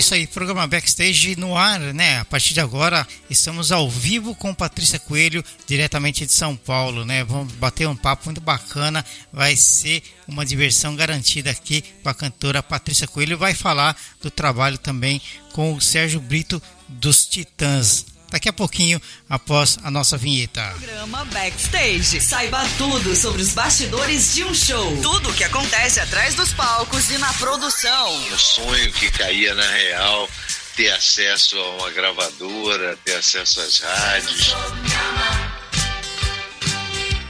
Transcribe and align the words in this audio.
isso 0.00 0.14
aí, 0.14 0.26
programa 0.26 0.66
Backstage 0.66 1.36
no 1.36 1.54
ar, 1.54 1.78
né? 1.78 2.20
A 2.20 2.24
partir 2.24 2.54
de 2.54 2.60
agora 2.60 3.06
estamos 3.28 3.70
ao 3.70 3.88
vivo 3.88 4.34
com 4.34 4.54
Patrícia 4.54 4.98
Coelho, 4.98 5.44
diretamente 5.66 6.24
de 6.24 6.32
São 6.32 6.56
Paulo, 6.56 7.04
né? 7.04 7.22
Vamos 7.22 7.52
bater 7.52 7.86
um 7.86 7.94
papo 7.94 8.24
muito 8.24 8.40
bacana, 8.40 9.04
vai 9.30 9.54
ser 9.56 10.02
uma 10.26 10.46
diversão 10.46 10.96
garantida 10.96 11.50
aqui 11.50 11.84
com 12.02 12.08
a 12.08 12.14
cantora 12.14 12.62
Patrícia 12.62 13.06
Coelho. 13.06 13.36
Vai 13.36 13.52
falar 13.52 13.94
do 14.22 14.30
trabalho 14.30 14.78
também 14.78 15.20
com 15.52 15.74
o 15.74 15.80
Sérgio 15.82 16.18
Brito 16.18 16.62
dos 16.88 17.26
Titãs 17.26 18.06
daqui 18.30 18.48
a 18.48 18.52
pouquinho 18.52 19.00
após 19.28 19.78
a 19.82 19.90
nossa 19.90 20.16
vinheta. 20.16 20.62
Programa 20.78 21.24
Backstage. 21.26 22.20
Saiba 22.20 22.64
tudo 22.78 23.14
sobre 23.14 23.42
os 23.42 23.52
bastidores 23.52 24.34
de 24.34 24.44
um 24.44 24.54
show. 24.54 24.96
Tudo 25.02 25.30
o 25.30 25.34
que 25.34 25.44
acontece 25.44 26.00
atrás 26.00 26.34
dos 26.34 26.52
palcos 26.52 27.10
e 27.10 27.18
na 27.18 27.32
produção. 27.34 28.14
Um 28.32 28.38
sonho 28.38 28.92
que 28.92 29.10
caía 29.10 29.54
na 29.54 29.66
real, 29.66 30.28
ter 30.76 30.90
acesso 30.90 31.58
a 31.58 31.76
uma 31.76 31.90
gravadora, 31.90 32.96
ter 33.04 33.16
acesso 33.16 33.60
às 33.60 33.78
rádios. 33.78 34.54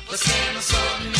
Você 0.07 0.53
não 0.53 0.63
soube 0.63 1.05
me 1.05 1.17
amar. 1.17 1.20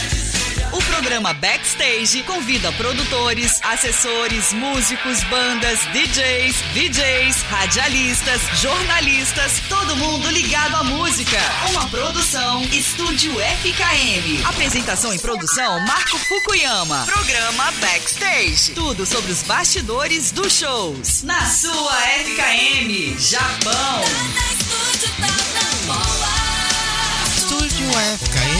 O 0.73 0.81
programa 0.83 1.33
Backstage 1.33 2.23
convida 2.23 2.71
produtores, 2.73 3.59
assessores, 3.61 4.53
músicos, 4.53 5.21
bandas, 5.25 5.79
DJs, 5.91 6.55
VJs, 6.73 7.41
radialistas, 7.49 8.41
jornalistas, 8.61 9.61
todo 9.67 9.97
mundo 9.97 10.29
ligado 10.29 10.75
à 10.77 10.83
música. 10.83 11.37
Uma 11.71 11.89
produção 11.89 12.63
Estúdio 12.71 13.33
FKM. 13.33 14.47
Apresentação 14.47 15.13
e 15.13 15.19
produção 15.19 15.85
Marco 15.85 16.17
Fukuyama. 16.17 17.05
Programa 17.05 17.69
Backstage. 17.81 18.71
Tudo 18.73 19.05
sobre 19.05 19.31
os 19.33 19.43
bastidores 19.43 20.31
dos 20.31 20.53
shows. 20.53 21.23
Na 21.23 21.45
sua 21.47 21.97
FKM, 22.23 23.19
Japão. 23.19 24.01
Estúdio 27.35 27.87
FKM. 27.89 28.50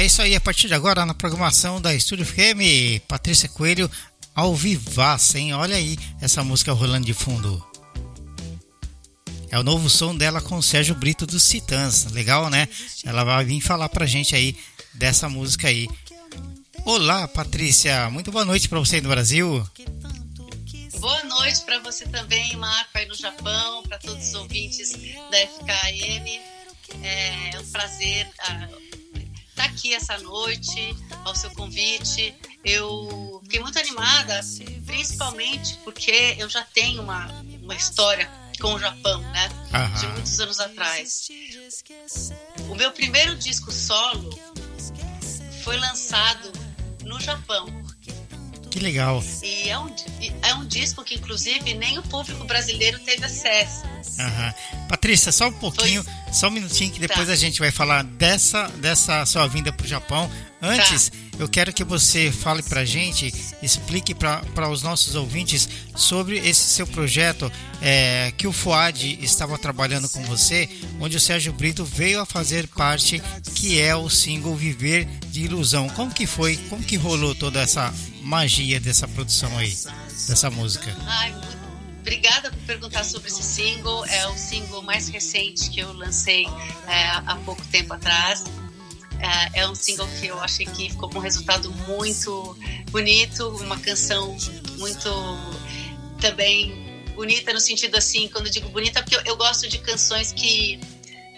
É 0.00 0.06
isso 0.06 0.22
aí, 0.22 0.34
a 0.34 0.40
partir 0.40 0.66
de 0.66 0.72
agora 0.72 1.04
na 1.04 1.12
programação 1.12 1.78
da 1.78 1.94
Estúdio 1.94 2.24
FM, 2.24 3.04
Patrícia 3.06 3.50
Coelho 3.50 3.90
ao 4.34 4.54
vivaço, 4.54 5.36
hein? 5.36 5.52
Olha 5.52 5.76
aí 5.76 5.98
essa 6.22 6.42
música 6.42 6.72
rolando 6.72 7.04
de 7.04 7.12
fundo. 7.12 7.62
É 9.50 9.58
o 9.58 9.62
novo 9.62 9.90
som 9.90 10.16
dela 10.16 10.40
com 10.40 10.56
o 10.56 10.62
Sérgio 10.62 10.94
Brito 10.94 11.26
dos 11.26 11.46
Titãs. 11.46 12.06
Legal, 12.12 12.48
né? 12.48 12.66
Ela 13.04 13.24
vai 13.24 13.44
vir 13.44 13.60
falar 13.60 13.90
pra 13.90 14.06
gente 14.06 14.34
aí 14.34 14.56
dessa 14.94 15.28
música 15.28 15.68
aí. 15.68 15.86
Olá, 16.86 17.28
Patrícia. 17.28 18.08
Muito 18.08 18.32
boa 18.32 18.46
noite 18.46 18.70
para 18.70 18.78
você 18.78 19.02
no 19.02 19.10
Brasil. 19.10 19.68
Boa 20.98 21.24
noite 21.24 21.60
para 21.60 21.78
você 21.80 22.06
também, 22.06 22.56
Marco, 22.56 22.90
aí 22.94 23.04
no 23.04 23.14
Japão, 23.14 23.82
para 23.82 23.98
todos 23.98 24.28
os 24.28 24.34
ouvintes 24.34 24.92
da 25.30 25.36
FKM. 25.36 26.40
É 27.02 27.60
um 27.60 27.66
prazer 27.66 28.26
estar 29.60 29.64
tá 29.64 29.64
aqui 29.64 29.94
essa 29.94 30.18
noite, 30.18 30.96
ao 31.24 31.34
seu 31.34 31.50
convite. 31.50 32.34
Eu 32.64 33.40
fiquei 33.42 33.60
muito 33.60 33.78
animada, 33.78 34.40
principalmente 34.86 35.76
porque 35.84 36.36
eu 36.38 36.48
já 36.48 36.62
tenho 36.62 37.02
uma, 37.02 37.26
uma 37.62 37.74
história 37.74 38.30
com 38.60 38.74
o 38.74 38.78
Japão, 38.78 39.20
né? 39.20 39.48
De 39.98 40.06
muitos 40.08 40.40
anos 40.40 40.60
atrás. 40.60 41.28
O 42.70 42.74
meu 42.74 42.90
primeiro 42.92 43.36
disco 43.36 43.70
solo 43.70 44.30
foi 45.62 45.76
lançado 45.78 46.50
no 47.04 47.20
Japão. 47.20 47.66
Que 48.70 48.78
legal. 48.78 49.22
E 49.42 49.68
é 49.68 49.78
um, 49.78 49.90
é 50.42 50.54
um 50.54 50.64
disco 50.64 51.02
que, 51.02 51.16
inclusive, 51.16 51.74
nem 51.74 51.98
o 51.98 52.02
público 52.04 52.44
brasileiro 52.44 52.98
teve 53.00 53.24
acesso. 53.24 53.82
Aham. 54.18 54.54
Patrícia, 54.88 55.32
só 55.32 55.48
um 55.48 55.52
pouquinho, 55.52 56.04
só 56.32 56.48
um 56.48 56.52
minutinho 56.52 56.92
que 56.92 57.00
depois 57.00 57.26
Tá. 57.26 57.32
a 57.32 57.36
gente 57.36 57.58
vai 57.58 57.70
falar 57.70 58.04
dessa, 58.04 58.68
dessa 58.76 59.26
sua 59.26 59.46
vinda 59.48 59.72
para 59.72 59.84
o 59.84 59.88
Japão. 59.88 60.30
Antes, 60.62 61.08
Tá. 61.08 61.16
eu 61.38 61.48
quero 61.48 61.72
que 61.72 61.82
você 61.82 62.30
fale 62.30 62.62
pra 62.62 62.84
gente, 62.84 63.32
explique 63.62 64.14
para 64.14 64.68
os 64.68 64.82
nossos 64.82 65.14
ouvintes 65.14 65.68
sobre 65.96 66.36
esse 66.38 66.62
seu 66.74 66.86
projeto 66.86 67.50
é, 67.80 68.32
que 68.36 68.46
o 68.46 68.52
Fuad 68.52 69.18
estava 69.22 69.56
trabalhando 69.56 70.08
com 70.10 70.22
você, 70.24 70.68
onde 71.00 71.16
o 71.16 71.20
Sérgio 71.20 71.52
Brito 71.52 71.84
veio 71.84 72.20
a 72.20 72.26
fazer 72.26 72.68
parte, 72.68 73.22
que 73.54 73.80
é 73.80 73.96
o 73.96 74.10
single 74.10 74.54
Viver 74.54 75.06
de 75.28 75.44
Ilusão. 75.44 75.88
Como 75.90 76.12
que 76.12 76.26
foi, 76.26 76.56
como 76.68 76.82
que 76.82 76.96
rolou 76.96 77.34
toda 77.34 77.60
essa 77.60 77.92
magia 78.22 78.78
dessa 78.78 79.08
produção 79.08 79.56
aí, 79.56 79.74
dessa 80.28 80.50
música? 80.50 80.94
Ai, 81.06 81.34
obrigada 82.00 82.50
por 82.50 82.58
perguntar 82.66 83.04
sobre 83.04 83.28
esse 83.28 83.42
single. 83.42 84.04
É 84.06 84.26
o 84.28 84.36
single 84.36 84.82
mais 84.82 85.08
recente 85.08 85.70
que 85.70 85.80
eu 85.80 85.92
lancei 85.94 86.46
é, 86.86 87.06
há 87.26 87.38
pouco 87.46 87.64
tempo 87.68 87.94
atrás. 87.94 88.44
É, 89.22 89.60
é 89.60 89.68
um 89.68 89.74
single 89.74 90.08
que 90.18 90.26
eu 90.28 90.40
achei 90.40 90.64
que 90.66 90.90
ficou 90.90 91.08
com 91.10 91.18
um 91.18 91.22
resultado 91.22 91.70
muito 91.86 92.56
bonito, 92.90 93.48
uma 93.58 93.78
canção 93.78 94.36
muito 94.78 95.10
também 96.20 97.04
bonita 97.14 97.52
no 97.52 97.60
sentido 97.60 97.96
assim, 97.96 98.28
quando 98.28 98.46
eu 98.46 98.52
digo 98.52 98.68
bonita, 98.70 99.02
porque 99.02 99.16
eu, 99.16 99.20
eu 99.24 99.36
gosto 99.36 99.68
de 99.68 99.78
canções 99.78 100.32
que 100.32 100.80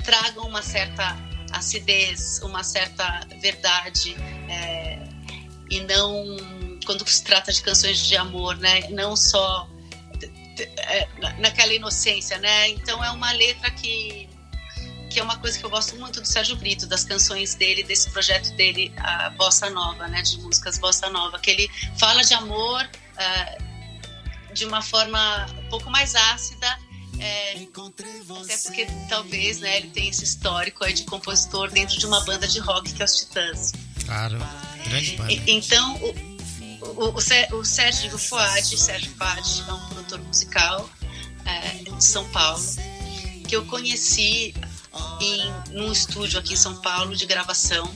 tragam 0.04 0.46
uma 0.46 0.62
certa 0.62 1.16
acidez, 1.50 2.40
uma 2.42 2.62
certa 2.62 3.26
verdade, 3.40 4.14
é, 4.48 4.98
e 5.70 5.80
não 5.80 6.36
quando 6.84 7.08
se 7.08 7.22
trata 7.22 7.52
de 7.52 7.62
canções 7.62 8.06
de 8.06 8.16
amor, 8.16 8.56
né? 8.58 8.88
Não 8.90 9.14
só 9.16 9.68
é, 10.58 11.08
na- 11.20 11.32
naquela 11.38 11.72
inocência, 11.72 12.38
né? 12.38 12.68
Então 12.70 13.02
é 13.04 13.10
uma 13.10 13.32
letra 13.32 13.70
que 13.70 14.28
que 15.12 15.20
é 15.20 15.22
uma 15.22 15.36
coisa 15.38 15.58
que 15.58 15.64
eu 15.64 15.70
gosto 15.70 15.94
muito 15.96 16.20
do 16.20 16.26
Sérgio 16.26 16.56
Brito, 16.56 16.86
das 16.86 17.04
canções 17.04 17.54
dele, 17.54 17.82
desse 17.82 18.10
projeto 18.10 18.50
dele, 18.56 18.92
a 18.96 19.30
Bossa 19.30 19.68
Nova, 19.70 20.08
né? 20.08 20.22
De 20.22 20.38
músicas 20.38 20.78
Bossa 20.78 21.08
Nova, 21.10 21.38
que 21.38 21.50
ele 21.50 21.70
fala 21.98 22.22
de 22.24 22.34
amor 22.34 22.88
ah, 23.16 23.58
de 24.54 24.64
uma 24.64 24.82
forma 24.82 25.46
um 25.64 25.68
pouco 25.68 25.90
mais 25.90 26.14
ácida. 26.14 26.78
é, 27.20 27.54
até 28.42 28.56
porque 28.58 28.86
talvez 29.08 29.60
né, 29.60 29.76
ele 29.78 29.88
tenha 29.90 30.10
esse 30.10 30.24
histórico 30.24 30.84
aí 30.84 30.92
de 30.92 31.04
compositor 31.04 31.70
dentro 31.70 31.98
de 31.98 32.06
uma 32.06 32.20
banda 32.24 32.48
de 32.48 32.58
rock 32.58 32.92
que 32.92 33.02
é 33.02 33.04
os 33.04 33.16
Titãs. 33.16 33.72
Claro, 34.04 34.38
grande 34.88 35.12
banda. 35.16 35.32
E- 35.32 35.42
Então, 35.46 35.94
o, 35.96 36.86
o, 36.86 37.08
o, 37.10 37.58
o 37.58 37.64
Sérgio 37.64 38.18
Fuad, 38.18 38.76
Sérgio 38.78 39.12
Fuad, 39.16 39.64
é 39.68 39.72
um 39.72 39.86
produtor 39.88 40.20
musical 40.20 40.90
é, 41.44 41.90
de 41.96 42.04
São 42.04 42.28
Paulo, 42.30 42.62
que 43.48 43.54
eu 43.56 43.64
conheci 43.66 44.54
em, 45.20 45.74
num 45.74 45.92
estúdio 45.92 46.38
aqui 46.38 46.54
em 46.54 46.56
São 46.56 46.80
Paulo 46.80 47.16
de 47.16 47.26
gravação. 47.26 47.92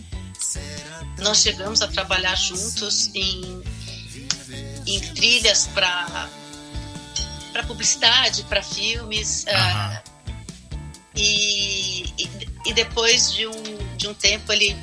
Nós 1.19 1.39
chegamos 1.39 1.83
a 1.83 1.89
trabalhar 1.89 2.35
juntos 2.37 3.11
em, 3.15 3.63
em 4.87 5.01
trilhas 5.15 5.67
para 5.69 6.29
para 7.53 7.63
publicidade, 7.63 8.45
para 8.45 8.63
filmes. 8.63 9.47
Ah, 9.49 10.03
e, 11.15 12.03
e, 12.19 12.31
e 12.67 12.75
depois 12.75 13.33
de 13.33 13.47
um, 13.47 13.97
de 13.97 14.09
um 14.09 14.13
tempo 14.13 14.53
ele 14.53 14.77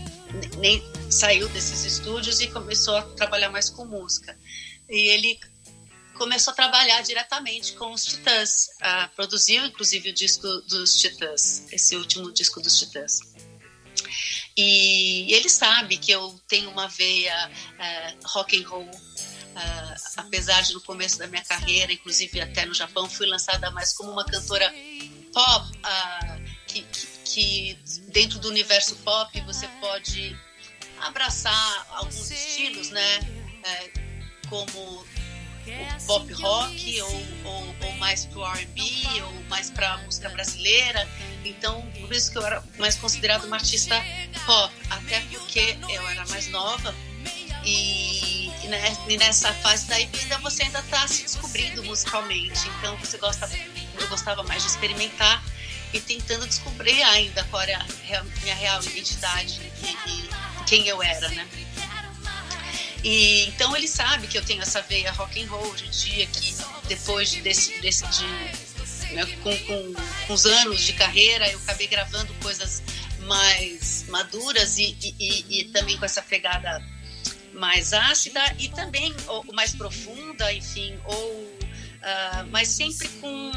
nem 0.58 0.84
saiu 1.12 1.48
desses 1.50 1.86
estúdios 1.86 2.42
e 2.42 2.48
começou 2.48 2.96
a 2.96 3.04
trabalhar 3.04 3.52
mais 3.52 3.70
com 3.70 3.86
música. 3.86 4.36
E 4.90 5.10
ele 5.10 5.40
começou 6.16 6.52
a 6.52 6.56
trabalhar 6.56 7.02
diretamente 7.02 7.74
com 7.74 7.92
os 7.92 8.06
Titãs, 8.06 8.70
produziu 9.16 9.66
inclusive 9.66 10.10
o 10.10 10.14
disco 10.14 10.48
dos 10.68 11.00
Titãs, 11.00 11.66
esse 11.72 11.96
último 11.96 12.32
disco 12.32 12.62
dos 12.62 12.78
Titãs. 12.78 13.20
E 14.56 15.34
ele 15.34 15.50
sabe 15.50 15.98
que 15.98 16.12
eu 16.12 16.40
tenho 16.48 16.70
uma 16.70 16.88
veia 16.88 17.52
eh, 17.80 18.16
rock 18.26 18.62
and 18.62 18.68
roll, 18.68 18.90
ah, 19.56 19.96
apesar 20.18 20.62
de 20.62 20.74
no 20.74 20.82
começo 20.82 21.18
da 21.18 21.28
minha 21.28 21.44
carreira, 21.44 21.92
inclusive 21.92 22.40
até 22.40 22.66
no 22.66 22.74
Japão, 22.74 23.10
fui 23.10 23.26
lançada 23.26 23.72
mais 23.72 23.94
como 23.94 24.12
uma 24.12 24.26
cantora 24.26 24.72
pop, 25.34 25.78
que, 26.68 26.82
que, 26.84 27.08
que 27.26 27.80
dentro 28.12 28.38
do 28.40 28.50
universo 28.50 28.96
pop 28.98 29.42
você 29.42 29.68
pode 29.80 30.38
abraçar 31.02 31.88
alguns 31.90 32.30
estilos, 32.30 32.90
né? 32.90 33.20
É, 33.64 33.92
como 34.50 35.06
o 35.68 36.06
pop 36.06 36.34
rock 36.34 37.02
ou, 37.02 37.26
ou, 37.46 37.76
ou 37.82 37.92
mais 37.94 38.26
pro 38.26 38.44
R&B 38.46 39.22
ou 39.24 39.44
mais 39.50 39.70
para 39.70 39.98
música 40.00 40.30
brasileira. 40.30 41.08
Então, 41.46 41.82
por 42.00 42.12
isso 42.12 42.32
que 42.32 42.38
eu 42.38 42.46
era 42.46 42.64
mais 42.78 42.96
considerada 42.96 43.46
uma 43.46 43.58
artista 43.58 43.96
pop, 44.46 44.74
até 44.90 45.20
porque 45.32 45.78
eu 45.90 46.08
era 46.08 46.26
mais 46.28 46.48
nova 46.48 46.94
E, 47.66 48.52
e 49.08 49.18
nessa 49.18 49.54
fase 49.56 49.88
da 49.88 49.98
vida 49.98 50.38
você 50.40 50.64
ainda 50.64 50.80
está 50.80 51.08
se 51.08 51.24
descobrindo 51.24 51.84
musicalmente. 51.84 52.68
Então 52.78 52.98
você 52.98 53.18
gosta, 53.18 53.50
eu 54.00 54.08
gostava 54.08 54.44
mais 54.44 54.64
de 54.64 54.70
experimentar 54.70 55.44
e 55.94 56.00
tentando 56.02 56.48
descobrir 56.48 57.02
ainda 57.04 57.44
qual 57.46 57.62
era 57.62 57.78
a 57.80 58.24
minha 58.42 58.56
real 58.56 58.84
identidade 58.84 59.62
e, 59.84 60.10
e 60.10 60.30
quem 60.66 60.88
eu 60.88 61.02
era, 61.04 61.30
né? 61.30 61.48
E 63.04 63.46
então 63.48 63.76
ele 63.76 63.88
sabe 63.88 64.28
que 64.28 64.38
eu 64.38 64.46
tenho 64.46 64.62
essa 64.62 64.82
veia 64.82 65.12
rock 65.12 65.44
and 65.44 65.48
roll 65.50 65.68
hoje 65.72 65.86
em 65.86 65.90
dia, 65.90 66.26
que 66.28 66.56
depois 66.88 67.34
desse, 67.36 67.80
desse 67.82 68.08
de, 68.08 68.26
né, 69.14 69.26
com, 69.44 69.58
com, 69.58 69.94
com, 70.28 70.34
os 70.34 70.46
anos 70.46 70.82
de 70.82 70.94
carreira 70.94 71.50
eu 71.52 71.60
acabei 71.60 71.88
gravando 71.88 72.34
coisas 72.36 72.82
mais 73.28 74.06
maduras 74.08 74.78
e, 74.78 74.98
e, 75.20 75.46
e 75.50 75.64
também 75.66 75.98
com 75.98 76.06
essa 76.06 76.22
pegada 76.22 76.82
mais 77.54 77.94
ácida 77.94 78.42
e 78.58 78.70
também 78.70 79.14
ou, 79.28 79.44
mais 79.54 79.76
profunda, 79.76 80.52
enfim, 80.54 80.98
ou 81.06 81.32
uh, 81.34 82.48
mas 82.52 82.70
sempre 82.70 83.08
com 83.20 83.52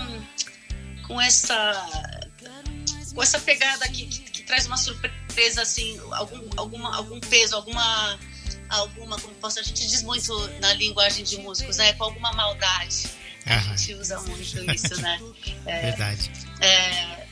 com 1.07 1.21
essa 1.21 2.29
com 3.15 3.23
essa 3.23 3.39
pegada 3.39 3.89
que, 3.89 4.07
que, 4.07 4.21
que, 4.31 4.43
traz 4.43 4.67
uma 4.67 4.77
surpresa 4.77 5.63
assim, 5.63 5.99
algum 6.11 6.49
alguma 6.57 6.97
algum 6.97 7.21
peso, 7.21 7.55
alguma 7.55 8.19
alguma 8.69 9.19
como 9.21 9.35
posso 9.37 9.59
a 9.61 9.63
gente 9.63 9.87
diz 9.87 10.03
muito 10.03 10.33
na 10.61 10.73
linguagem 10.75 11.25
de 11.25 11.39
músicos, 11.39 11.77
né, 11.77 11.93
com 11.95 12.05
alguma 12.05 12.33
maldade. 12.33 13.09
A 13.47 13.59
gente 13.59 13.95
usa 13.95 14.19
muito 14.23 14.71
isso, 14.73 15.01
né? 15.01 15.21
É, 15.67 15.83
Verdade. 15.83 16.31
É, 16.61 17.27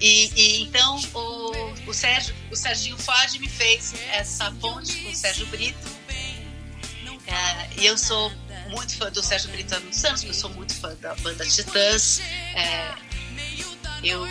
e, 0.00 0.30
e, 0.36 0.62
então 0.62 1.00
o, 1.14 1.90
o 1.90 1.94
Sérgio, 1.94 2.34
o 2.50 2.56
Serginho 2.56 2.96
Fad 2.98 3.34
me 3.34 3.48
fez 3.48 3.94
essa 4.12 4.50
ponte 4.52 4.96
com 4.96 5.10
o 5.10 5.14
Sérgio 5.14 5.46
Brito. 5.46 6.04
É, 7.26 7.80
e 7.80 7.86
eu 7.86 7.96
sou 7.96 8.30
muito 8.68 8.96
fã 8.96 9.10
do 9.10 9.22
Sérgio 9.22 9.50
Brito 9.50 9.74
há 9.74 9.80
muitos 9.80 10.04
anos, 10.04 10.22
eu 10.24 10.34
sou 10.34 10.50
muito 10.50 10.74
fã 10.74 10.94
da 10.96 11.14
banda 11.16 11.46
Titãs. 11.46 12.20
É, 12.54 12.94
eu 14.02 14.26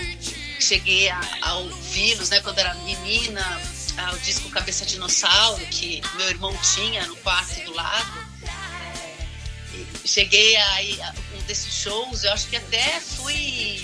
cheguei 0.60 1.10
a, 1.10 1.20
a 1.42 1.56
ouvi-los 1.56 2.30
né, 2.30 2.40
quando 2.42 2.60
era 2.60 2.74
menina, 2.76 3.62
ao 3.98 4.18
disco 4.20 4.50
Cabeça 4.50 4.86
Dinossauro, 4.86 5.66
que 5.68 6.02
meu 6.16 6.30
irmão 6.30 6.56
tinha 6.74 7.06
no 7.08 7.16
quarto 7.18 7.64
do 7.66 7.74
lado. 7.74 8.28
É, 8.44 10.08
cheguei 10.08 10.56
a, 10.56 11.08
a 11.08 11.14
um 11.36 11.42
desses 11.44 11.74
shows, 11.74 12.24
eu 12.24 12.34
acho 12.34 12.48
que 12.48 12.56
até 12.56 13.00
fui 13.00 13.82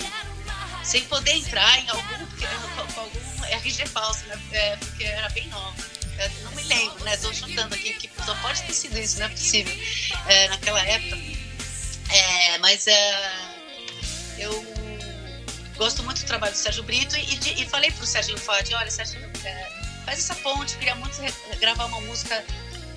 sem 0.82 1.02
poder 1.04 1.32
entrar 1.32 1.78
em 1.78 1.88
algum, 1.88 2.26
porque, 2.26 2.46
com 2.94 3.00
algum 3.00 3.44
RG 3.44 3.86
falso, 3.86 4.24
né? 4.26 4.40
É, 4.52 4.76
porque 4.76 5.04
era 5.04 5.28
bem 5.30 5.46
nova. 5.48 5.74
Eu 6.18 6.30
não 6.44 6.52
me 6.52 6.62
lembro, 6.64 7.02
né? 7.04 7.14
Estou 7.14 7.32
chutando 7.32 7.74
aqui, 7.74 7.94
que 7.94 8.10
só 8.24 8.34
pode 8.36 8.62
ter 8.62 8.72
sido 8.72 8.98
isso, 8.98 9.18
não 9.18 9.26
é 9.26 9.28
possível. 9.28 9.72
É, 10.26 10.48
naquela 10.48 10.82
época. 10.84 11.16
É, 12.10 12.58
mas 12.58 12.86
é, 12.86 13.54
eu 14.38 14.52
gosto 15.76 16.02
muito 16.02 16.20
do 16.20 16.26
trabalho 16.26 16.52
do 16.52 16.58
Sérgio 16.58 16.82
Brito 16.82 17.16
e, 17.16 17.20
e, 17.20 17.62
e 17.62 17.68
falei 17.68 17.90
pro 17.92 18.04
Sérgio 18.04 18.36
Fadi, 18.36 18.74
olha, 18.74 18.90
Sérgio, 18.90 19.18
é, 19.44 19.79
faz 20.10 20.18
essa 20.18 20.34
ponte, 20.36 20.76
queria 20.78 20.96
muito 20.96 21.16
gravar 21.60 21.84
uma 21.84 22.00
música 22.00 22.44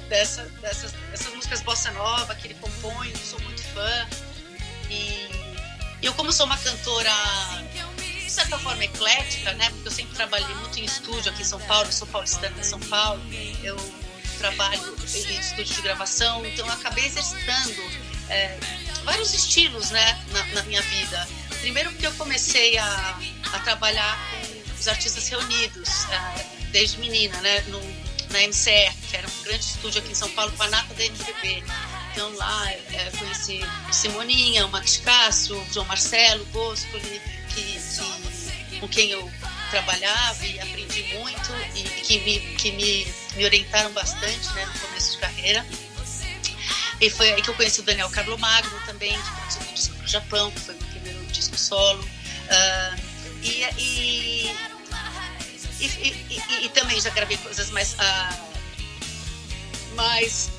dessa, 0.09 0.45
dessas, 0.61 0.93
dessas 1.11 1.31
músicas 1.35 1.61
bossa 1.61 1.91
nova 1.91 2.33
que 2.33 2.47
ele 2.47 2.55
compõe, 2.55 3.13
sou 3.17 3.39
muito 3.41 3.61
fã. 3.65 4.07
E 4.89 5.29
eu, 6.01 6.11
como 6.15 6.33
sou 6.33 6.47
uma 6.47 6.57
cantora, 6.57 7.11
de 7.97 8.31
certa 8.31 8.57
forma, 8.57 8.83
eclética, 8.83 9.53
né? 9.53 9.69
Porque 9.69 9.89
eu 9.89 9.91
sempre 9.91 10.15
trabalhei 10.15 10.55
muito 10.55 10.79
em 10.79 10.85
estúdio 10.85 11.31
aqui 11.31 11.43
em 11.43 11.45
São 11.45 11.59
Paulo, 11.61 11.91
sou 11.93 12.07
paulistana 12.07 12.59
em 12.59 12.63
São 12.63 12.79
Paulo, 12.79 13.21
eu 13.61 13.77
trabalho 14.39 14.97
em 15.13 15.39
estúdio 15.39 15.75
de 15.75 15.81
gravação, 15.83 16.43
então 16.47 16.65
eu 16.65 16.73
acabei 16.73 17.05
exercitando 17.05 17.79
é, 18.27 18.57
vários 19.03 19.35
estilos, 19.35 19.91
né, 19.91 20.25
na, 20.31 20.45
na, 20.47 20.63
minha 20.63 20.81
vida. 20.81 21.27
Primeiro 21.61 21.91
porque 21.91 22.07
eu 22.07 22.13
comecei 22.13 22.75
a, 22.79 23.19
a 23.53 23.59
trabalhar 23.59 24.17
com 24.31 24.42
os 24.83 24.87
artistas 24.89 25.29
reunidos, 25.29 25.89
é, 26.11 26.45
desde 26.73 26.99
menina, 26.99 27.39
né, 27.39 27.61
no, 27.67 27.79
na 28.31 28.43
MCR, 28.43 28.93
que 29.09 29.15
era 29.15 29.25
um 29.25 29.43
grande 29.43 29.63
estúdio 29.63 30.01
aqui 30.01 30.11
em 30.11 30.15
São 30.15 30.29
Paulo, 30.31 30.51
com 30.57 30.63
a 30.63 30.67
nata 30.67 30.93
da 30.93 31.05
MPB. 31.05 31.63
Então 32.11 32.35
lá 32.35 32.69
é, 32.69 33.11
conheci 33.17 33.61
Simoninha, 33.93 34.65
o 34.65 34.69
Max 34.69 34.97
Castro, 34.97 35.57
o 35.57 35.73
João 35.73 35.85
Marcelo, 35.85 36.43
Boscoli, 36.47 37.21
que, 37.55 37.79
que, 37.79 38.79
com 38.81 38.87
quem 38.89 39.11
eu 39.11 39.31
trabalhava 39.71 40.45
e 40.45 40.59
aprendi 40.59 41.03
muito 41.13 41.49
e 41.75 41.83
que 42.01 42.19
me, 42.19 42.39
que 42.57 42.71
me, 42.73 43.07
me 43.37 43.45
orientaram 43.45 43.91
bastante 43.93 44.53
né, 44.53 44.65
no 44.65 44.79
começo 44.81 45.13
de 45.13 45.17
carreira. 45.19 45.65
E 46.99 47.09
foi 47.09 47.31
aí 47.31 47.41
que 47.41 47.49
eu 47.49 47.55
conheci 47.55 47.79
o 47.79 47.83
Daniel 47.83 48.09
Carlo 48.09 48.37
Magno 48.37 48.79
também, 48.85 49.13
que 49.13 49.31
produziu 49.31 49.61
um 49.61 49.73
disco 49.73 49.95
pro 49.95 50.07
Japão, 50.07 50.51
que 50.51 50.59
foi 50.59 50.75
meu 50.75 50.87
primeiro 50.87 51.25
disco 51.27 51.57
solo. 51.57 52.03
Uh, 52.03 53.13
e, 53.43 53.63
e, 53.77 54.72
e, 55.87 56.65
e, 56.65 56.69
também 56.69 56.99
já 56.99 57.09
gravei 57.09 57.37
coisas 57.37 57.69
mais, 57.71 57.93
uh, 57.93 58.53
mais 59.95 60.51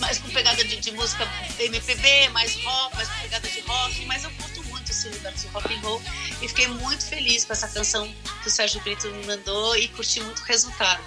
mais 0.00 0.18
com 0.18 0.28
pegada 0.30 0.62
de, 0.62 0.76
de, 0.76 0.92
música 0.92 1.26
MPB, 1.58 2.28
mais 2.30 2.54
rock, 2.62 2.96
mais 2.96 3.08
com 3.08 3.20
pegada 3.22 3.48
de 3.48 3.60
rock, 3.60 4.04
mas 4.04 4.24
eu 4.24 4.30
curto 4.32 4.62
muito 4.64 4.90
esse 4.92 5.08
universo 5.08 5.48
rock 5.48 5.72
and 5.72 5.80
roll 5.80 6.02
e 6.42 6.48
fiquei 6.48 6.68
muito 6.68 7.06
feliz 7.06 7.44
com 7.44 7.52
essa 7.52 7.68
canção 7.68 8.12
que 8.42 8.48
o 8.48 8.50
Sérgio 8.50 8.80
Brito 8.82 9.08
me 9.08 9.26
mandou 9.26 9.76
e 9.76 9.88
curti 9.88 10.20
muito 10.20 10.42
o 10.42 10.44
resultado. 10.44 11.02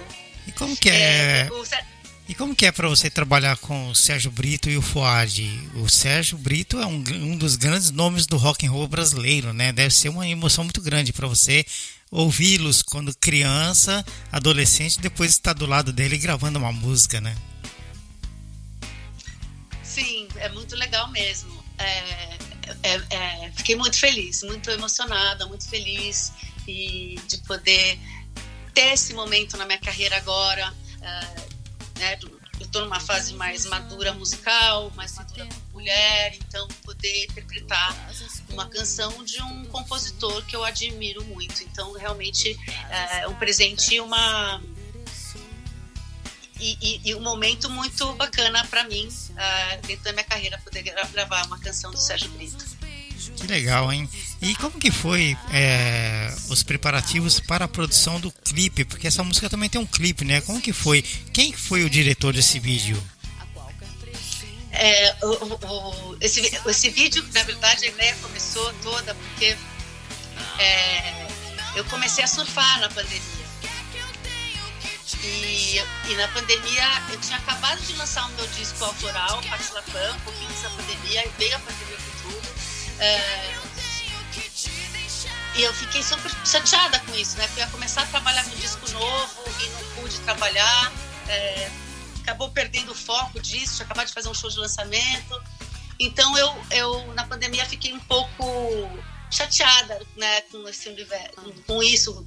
E 0.47 0.51
como 0.51 0.75
que 0.75 0.89
é? 0.89 1.41
é 1.41 1.49
o, 1.51 1.63
e 2.27 2.33
como 2.33 2.55
que 2.55 2.65
é 2.65 2.71
para 2.71 2.87
você 2.87 3.09
trabalhar 3.09 3.57
com 3.57 3.89
o 3.89 3.95
Sérgio 3.95 4.31
Brito 4.31 4.69
e 4.69 4.77
o 4.77 4.81
Fuad? 4.81 5.43
O 5.75 5.89
Sérgio 5.89 6.37
Brito 6.37 6.79
é 6.79 6.85
um, 6.85 7.03
um 7.09 7.37
dos 7.37 7.55
grandes 7.55 7.91
nomes 7.91 8.25
do 8.25 8.37
rock 8.37 8.65
and 8.65 8.71
roll 8.71 8.87
brasileiro, 8.87 9.53
né? 9.53 9.71
Deve 9.71 9.93
ser 9.93 10.09
uma 10.09 10.27
emoção 10.27 10.63
muito 10.63 10.81
grande 10.81 11.11
para 11.11 11.27
você 11.27 11.65
ouvi-los 12.11 12.81
quando 12.81 13.15
criança, 13.17 14.05
adolescente, 14.29 14.99
depois 14.99 15.31
estar 15.31 15.53
do 15.53 15.65
lado 15.65 15.93
dele 15.93 16.17
gravando 16.17 16.59
uma 16.59 16.71
música, 16.71 17.21
né? 17.21 17.35
Sim, 19.81 20.27
é 20.35 20.49
muito 20.49 20.75
legal 20.75 21.09
mesmo. 21.09 21.63
É, 21.77 22.37
é, 22.83 23.01
é, 23.09 23.51
fiquei 23.55 23.75
muito 23.75 23.97
feliz, 23.97 24.43
muito 24.43 24.69
emocionada, 24.69 25.47
muito 25.47 25.67
feliz 25.67 26.33
e 26.67 27.19
de 27.27 27.37
poder 27.39 27.97
ter 28.73 28.93
esse 28.93 29.13
momento 29.13 29.55
na 29.57 29.65
minha 29.65 29.79
carreira 29.79 30.17
agora. 30.17 30.73
É, 31.01 31.99
né, 31.99 32.19
eu 32.59 32.65
estou 32.65 32.83
numa 32.83 32.99
fase 32.99 33.33
mais 33.33 33.65
madura 33.65 34.13
musical, 34.13 34.91
mais 34.95 35.15
madura 35.15 35.47
mulher, 35.73 36.35
então 36.35 36.67
poder 36.83 37.25
interpretar 37.25 38.09
uma 38.51 38.67
canção 38.67 39.23
de 39.23 39.41
um 39.41 39.65
compositor 39.65 40.45
que 40.45 40.55
eu 40.55 40.63
admiro 40.63 41.23
muito. 41.25 41.63
Então 41.63 41.93
realmente 41.93 42.57
é 42.89 43.27
um 43.27 43.35
presente 43.35 43.95
e 43.95 43.99
uma 43.99 44.61
e, 46.59 46.77
e, 46.79 47.01
e, 47.09 47.15
um 47.15 47.21
momento 47.21 47.69
muito 47.71 48.13
bacana 48.13 48.63
para 48.67 48.83
mim, 48.83 49.07
uh, 49.07 49.87
dentro 49.87 50.03
da 50.03 50.13
minha 50.13 50.23
carreira, 50.23 50.59
poder 50.59 50.83
gravar 51.11 51.47
uma 51.47 51.59
canção 51.59 51.89
do 51.89 51.97
Sérgio 51.97 52.29
Brito. 52.29 52.63
Que 53.35 53.47
legal, 53.47 53.91
hein? 53.91 54.07
E 54.41 54.55
como 54.55 54.79
que 54.79 54.91
foi 54.91 55.37
é, 55.51 56.33
os 56.49 56.63
preparativos 56.63 57.39
para 57.39 57.65
a 57.65 57.67
produção 57.67 58.19
do 58.19 58.31
clipe? 58.31 58.85
Porque 58.85 59.07
essa 59.07 59.23
música 59.23 59.49
também 59.49 59.69
tem 59.69 59.81
um 59.81 59.85
clipe, 59.85 60.25
né? 60.25 60.41
Como 60.41 60.61
que 60.61 60.73
foi? 60.73 61.01
Quem 61.33 61.53
foi 61.53 61.83
o 61.83 61.89
diretor 61.89 62.33
desse 62.33 62.59
vídeo? 62.59 63.01
É, 64.83 65.15
o, 65.21 65.27
o, 65.67 66.17
esse, 66.19 66.41
esse 66.65 66.89
vídeo, 66.89 67.23
na 67.35 67.43
verdade, 67.43 67.85
a 67.85 67.89
ideia 67.89 68.15
começou 68.15 68.73
toda 68.81 69.13
porque 69.13 69.55
é, 70.57 71.27
eu 71.75 71.85
comecei 71.85 72.23
a 72.23 72.27
surfar 72.27 72.79
na 72.79 72.89
pandemia. 72.89 73.21
E, 75.23 75.77
e, 76.09 76.15
na 76.15 76.27
pandemia, 76.29 76.83
eu 77.11 77.19
tinha 77.19 77.37
acabado 77.37 77.79
de 77.81 77.93
lançar 77.93 78.25
o 78.25 78.29
meu 78.29 78.47
disco 78.47 78.83
autoral, 78.83 79.39
Patilapam, 79.43 80.15
um 80.15 80.19
pouquinho 80.21 80.49
da 80.63 80.69
pandemia, 80.71 81.27
e 81.27 81.29
veio 81.37 81.55
a 81.57 81.59
pandemia 81.59 81.97
com 81.97 82.31
tudo. 82.31 82.49
É, 82.97 83.55
e 85.57 85.61
eu 85.61 85.71
fiquei 85.75 86.01
super 86.01 86.31
chateada 86.43 86.97
com 87.01 87.15
isso, 87.15 87.37
né? 87.37 87.45
Porque 87.45 87.61
eu 87.61 87.65
ia 87.65 87.71
começar 87.71 88.01
a 88.01 88.05
trabalhar 88.07 88.43
com 88.45 88.55
disco 88.55 88.89
novo 88.89 89.43
e 89.59 89.69
não 89.69 90.01
pude 90.01 90.17
trabalhar. 90.21 90.91
É, 91.27 91.69
acabou 92.21 92.49
perdendo 92.51 92.91
o 92.91 92.95
foco 92.95 93.39
disso, 93.39 93.75
tinha 93.75 93.85
acabado 93.85 94.07
de 94.07 94.13
fazer 94.13 94.29
um 94.29 94.33
show 94.33 94.49
de 94.49 94.57
lançamento. 94.57 95.41
Então 95.99 96.37
eu, 96.37 96.65
eu 96.71 97.13
na 97.13 97.25
pandemia 97.25 97.65
fiquei 97.65 97.93
um 97.93 97.99
pouco 97.99 98.43
chateada 99.29 99.99
né, 100.17 100.41
com 100.41 100.67
esse 100.67 100.89
universo, 100.89 101.53
com 101.65 101.81
isso. 101.81 102.23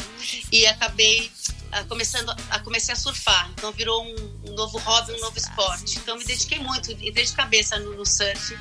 E 0.50 0.66
acabei 0.66 1.30
uh, 1.72 1.86
começando 1.88 2.34
a 2.50 2.60
comecei 2.60 2.94
a 2.94 2.96
surfar. 2.96 3.50
Então 3.52 3.72
virou 3.72 4.04
um, 4.04 4.50
um, 4.50 4.54
novo 4.54 4.78
hobby 4.78 5.12
um 5.12 5.20
novo 5.20 5.36
esporte. 5.36 5.98
Então 5.98 6.16
me 6.16 6.24
dediquei 6.24 6.58
muito 6.58 6.90
entrei 6.92 7.24
de 7.24 7.32
cabeça 7.32 7.78
no, 7.78 7.96
no 7.96 8.06
surf. 8.06 8.56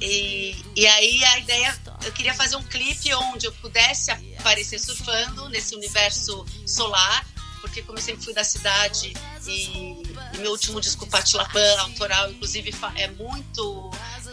E, 0.00 0.56
e 0.74 0.86
aí 0.86 1.24
a 1.24 1.38
ideia 1.38 1.78
eu 2.04 2.12
queria 2.12 2.34
fazer 2.34 2.56
um 2.56 2.62
clipe 2.64 3.14
onde 3.14 3.46
eu 3.46 3.52
pudesse 3.52 4.10
aparecer 4.10 4.80
surfando 4.80 5.48
nesse 5.48 5.76
universo 5.76 6.44
solar 6.66 7.24
porque 7.62 7.80
como 7.80 7.96
eu 7.96 8.02
sempre 8.02 8.22
fui 8.22 8.34
da 8.34 8.44
cidade 8.44 9.14
e, 9.46 10.02
e 10.34 10.38
meu 10.38 10.50
último 10.50 10.80
disco 10.80 11.06
Patilapan, 11.06 11.80
autoral, 11.80 12.30
inclusive 12.30 12.74
é 12.96 13.08
muito 13.08 13.90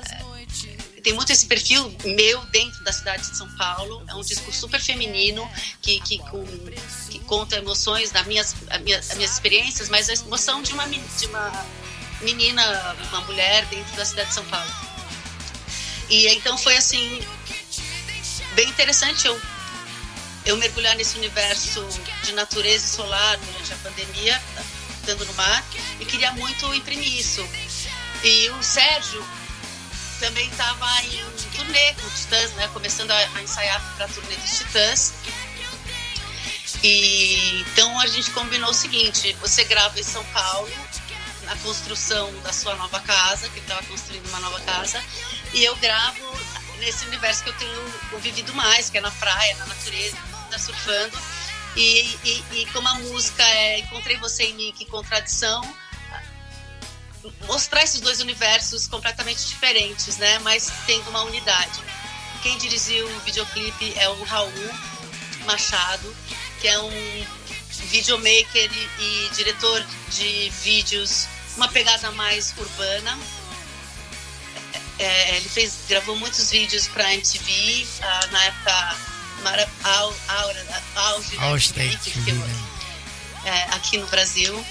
é, 0.10 1.02
tem 1.02 1.14
muito 1.14 1.32
esse 1.32 1.46
perfil 1.46 1.96
meu 2.04 2.44
dentro 2.48 2.84
da 2.84 2.92
cidade 2.92 3.30
de 3.30 3.38
São 3.38 3.50
Paulo. 3.56 4.04
É 4.08 4.16
um 4.16 4.22
disco 4.22 4.52
super 4.52 4.82
feminino 4.82 5.50
que, 5.82 6.02
que, 6.02 6.18
com, 6.18 6.44
que 7.10 7.20
conta 7.20 7.56
emoções 7.56 8.12
das 8.12 8.26
minhas, 8.28 8.54
minhas, 8.84 9.14
minhas 9.16 9.32
experiências, 9.32 9.88
mas 9.88 10.10
a 10.10 10.14
emoção 10.14 10.62
de 10.62 10.74
uma, 10.74 10.86
de 10.88 11.26
uma 11.28 11.66
menina, 12.22 12.96
uma 13.12 13.22
mulher 13.22 13.66
dentro 13.68 13.96
da 13.96 14.04
cidade 14.04 14.30
de 14.30 14.36
São 14.36 14.46
Paulo. 14.46 14.72
E 16.10 16.28
então 16.30 16.58
foi 16.58 16.76
assim 16.76 17.22
bem 18.56 18.68
interessante 18.68 19.28
eu 19.28 19.40
eu 20.50 20.58
mergulhar 20.58 20.96
nesse 20.96 21.16
universo 21.16 21.88
de 22.24 22.32
natureza 22.32 22.88
solar 22.88 23.38
durante 23.38 23.72
a 23.72 23.76
pandemia, 23.78 24.42
estando 25.00 25.24
no 25.26 25.34
mar, 25.36 25.64
e 26.00 26.06
queria 26.06 26.32
muito 26.32 26.74
imprimir 26.74 27.20
isso. 27.20 27.48
E 28.24 28.50
o 28.50 28.64
Sérgio 28.64 29.24
também 30.20 30.50
estava 30.50 30.88
em 31.04 31.24
turnê 31.56 31.94
com 31.94 32.08
os 32.08 32.22
Titãs, 32.22 32.52
né, 32.54 32.68
começando 32.74 33.12
a, 33.12 33.18
a 33.18 33.44
ensaiar 33.44 33.80
para 33.96 34.06
a 34.06 34.08
turnê 34.10 34.36
dos 34.38 34.58
Titãs. 34.58 35.14
E 36.84 37.62
então 37.62 38.00
a 38.00 38.08
gente 38.08 38.32
combinou 38.32 38.72
o 38.72 38.74
seguinte: 38.74 39.34
você 39.42 39.64
grava 39.66 40.00
em 40.00 40.04
São 40.04 40.24
Paulo, 40.26 40.72
na 41.44 41.56
construção 41.58 42.34
da 42.42 42.52
sua 42.52 42.76
nova 42.76 43.00
casa, 43.02 43.48
que 43.50 43.60
estava 43.60 43.84
construindo 43.84 44.28
uma 44.30 44.40
nova 44.40 44.60
casa, 44.62 45.04
e 45.54 45.64
eu 45.64 45.76
gravo 45.76 46.28
nesse 46.80 47.06
universo 47.06 47.44
que 47.44 47.50
eu 47.50 47.58
tenho 47.58 48.20
vivido 48.20 48.54
mais, 48.56 48.90
que 48.90 48.98
é 48.98 49.02
na 49.02 49.12
praia, 49.12 49.56
na 49.58 49.68
natureza, 49.68 50.18
tá 50.50 50.60
surfando. 50.60 51.18
E, 51.76 52.18
e, 52.24 52.44
e 52.54 52.66
como 52.74 52.88
a 52.88 52.96
música 52.96 53.44
é 53.44 53.80
Encontrei 53.80 54.18
Você 54.18 54.44
em 54.44 54.54
Mim, 54.56 54.74
que 54.76 54.86
contradição, 54.86 55.62
mostrar 57.46 57.84
esses 57.84 58.02
dois 58.02 58.20
universos 58.20 58.88
completamente 58.88 59.46
diferentes, 59.48 60.18
né? 60.18 60.40
Mas 60.40 60.72
tendo 60.86 61.10
uma 61.10 61.24
unidade. 61.24 61.80
Quem 62.42 62.58
dirigiu 62.58 63.06
o 63.06 63.20
videoclipe 63.22 63.94
é 63.98 64.10
o 64.10 64.24
Raul 64.24 64.52
Machado, 65.46 66.16
que 66.60 66.68
é 66.68 66.80
um 66.80 67.28
videomaker 67.90 68.72
e, 68.72 69.04
e 69.04 69.30
diretor 69.36 69.86
de 70.10 70.50
vídeos, 70.62 71.28
uma 71.56 71.68
pegada 71.68 72.12
mais 72.12 72.54
urbana 72.58 73.18
é, 75.00 75.38
ele 75.38 75.48
fez, 75.48 75.80
gravou 75.88 76.16
muitos 76.18 76.52
vídeos 76.52 76.88
para 76.90 77.14
MTV, 77.14 77.88
ah, 78.02 78.28
na 78.32 78.44
época 78.44 78.98
Mara, 79.40 79.70
Aura, 79.84 80.84
auge 81.38 81.74
da 81.74 81.84
MTV, 81.84 82.34
né? 82.34 82.70
é, 83.46 83.64
aqui 83.76 83.98
no 83.98 84.08
Brasil. 84.08 84.66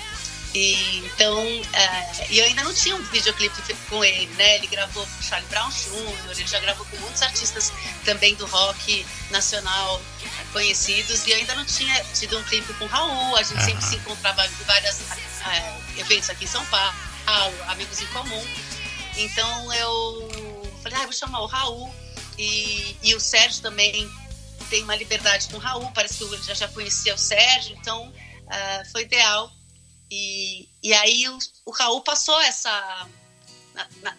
E, 0.55 1.05
então, 1.05 1.39
é, 1.73 2.27
eu 2.31 2.45
ainda 2.45 2.65
não 2.65 2.73
tinha 2.73 2.97
um 2.97 3.03
videoclipe 3.05 3.75
com 3.89 4.03
ele, 4.03 4.27
né? 4.35 4.57
Ele 4.57 4.67
gravou 4.67 5.07
com 5.07 5.23
Charlie 5.23 5.49
Brown 5.51 5.69
Jr., 5.69 6.31
ele 6.31 6.47
já 6.47 6.59
gravou 6.61 6.87
com 6.87 6.97
muitos 6.99 7.21
artistas 7.21 7.73
também 8.05 8.35
do 8.35 8.47
rock 8.47 9.05
nacional 9.31 10.01
conhecidos, 10.53 11.27
e 11.27 11.33
eu 11.33 11.37
ainda 11.37 11.55
não 11.55 11.65
tinha 11.67 12.03
tido 12.15 12.39
um 12.39 12.43
clipe 12.45 12.73
com 12.75 12.87
Raul. 12.87 13.37
A 13.37 13.43
gente 13.43 13.63
sempre 13.63 13.85
se 13.85 13.97
encontrava 13.97 14.47
em 14.47 14.65
vários 14.67 15.01
é, 15.47 16.01
eventos 16.01 16.31
aqui 16.31 16.45
em 16.45 16.49
São 16.49 16.65
Paulo, 16.67 16.95
amigos 17.69 18.01
em 18.01 18.07
comum. 18.07 18.47
Então 19.17 19.75
eu 19.75 20.29
falei, 20.83 20.99
ah, 20.99 21.05
vou 21.05 21.13
chamar 21.13 21.41
o 21.41 21.47
Raul. 21.47 21.95
E, 22.39 22.97
e 23.03 23.15
o 23.17 23.21
Sérgio 23.21 23.61
também 23.63 24.09
tem 24.69 24.83
uma 24.83 24.97
liberdade 24.97 25.49
com 25.49 25.57
o 25.57 25.61
Raul, 25.61 25.91
parece 25.93 26.19
que 26.19 26.25
eu 26.25 26.55
já, 26.55 26.69
conhecia 26.69 27.15
o 27.15 27.19
Sérgio, 27.19 27.77
então 27.77 28.09
uh, 28.09 28.93
foi 28.93 29.03
ideal. 29.03 29.51
E, 30.11 30.69
e 30.83 30.95
aí 30.95 31.29
o, 31.29 31.39
o 31.67 31.71
Raul 31.71 32.01
passou 32.03 32.41
essa 32.43 33.09
na, 33.75 33.89
na, 34.03 34.17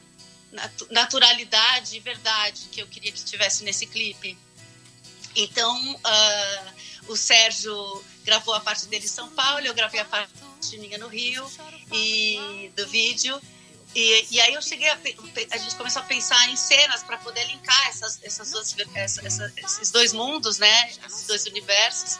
naturalidade 0.91 1.95
e 1.95 1.99
verdade 1.99 2.69
que 2.71 2.81
eu 2.81 2.87
queria 2.87 3.11
que 3.11 3.17
estivesse 3.17 3.63
nesse 3.63 3.85
clipe. 3.85 4.37
Então 5.35 5.93
uh, 5.93 7.11
o 7.11 7.15
Sérgio 7.15 8.03
gravou 8.23 8.53
a 8.53 8.59
parte 8.59 8.87
dele 8.87 9.05
em 9.05 9.09
São 9.09 9.29
Paulo, 9.31 9.65
eu 9.65 9.73
gravei 9.73 9.99
a 9.99 10.05
parte 10.05 10.77
minha 10.77 10.97
no 10.97 11.07
Rio 11.07 11.49
e 11.91 12.71
do 12.75 12.87
vídeo. 12.87 13.39
E, 13.95 14.35
e 14.35 14.39
aí 14.39 14.53
eu 14.53 14.61
cheguei 14.61 14.87
a, 14.87 14.97
a 15.51 15.57
gente 15.57 15.75
começou 15.75 16.01
a 16.01 16.05
pensar 16.05 16.47
em 16.49 16.55
cenas 16.55 17.01
para 17.03 17.17
poder 17.17 17.43
linkar 17.47 17.87
essas, 17.87 18.19
essas 18.23 18.51
duas, 18.51 18.75
essa, 18.93 19.25
essa, 19.25 19.53
esses 19.57 19.91
dois 19.91 20.13
mundos, 20.13 20.59
né? 20.59 20.89
Esses 21.07 21.25
dois 21.25 21.45
universos. 21.47 22.19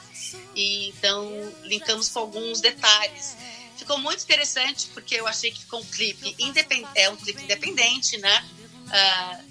E 0.56 0.90
então 0.90 1.54
linkamos 1.64 2.10
com 2.10 2.20
alguns 2.20 2.60
detalhes. 2.60 3.38
Ficou 3.78 3.98
muito 4.00 4.24
interessante 4.24 4.90
porque 4.94 5.16
eu 5.16 5.28
achei 5.28 5.52
que 5.52 5.60
ficou 5.62 5.80
um 5.80 5.86
clipe 5.86 6.36
independente, 6.40 6.92
é 6.96 7.10
um 7.10 7.16
clipe 7.16 7.44
independente, 7.44 8.18
né? 8.18 8.46
Uh, 8.88 9.50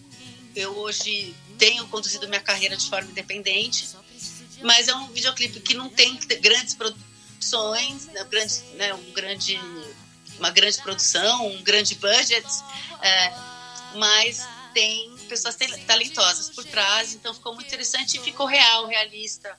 eu 0.55 0.77
hoje 0.77 1.35
tenho 1.57 1.87
conduzido 1.89 2.29
minha 2.29 2.41
carreira 2.41 2.77
de 2.77 2.89
forma 2.89 3.11
independente, 3.11 3.89
mas 4.63 4.89
é 4.89 4.95
um 4.95 5.09
videoclipe 5.09 5.61
que 5.61 5.75
não 5.75 5.89
tem 5.89 6.19
grandes 6.41 6.75
produções, 6.75 8.07
né? 8.07 8.25
Grande, 8.25 8.61
né? 8.75 8.95
um 8.95 9.13
grande 9.13 9.59
uma 10.39 10.51
grande 10.51 10.79
produção, 10.79 11.47
um 11.47 11.63
grande 11.63 11.95
budget, 11.97 12.47
é, 13.03 13.33
mas 13.97 14.47
tem 14.73 15.17
pessoas 15.29 15.57
talentosas 15.87 16.51
por 16.51 16.65
trás, 16.65 17.15
então 17.15 17.35
ficou 17.35 17.55
muito 17.55 17.67
interessante 17.67 18.17
e 18.17 18.21
ficou 18.21 18.47
real, 18.47 18.87
realista 18.87 19.57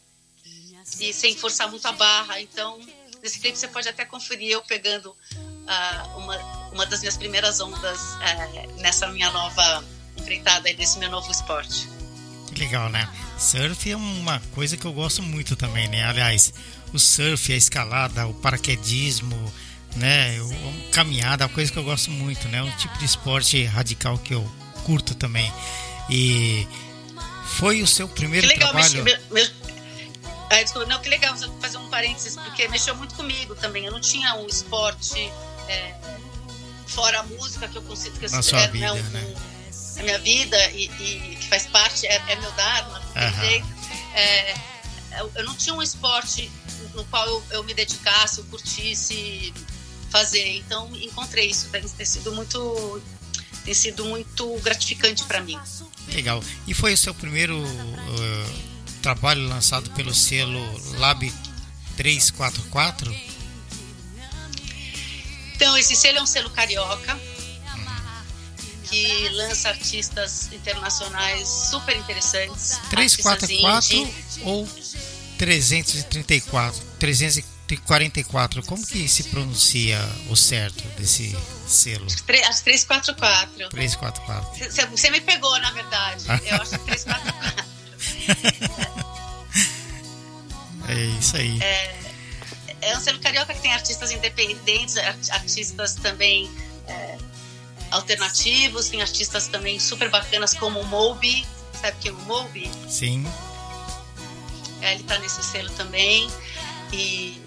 e 1.00 1.14
sem 1.14 1.36
forçar 1.36 1.70
muito 1.70 1.86
a 1.88 1.92
barra. 1.92 2.42
Então, 2.42 2.80
nesse 3.22 3.40
clipe 3.40 3.58
você 3.58 3.68
pode 3.68 3.88
até 3.88 4.06
conferir 4.06 4.52
eu 4.52 4.62
pegando 4.64 5.10
uh, 5.10 6.18
uma, 6.18 6.38
uma 6.72 6.86
das 6.86 7.02
minhas 7.02 7.18
primeiras 7.18 7.60
ondas 7.60 8.00
uh, 8.02 8.82
nessa 8.82 9.08
minha 9.08 9.30
nova 9.32 9.84
empreitada, 10.18 10.72
nesse 10.74 10.98
meu 10.98 11.10
novo 11.10 11.30
esporte. 11.32 11.88
Legal, 12.58 12.90
né? 12.90 13.08
Surf 13.38 13.90
é 13.90 13.96
uma 13.96 14.40
coisa 14.54 14.76
que 14.76 14.86
eu 14.86 14.92
gosto 14.92 15.22
muito 15.22 15.56
também, 15.56 15.88
né? 15.88 16.04
Aliás, 16.04 16.54
o 16.92 17.00
surf, 17.00 17.54
a 17.54 17.56
escalada, 17.56 18.28
o 18.28 18.34
paraquedismo, 18.34 19.54
né? 19.96 20.40
O, 20.42 20.92
caminhada, 20.92 21.46
uma 21.46 21.54
coisa 21.54 21.72
que 21.72 21.78
eu 21.78 21.84
gosto 21.84 22.12
muito, 22.12 22.48
né? 22.48 22.62
Um 22.62 22.72
tipo 22.78 22.98
de 22.98 23.06
esporte 23.06 23.64
radical 23.66 24.18
que 24.18 24.34
eu 24.34 24.50
curto 24.84 25.16
também. 25.16 25.52
E 26.10 26.68
foi 27.46 27.82
o 27.82 27.88
seu 27.88 28.08
primeiro 28.08 28.48
que 28.48 28.54
legal, 28.54 28.72
trabalho? 28.72 29.04
Mexi, 29.04 29.20
me, 29.30 29.42
me, 29.42 29.50
ah, 30.50 30.64
desculpa, 30.64 30.88
não, 30.88 31.00
que 31.00 31.10
legal 31.10 31.36
fazer 31.62 31.78
um 31.78 31.90
parênteses, 31.90 32.36
porque 32.36 32.68
mexeu 32.70 32.96
muito 32.96 33.14
comigo 33.14 33.56
também. 33.56 33.86
Eu 33.86 33.92
não 33.92 34.02
tinha 34.02 34.34
um 34.36 34.48
esporte 34.48 35.32
é, 35.68 35.94
fora 36.88 37.20
a 37.20 37.24
música 37.24 37.68
que 37.68 37.78
eu 37.78 37.84
consigo 37.84 38.18
que 38.18 38.28
Na 38.30 38.42
sua 38.42 38.62
é, 38.62 38.68
vida, 38.68 38.94
né? 38.94 39.02
Um, 39.02 39.10
né? 39.12 39.36
a 40.00 40.04
minha 40.04 40.20
vida 40.20 40.72
e, 40.72 40.86
e, 40.86 41.36
que 41.36 41.48
faz 41.48 41.68
parte, 41.68 42.08
é, 42.08 42.22
é 42.30 42.36
meu 42.38 42.52
dharma, 42.54 43.00
uhum. 43.00 43.64
É, 44.16 44.56
eu, 45.20 45.32
eu, 45.36 45.46
não 45.46 45.56
tinha 45.56 45.76
um 45.76 45.82
esporte 45.82 46.50
no 46.96 47.06
qual 47.06 47.28
eu, 47.28 47.44
eu 47.52 47.64
me 47.64 47.74
dedicasse, 47.74 48.40
eu 48.40 48.46
curtisse 48.46 49.54
fazer. 50.10 50.58
Então 50.58 50.90
encontrei 50.96 51.50
isso, 51.50 51.70
tem, 51.70 51.82
tem 51.82 52.06
sido 52.06 52.34
muito 52.34 53.02
tem 53.64 53.74
sido 53.74 54.06
muito 54.06 54.58
gratificante 54.60 55.24
para 55.26 55.42
mim. 55.42 55.60
Legal. 56.08 56.44
E 56.68 56.74
foi 56.74 56.94
o 56.94 56.98
seu 56.98 57.14
primeiro 57.14 57.58
uh, 57.58 58.70
trabalho 59.02 59.48
lançado 59.48 59.90
pelo 59.92 60.14
selo 60.14 60.60
Lab 60.98 61.32
344? 61.96 63.16
Então, 65.56 65.78
esse 65.78 65.96
selo 65.96 66.20
é 66.20 66.22
um 66.22 66.26
selo 66.26 66.50
carioca 66.52 67.20
que 68.86 69.30
lança 69.30 69.70
artistas 69.70 70.50
internacionais 70.52 71.48
super 71.48 71.96
interessantes. 71.96 72.80
344 72.90 74.14
ou 74.44 74.68
334? 75.38 76.82
334 76.98 77.59
44, 77.78 78.64
como 78.64 78.86
que 78.86 79.08
se 79.08 79.24
pronuncia 79.26 80.00
o 80.30 80.36
certo 80.36 80.84
desse 80.98 81.38
selo? 81.68 82.06
As 82.06 82.62
344. 82.62 83.70
344. 83.70 84.90
Você 84.92 85.10
me 85.10 85.22
pegou, 85.22 85.58
na 85.60 85.72
verdade. 85.72 86.26
Eu 86.46 86.62
acho 86.62 86.78
344. 86.80 87.70
é 90.90 91.06
isso 91.20 91.38
aí. 91.38 91.62
É, 91.62 91.96
é 92.82 92.98
um 92.98 93.02
selo 93.02 93.20
carioca 93.20 93.54
que 93.54 93.62
tem 93.62 93.74
artistas 93.74 94.12
independentes, 94.12 94.98
artistas 94.98 95.96
também 95.96 96.50
é, 96.88 97.18
alternativos, 97.92 98.90
tem 98.90 99.02
artistas 99.02 99.48
também 99.48 99.80
super 99.80 100.10
bacanas 100.10 100.54
como 100.54 100.80
o 100.80 100.86
Moby. 100.86 101.46
Sabe 101.80 101.98
quem 102.02 102.12
é 102.12 102.14
o 102.14 102.18
Moby? 102.22 102.72
Sim. 102.88 103.26
É, 104.82 104.94
ele 104.94 105.02
está 105.02 105.18
nesse 105.20 105.44
selo 105.44 105.70
também. 105.72 106.30
E 106.92 107.42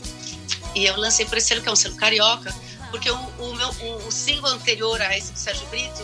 e 0.74 0.84
eu 0.86 0.96
lancei 0.96 1.26
por 1.26 1.38
esse 1.38 1.48
selo, 1.48 1.62
que 1.62 1.68
é 1.68 1.72
um 1.72 1.76
selo 1.76 1.96
carioca, 1.96 2.54
porque 2.90 3.10
o, 3.10 3.16
o, 3.16 3.54
meu, 3.54 3.68
o, 3.68 4.06
o 4.06 4.12
single 4.12 4.50
anterior 4.50 5.00
a 5.00 5.16
esse 5.16 5.32
do 5.32 5.38
Sérgio 5.38 5.66
Brito 5.68 6.02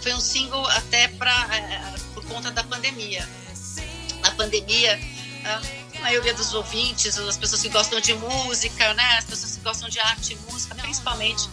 foi 0.00 0.14
um 0.14 0.20
single 0.20 0.66
até 0.68 1.08
pra, 1.08 1.32
é, 1.54 1.94
por 2.14 2.24
conta 2.26 2.50
da 2.50 2.64
pandemia. 2.64 3.28
Na 4.22 4.30
pandemia, 4.32 4.98
maioria 6.02 6.34
dos 6.34 6.52
ouvintes, 6.52 7.16
as 7.16 7.36
pessoas 7.36 7.62
que 7.62 7.68
gostam 7.68 8.00
de 8.00 8.12
música, 8.14 8.92
né? 8.94 9.18
As 9.18 9.24
pessoas 9.24 9.56
que 9.56 9.62
gostam 9.62 9.88
de 9.88 10.00
arte 10.00 10.34
e 10.34 10.52
música, 10.52 10.74
principalmente, 10.74 11.48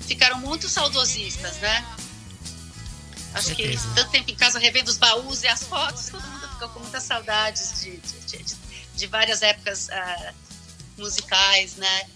ficaram 0.00 0.38
muito 0.38 0.68
saudosistas, 0.68 1.56
né? 1.58 1.86
Acho 3.32 3.54
que 3.54 3.78
tanto 3.94 4.10
tempo 4.10 4.30
em 4.30 4.34
casa 4.34 4.58
revendo 4.58 4.90
os 4.90 4.96
baús 4.96 5.42
e 5.42 5.48
as 5.48 5.62
fotos, 5.62 6.08
todo 6.08 6.26
mundo 6.26 6.48
ficou 6.48 6.68
com 6.70 6.80
muitas 6.80 7.02
saudades 7.02 7.80
de, 7.80 7.96
de, 7.98 8.44
de, 8.44 8.56
de 8.94 9.06
várias 9.06 9.42
épocas 9.42 9.88
uh, 9.88 10.34
musicais, 10.96 11.76
né? 11.76 12.10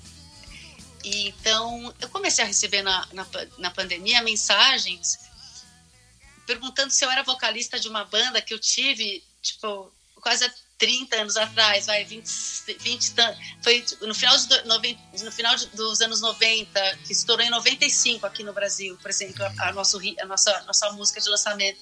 E, 1.05 1.29
então, 1.29 1.95
eu 2.01 2.09
comecei 2.09 2.45
a 2.45 2.47
receber 2.47 2.83
na, 2.83 3.07
na, 3.13 3.27
na 3.59 3.71
pandemia 3.71 4.23
mensagens 4.23 5.19
perguntando 6.51 6.91
se 6.91 7.05
eu 7.05 7.11
era 7.11 7.23
vocalista 7.23 7.79
de 7.79 7.89
uma 7.89 8.05
banda 8.05 8.43
que 8.43 8.53
eu 8.53 8.59
tive, 8.59 9.23
tipo, 9.41 9.93
quase 10.17 10.51
30 10.79 11.17
anos 11.17 11.37
atrás, 11.37 11.87
vai, 11.87 12.05
20, 12.05 12.27
20 12.81 13.15
foi 13.63 13.85
no 14.01 14.15
final, 14.15 14.37
de, 14.37 14.99
no 15.23 15.31
final 15.31 15.55
dos 15.75 16.01
anos 16.01 16.21
90, 16.21 16.99
que 17.07 17.13
estourou 17.13 17.45
em 17.45 17.51
95 17.51 18.27
aqui 18.27 18.43
no 18.43 18.53
Brasil, 18.53 18.99
por 19.01 19.11
exemplo, 19.11 19.45
a, 19.45 19.69
a, 19.69 19.73
nosso, 19.73 20.01
a 20.21 20.27
nossa, 20.27 20.63
nossa 20.63 20.91
música 20.93 21.21
de 21.21 21.29
lançamento. 21.29 21.79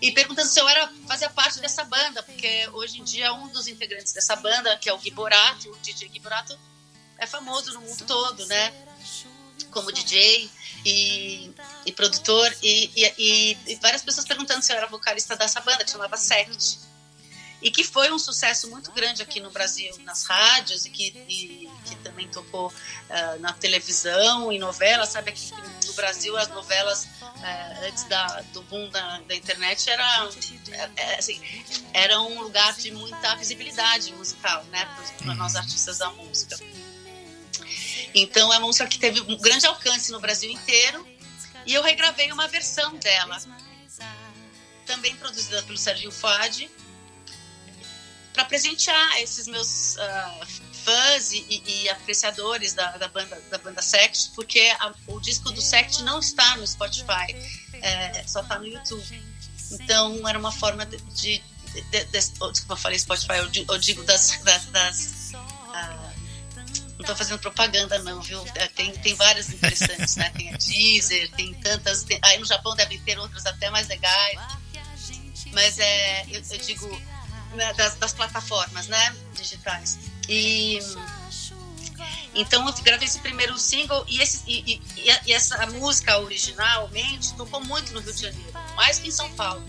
E 0.00 0.12
perguntando 0.12 0.48
se 0.48 0.58
eu 0.58 0.68
era 0.68 0.90
fazia 1.06 1.28
parte 1.28 1.60
dessa 1.60 1.84
banda, 1.84 2.22
porque 2.22 2.68
hoje 2.72 3.00
em 3.00 3.04
dia 3.04 3.32
um 3.34 3.48
dos 3.48 3.66
integrantes 3.66 4.12
dessa 4.12 4.34
banda, 4.36 4.76
que 4.78 4.88
é 4.88 4.92
o 4.92 4.98
Gui 4.98 5.10
Borato, 5.10 5.70
o 5.70 5.78
DJ 5.78 6.08
Gui 6.08 6.20
Borato, 6.20 6.58
é 7.18 7.26
famoso 7.26 7.72
no 7.74 7.80
mundo 7.82 8.04
todo, 8.06 8.46
né? 8.46 8.72
Como 9.70 9.92
DJ 9.92 10.50
e, 10.84 11.54
e 11.84 11.92
produtor, 11.92 12.50
e, 12.62 12.90
e, 12.96 13.56
e, 13.66 13.74
várias 13.76 14.02
pessoas 14.02 14.26
perguntando 14.26 14.62
se 14.62 14.72
eu 14.72 14.76
era 14.76 14.86
vocalista 14.86 15.36
dessa 15.36 15.60
banda, 15.60 15.84
que 15.84 15.90
chamava 15.90 16.16
Sect 16.16 16.89
e 17.62 17.70
que 17.70 17.84
foi 17.84 18.10
um 18.10 18.18
sucesso 18.18 18.70
muito 18.70 18.90
grande 18.92 19.22
aqui 19.22 19.38
no 19.40 19.50
Brasil, 19.50 19.94
nas 20.04 20.24
rádios, 20.24 20.86
e 20.86 20.90
que, 20.90 21.08
e, 21.28 21.68
que 21.84 21.96
também 21.96 22.26
tocou 22.28 22.68
uh, 22.68 23.40
na 23.40 23.52
televisão 23.52 24.50
e 24.50 24.58
novelas. 24.58 25.10
Sabe 25.10 25.30
aqui 25.30 25.50
no 25.86 25.92
Brasil 25.92 26.36
as 26.36 26.48
novelas, 26.48 27.04
uh, 27.04 27.84
antes 27.86 28.04
da, 28.04 28.26
do 28.52 28.62
boom 28.62 28.88
da, 28.88 29.20
da 29.20 29.34
internet, 29.34 29.90
era, 29.90 30.30
era, 30.72 30.92
é, 30.96 31.12
é, 31.12 31.18
assim, 31.18 31.40
era 31.92 32.20
um 32.20 32.40
lugar 32.40 32.74
de 32.74 32.90
muita 32.92 33.34
visibilidade 33.36 34.12
musical, 34.14 34.64
né, 34.64 34.88
para 35.18 35.34
nós 35.34 35.54
artistas 35.54 35.98
da 35.98 36.10
música. 36.10 36.58
Então 38.14 38.52
é 38.52 38.58
uma 38.58 38.66
música 38.66 38.86
que 38.86 38.98
teve 38.98 39.20
um 39.20 39.36
grande 39.36 39.66
alcance 39.66 40.10
no 40.10 40.20
Brasil 40.20 40.50
inteiro, 40.50 41.06
e 41.66 41.74
eu 41.74 41.82
regravei 41.82 42.32
uma 42.32 42.48
versão 42.48 42.96
dela, 42.96 43.38
também 44.86 45.14
produzida 45.16 45.62
pelo 45.62 45.78
Serginho 45.78 46.10
Fadi, 46.10 46.70
para 48.40 48.44
presentear 48.46 49.20
esses 49.20 49.46
meus 49.46 49.96
uh, 49.96 50.46
fãs 50.72 51.32
e, 51.32 51.62
e, 51.66 51.88
apreciadores 51.90 52.72
da, 52.72 52.96
da, 52.96 53.08
banda 53.08 53.38
da 53.50 53.58
banda 53.58 53.82
Sect, 53.82 54.30
porque 54.34 54.60
a, 54.78 54.94
o 55.08 55.20
disco 55.20 55.50
do 55.52 55.60
Sect 55.60 56.02
não 56.02 56.20
está 56.20 56.56
no 56.56 56.66
Spotify, 56.66 57.34
é, 57.74 58.24
só 58.26 58.40
está 58.40 58.58
no 58.58 58.66
YouTube. 58.66 59.22
Então 59.72 60.26
era 60.26 60.38
uma 60.38 60.50
forma 60.50 60.86
de, 60.86 60.96
de, 60.96 61.42
de, 61.72 61.82
de 61.82 62.04
desculpa, 62.06 62.72
eu 62.72 62.76
falei 62.76 62.98
Spotify, 62.98 63.34
eu, 63.34 63.50
eu 63.68 63.78
digo 63.78 64.02
das, 64.04 64.40
das, 64.42 64.64
das 64.66 65.32
uh, 65.34 66.10
não 66.94 67.00
estou 67.00 67.16
fazendo 67.16 67.38
propaganda 67.40 67.98
não, 67.98 68.22
viu? 68.22 68.42
É, 68.54 68.68
tem, 68.68 68.90
tem 68.92 69.14
várias 69.14 69.50
interessantes, 69.50 70.16
né? 70.16 70.30
Tem 70.30 70.52
a 70.52 70.56
Deezer, 70.56 71.30
tem 71.32 71.52
tantas. 71.54 72.04
Tem, 72.04 72.18
aí 72.22 72.38
no 72.38 72.46
Japão 72.46 72.74
deve 72.74 72.98
ter 73.00 73.18
outras 73.18 73.44
até 73.44 73.70
mais 73.70 73.86
legais. 73.88 74.38
Mas 75.52 75.78
é, 75.78 76.26
eu, 76.30 76.42
eu 76.50 76.58
digo, 76.58 77.02
né, 77.54 77.72
das, 77.74 77.94
das, 77.96 78.12
plataformas 78.12 78.86
né, 78.86 79.16
digitais. 79.34 79.98
E 80.28 80.78
então 82.34 82.66
eu 82.66 82.72
gravei 82.82 83.06
esse 83.06 83.18
primeiro 83.18 83.58
single 83.58 84.04
e, 84.08 84.20
esse, 84.20 84.42
e, 84.46 84.80
e, 84.96 85.10
e, 85.26 85.32
essa 85.32 85.66
música 85.66 86.18
originalmente 86.18 87.34
tocou 87.34 87.62
muito 87.64 87.92
no 87.92 88.00
Rio 88.00 88.12
de 88.12 88.22
Janeiro, 88.22 88.52
mais 88.76 88.98
que 88.98 89.08
em 89.08 89.10
São 89.10 89.30
Paulo. 89.32 89.62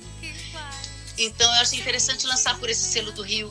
Então 1.18 1.54
eu 1.56 1.62
achei 1.62 1.80
interessante 1.80 2.26
lançar 2.28 2.58
por 2.60 2.70
esse 2.70 2.84
selo 2.84 3.12
do 3.12 3.24
Rio 3.24 3.50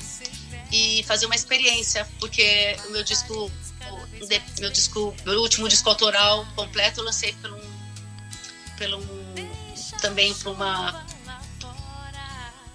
e 0.72 1.02
fazer 1.04 1.26
uma 1.26 1.34
experiência, 1.34 2.08
porque 2.18 2.76
o 2.86 2.90
meu 2.90 3.02
disco, 3.02 3.50
o 4.20 4.60
meu 4.60 4.70
disco, 4.70 5.14
meu 5.24 5.40
último 5.40 5.68
disco 5.68 5.88
autoral 5.88 6.46
completo 6.54 7.00
eu 7.00 7.04
lancei 7.04 7.32
pelo, 7.34 7.60
pelo 8.78 9.04
também 10.00 10.32
para 10.34 10.50
uma 10.50 11.06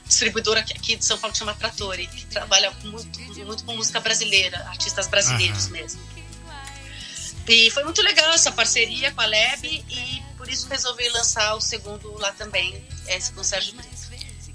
distribuidora 0.08 0.60
aqui 0.60 0.96
de 0.96 1.06
São 1.06 1.18
Paulo 1.18 1.34
que 1.34 1.40
chama 1.40 1.54
Trattori, 1.54 2.08
que 2.08 2.26
trabalha 2.26 2.72
muito, 2.84 3.20
muito 3.46 3.64
com 3.64 3.76
música 3.76 4.00
brasileira, 4.00 4.58
artistas 4.68 5.08
brasileiros 5.08 5.66
uhum. 5.66 5.72
mesmo. 5.72 6.02
E 7.48 7.70
foi 7.72 7.84
muito 7.84 8.02
legal 8.02 8.32
essa 8.34 8.52
parceria 8.52 9.12
com 9.12 9.22
a 9.22 9.26
Leb 9.26 9.66
e 9.66 10.22
por 10.38 10.50
isso 10.50 10.68
resolvi 10.68 11.08
lançar 11.10 11.56
o 11.56 11.62
segundo 11.62 12.12
lá 12.18 12.32
também, 12.32 12.84
esse 13.08 13.32
com 13.32 13.42
o 13.42 13.44
Sérgio 13.44 13.76
Brito. 13.76 13.96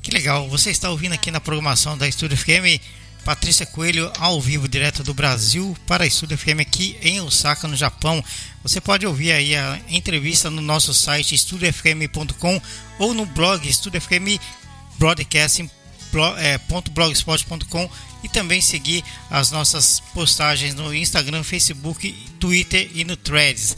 Que 0.03 0.11
legal, 0.11 0.49
você 0.49 0.71
está 0.71 0.91
ouvindo 0.91 1.13
aqui 1.13 1.31
na 1.31 1.41
programação 1.41 1.97
da 1.97 2.09
Estúdio 2.09 2.37
FM 2.37 2.83
Patrícia 3.25 3.67
Coelho 3.67 4.11
ao 4.19 4.41
vivo 4.41 4.67
direto 4.67 5.03
do 5.03 5.13
Brasil 5.13 5.77
para 5.87 6.05
a 6.05 6.07
Estúdio 6.07 6.39
FM 6.39 6.61
aqui 6.61 6.97
em 7.03 7.21
Osaka, 7.21 7.69
no 7.69 7.77
Japão. 7.77 8.25
Você 8.63 8.81
pode 8.81 9.07
ouvir 9.07 9.33
aí 9.33 9.55
a 9.55 9.79
entrevista 9.89 10.51
no 10.51 10.63
nosso 10.63 10.95
site 10.95 11.35
estudiofm.com 11.35 12.61
ou 12.99 13.15
no 13.15 13.27
blog 13.27 13.69
Estúdio 13.69 14.01
FM 14.01 14.41
broadcasting.blogspot.com 15.01 17.83
é, 17.83 17.91
e 18.23 18.29
também 18.29 18.61
seguir 18.61 19.03
as 19.31 19.51
nossas 19.51 19.99
postagens 20.13 20.75
no 20.75 20.95
Instagram, 20.95 21.43
Facebook, 21.43 22.13
Twitter 22.39 22.91
e 22.95 23.03
no 23.03 23.17
Threads. 23.17 23.75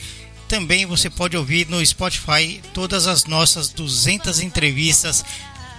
Também 0.48 0.84
você 0.84 1.08
pode 1.08 1.36
ouvir 1.36 1.68
no 1.68 1.86
Spotify 1.86 2.60
todas 2.74 3.06
as 3.06 3.24
nossas 3.24 3.68
200 3.68 4.40
entrevistas 4.40 5.24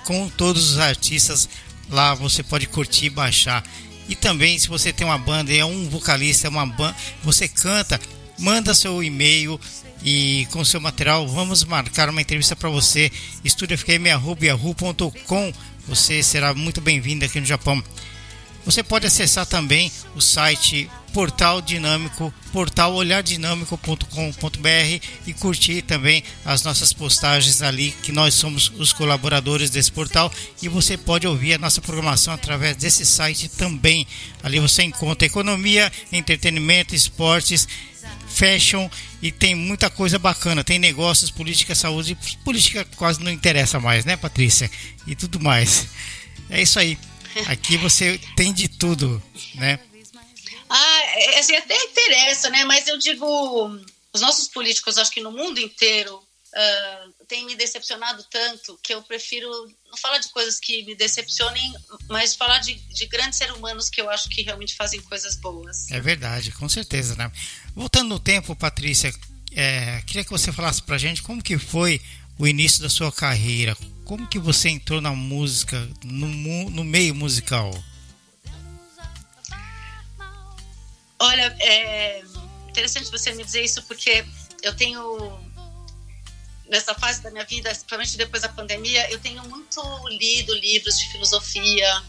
com 0.06 0.30
todos 0.30 0.72
os 0.72 0.80
artistas. 0.80 1.50
Lá 1.90 2.16
você 2.16 2.42
pode 2.42 2.68
curtir 2.68 3.08
e 3.08 3.10
baixar. 3.10 3.62
E 4.08 4.16
também, 4.16 4.58
se 4.58 4.70
você 4.70 4.94
tem 4.94 5.06
uma 5.06 5.18
banda, 5.18 5.54
é 5.54 5.64
um 5.64 5.88
vocalista, 5.90 6.48
é 6.48 6.50
uma 6.50 6.66
banda, 6.66 6.96
você 7.24 7.48
canta, 7.48 8.02
manda 8.40 8.74
seu 8.74 9.04
e-mail 9.04 9.60
e 10.04 10.48
com 10.52 10.66
seu 10.66 10.82
material 10.82 11.28
vamos 11.28 11.64
marcar 11.64 12.10
uma 12.10 12.22
entrevista 12.22 12.56
para 12.56 12.70
você. 12.70 13.12
Estudiofm.yahoo.com 13.44 15.54
você 15.88 16.22
será 16.24 16.54
muito 16.54 16.80
bem-vindo 16.80 17.26
aqui 17.26 17.40
no 17.40 17.46
Japão. 17.46 17.84
Você 18.66 18.82
pode 18.82 19.06
acessar 19.06 19.46
também 19.46 19.92
o 20.16 20.22
site 20.22 20.90
Portal 21.14 21.62
Dinâmico, 21.62 22.34
portalolhardinâmico.com.br 22.54 25.06
e 25.28 25.34
curtir 25.34 25.82
também 25.82 26.24
as 26.46 26.64
nossas 26.64 26.94
postagens 26.94 27.62
ali, 27.62 27.92
que 28.02 28.14
nós 28.14 28.34
somos 28.34 28.72
os 28.78 28.94
colaboradores 28.94 29.70
desse 29.70 29.92
portal. 29.92 30.32
E 30.62 30.70
você 30.70 30.96
pode 30.98 31.28
ouvir 31.28 31.56
a 31.56 31.58
nossa 31.58 31.82
programação 31.82 32.34
através 32.34 32.78
desse 32.78 33.06
site 33.06 33.50
também. 33.50 34.08
Ali 34.42 34.62
você 34.62 34.84
encontra 34.84 35.28
economia, 35.28 35.92
entretenimento, 36.12 36.96
esportes 36.96 37.68
fashion 38.28 38.90
e 39.22 39.32
tem 39.32 39.56
muita 39.56 39.90
coisa 39.90 40.18
bacana. 40.20 40.64
Tem 40.64 40.80
negócios, 40.80 41.32
política, 41.32 41.76
saúde. 41.76 42.18
Política 42.44 42.86
quase 42.96 43.22
não 43.22 43.32
interessa 43.32 43.80
mais, 43.80 44.06
né, 44.06 44.18
Patrícia? 44.18 44.70
E 45.08 45.16
tudo 45.16 45.40
mais. 45.40 45.88
É 46.50 46.62
isso 46.62 46.80
aí. 46.80 46.98
Aqui 47.48 47.78
você 47.78 48.20
tem 48.36 48.54
de 48.54 48.68
tudo, 48.68 49.22
né? 49.56 49.80
Ah, 50.70 51.02
é, 51.16 51.40
assim, 51.40 51.56
até 51.56 51.76
interessa, 51.76 52.50
né? 52.50 52.64
Mas 52.66 52.88
eu 52.88 52.98
digo, 52.98 53.80
os 54.12 54.22
nossos 54.22 54.48
políticos, 54.48 54.98
acho 54.98 55.12
que 55.12 55.22
no 55.22 55.32
mundo 55.32 55.60
inteiro, 55.60 56.16
uh, 56.18 57.26
têm 57.28 57.46
me 57.46 57.56
decepcionado 57.56 58.24
tanto 58.30 58.80
que 58.82 58.94
eu 58.94 59.02
prefiro 59.02 59.50
não 59.94 59.98
falar 59.98 60.18
de 60.18 60.30
coisas 60.30 60.60
que 60.60 60.84
me 60.86 60.96
decepcionem, 60.96 61.72
mas 62.10 62.36
falar 62.36 62.58
de, 62.60 62.74
de 62.74 63.06
grandes 63.06 63.38
seres 63.38 63.56
humanos 63.56 63.90
que 63.90 64.02
eu 64.02 64.10
acho 64.10 64.28
que 64.28 64.42
realmente 64.42 64.76
fazem 64.76 65.00
coisas 65.02 65.36
boas. 65.36 65.90
É 65.92 66.02
verdade, 66.02 66.52
com 66.52 66.68
certeza, 66.68 67.16
né? 67.16 67.32
Voltando 67.76 68.10
no 68.10 68.20
tempo, 68.20 68.56
Patrícia, 68.56 69.14
é, 69.52 70.02
queria 70.02 70.24
que 70.24 70.32
você 70.32 70.52
falasse 70.52 70.82
pra 70.82 70.98
gente 70.98 71.22
como 71.22 71.44
que 71.44 71.60
foi 71.60 72.02
o 72.40 72.48
início 72.48 72.82
da 72.82 72.90
sua 72.90 73.12
carreira. 73.12 73.78
Como 74.04 74.28
que 74.28 74.40
você 74.40 74.70
entrou 74.70 75.00
na 75.00 75.12
música, 75.12 75.88
no, 76.04 76.70
no 76.72 76.84
meio 76.84 77.14
musical? 77.14 77.72
Olha, 81.20 81.56
é 81.60 82.24
interessante 82.68 83.12
você 83.12 83.32
me 83.32 83.44
dizer 83.44 83.64
isso 83.64 83.84
porque 83.84 84.26
eu 84.64 84.76
tenho 84.76 85.53
nessa 86.70 86.94
fase 86.96 87.22
da 87.22 87.32
minha 87.32 87.46
vida, 87.46 87.70
principalmente 87.70 88.18
depois 88.18 88.42
da 88.42 88.50
pandemia, 88.50 89.12
eu 89.12 89.20
tenho 89.20 89.44
muito 89.50 89.82
lido 90.10 90.54
livros 90.56 90.98
de 90.98 91.12
filosofia, 91.12 92.04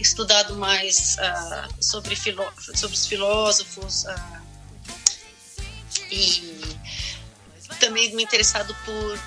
estudado 0.00 0.56
mais 0.56 1.16
uh, 1.16 1.82
sobre, 1.82 2.16
sobre 2.16 2.96
os 2.96 3.06
filósofos 3.06 4.04
uh, 4.04 4.42
e 6.10 6.76
também 7.78 8.14
me 8.14 8.22
interessado 8.22 8.74
por 8.84 9.18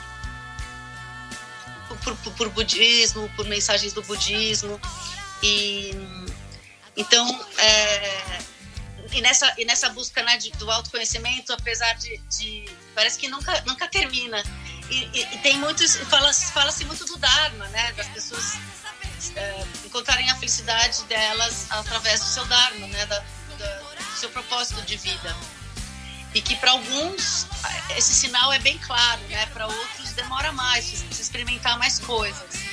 por, 2.04 2.15
por, 2.17 2.34
por 2.34 2.49
budismo, 2.49 3.30
por 3.36 3.45
mensagens 3.45 3.93
do 3.93 4.01
budismo. 4.04 4.80
E 5.41 5.91
Então, 6.95 7.28
é, 7.58 8.39
e, 9.12 9.21
nessa, 9.21 9.54
e 9.58 9.65
nessa 9.65 9.89
busca 9.89 10.23
né, 10.23 10.38
de, 10.38 10.51
do 10.51 10.69
autoconhecimento, 10.71 11.51
apesar 11.51 11.93
de, 11.95 12.17
de, 12.30 12.65
Parece 12.95 13.19
que 13.19 13.27
nunca, 13.27 13.62
nunca 13.67 13.88
termina. 13.88 14.41
E, 14.89 15.10
e, 15.13 15.36
e 15.36 15.38
tem 15.39 15.58
muitos. 15.60 15.95
Fala-se 15.95 16.51
fala 16.51 16.71
muito 16.86 17.05
do 17.05 17.17
Dharma, 17.17 17.67
né? 17.67 17.91
Das 17.93 18.08
pessoas 18.08 18.58
é, 19.36 19.65
encontrarem 19.86 20.29
a 20.31 20.36
felicidade 20.36 21.03
delas 21.03 21.67
através 21.69 22.21
do 22.21 22.25
seu 22.25 22.45
Dharma, 22.45 22.88
né? 22.88 23.05
Da, 23.05 23.19
da, 23.58 23.77
do 23.77 24.17
seu 24.17 24.29
propósito 24.29 24.81
de 24.84 24.95
vida. 24.95 25.36
E 26.34 26.41
que 26.41 26.55
para 26.55 26.71
alguns 26.71 27.47
esse 27.95 28.13
sinal 28.13 28.51
é 28.51 28.60
bem 28.60 28.77
claro, 28.79 29.21
né? 29.29 29.45
Para 29.47 29.67
outros 29.67 30.12
demora 30.13 30.51
mais, 30.51 30.86
precisa 30.86 31.21
experimentar 31.21 31.77
mais 31.77 31.99
coisas. 31.99 32.64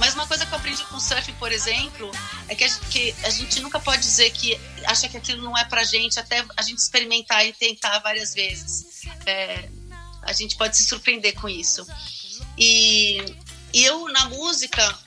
Mas 0.00 0.14
uma 0.14 0.26
coisa 0.26 0.46
que 0.46 0.52
eu 0.52 0.56
aprendi 0.56 0.82
com 0.84 0.96
o 0.96 1.00
surf, 1.00 1.30
por 1.34 1.52
exemplo, 1.52 2.10
é 2.48 2.54
que 2.54 2.64
a, 2.64 2.68
gente, 2.68 2.86
que 2.86 3.14
a 3.22 3.28
gente 3.28 3.60
nunca 3.60 3.78
pode 3.78 4.00
dizer 4.00 4.30
que 4.30 4.58
acha 4.86 5.06
que 5.10 5.18
aquilo 5.18 5.42
não 5.42 5.56
é 5.56 5.66
pra 5.66 5.84
gente 5.84 6.18
até 6.18 6.42
a 6.56 6.62
gente 6.62 6.78
experimentar 6.78 7.46
e 7.46 7.52
tentar 7.52 7.98
várias 7.98 8.32
vezes. 8.32 9.04
É, 9.26 9.68
a 10.22 10.32
gente 10.32 10.56
pode 10.56 10.74
se 10.74 10.84
surpreender 10.84 11.34
com 11.34 11.50
isso. 11.50 11.86
E, 12.56 13.36
e 13.74 13.84
eu, 13.84 14.08
na 14.08 14.30
música, 14.30 14.98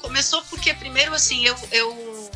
começou 0.00 0.42
porque, 0.44 0.72
primeiro, 0.72 1.12
assim, 1.12 1.44
eu, 1.44 1.54
eu 1.70 2.30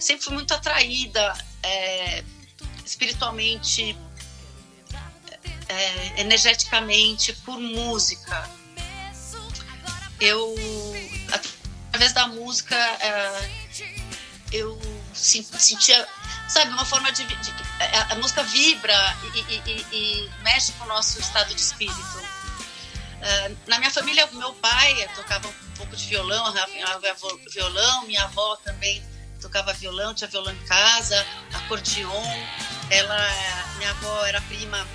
sempre 0.00 0.24
fui 0.24 0.32
muito 0.32 0.54
atraída 0.54 1.36
é, 1.62 2.24
espiritualmente, 2.86 3.94
é, 5.68 6.22
energeticamente, 6.22 7.34
por 7.44 7.60
música 7.60 8.65
eu 10.20 10.54
através 11.88 12.12
da 12.12 12.26
música 12.28 12.74
é, 12.74 13.50
eu 14.52 14.78
sentia 15.12 16.06
sabe 16.48 16.70
uma 16.70 16.84
forma 16.84 17.10
de, 17.12 17.24
de 17.24 17.52
a, 18.10 18.14
música 18.16 18.42
vibra 18.44 19.16
e, 19.34 19.38
e, 19.38 19.62
e, 19.66 19.86
e, 19.92 20.30
mexe 20.42 20.72
com 20.72 20.84
o 20.84 20.88
nosso 20.88 21.20
estado 21.20 21.54
de 21.54 21.60
espírito. 21.60 22.22
É, 23.20 23.52
na 23.66 23.78
minha 23.78 23.90
família 23.90 24.28
meu 24.32 24.52
pai 24.54 25.08
tocava 25.14 25.48
um 25.48 25.74
pouco 25.76 25.96
de 25.96 26.06
violão 26.06 26.54
violão 27.50 28.06
minha 28.06 28.24
avó 28.24 28.56
também 28.56 29.02
tocava 29.40 29.72
violão 29.72 30.14
tinha 30.14 30.28
violão 30.28 30.52
em 30.52 30.66
casa 30.66 31.26
acordeon. 31.52 32.24
Ela 32.90 33.18
minha 33.78 33.90
avó 33.90 34.24
era 34.24 34.40
prima 34.42 34.86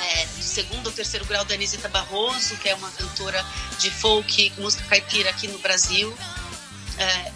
é, 0.00 0.26
do 0.26 0.42
segundo 0.42 0.86
ou 0.86 0.92
terceiro 0.92 1.24
grau 1.24 1.44
da 1.44 1.54
Anisita 1.54 1.88
Barroso, 1.88 2.56
que 2.56 2.68
é 2.68 2.74
uma 2.74 2.90
cantora 2.92 3.44
de 3.78 3.90
folk, 3.90 4.52
música 4.58 4.84
caipira 4.84 5.30
aqui 5.30 5.48
no 5.48 5.58
Brasil, 5.58 6.16
é, 6.98 7.32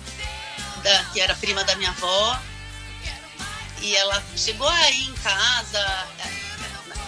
da, 0.83 1.05
que 1.07 1.21
era 1.21 1.35
prima 1.35 1.65
da 1.65 1.75
minha 1.77 1.91
avó. 1.91 2.41
E 3.81 3.97
ela 3.97 4.23
chegou 4.37 4.69
aí 4.69 5.03
em 5.03 5.15
casa, 5.15 6.09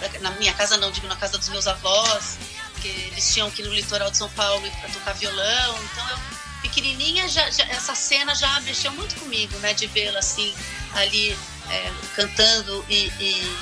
é, 0.01 0.19
na 0.19 0.31
minha 0.31 0.53
casa 0.53 0.75
não, 0.77 0.91
digo 0.91 1.07
na 1.07 1.15
casa 1.15 1.37
dos 1.37 1.47
meus 1.49 1.67
avós, 1.67 2.37
que 2.81 2.87
eles 2.87 3.33
tinham 3.33 3.47
aqui 3.47 3.63
no 3.63 3.73
litoral 3.73 4.11
de 4.11 4.17
São 4.17 4.29
Paulo 4.31 4.69
para 4.81 4.89
tocar 4.89 5.13
violão. 5.13 5.83
Então 5.83 6.09
eu, 6.09 6.17
pequenininha, 6.61 7.29
já, 7.29 7.49
já, 7.49 7.63
essa 7.65 7.95
cena 7.95 8.35
já 8.35 8.59
mexeu 8.61 8.91
muito 8.91 9.15
comigo, 9.19 9.57
né, 9.59 9.73
de 9.73 9.87
vê-la 9.87 10.19
assim, 10.19 10.53
ali 10.93 11.37
é, 11.69 11.91
cantando 12.15 12.85
e, 12.89 13.07
e, 13.19 13.57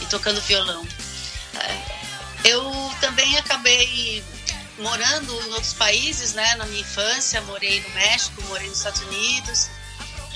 e 0.00 0.06
tocando 0.06 0.40
violão. 0.42 0.86
Eu 2.44 2.72
também 3.00 3.36
acabei 3.36 4.22
morando 4.78 5.32
em 5.42 5.52
outros 5.52 5.74
países, 5.74 6.34
né? 6.34 6.54
Na 6.56 6.66
minha 6.66 6.80
infância, 6.80 7.40
morei 7.42 7.80
no 7.80 7.90
México, 7.90 8.42
morei 8.44 8.68
nos 8.68 8.78
Estados 8.78 9.00
Unidos 9.02 9.70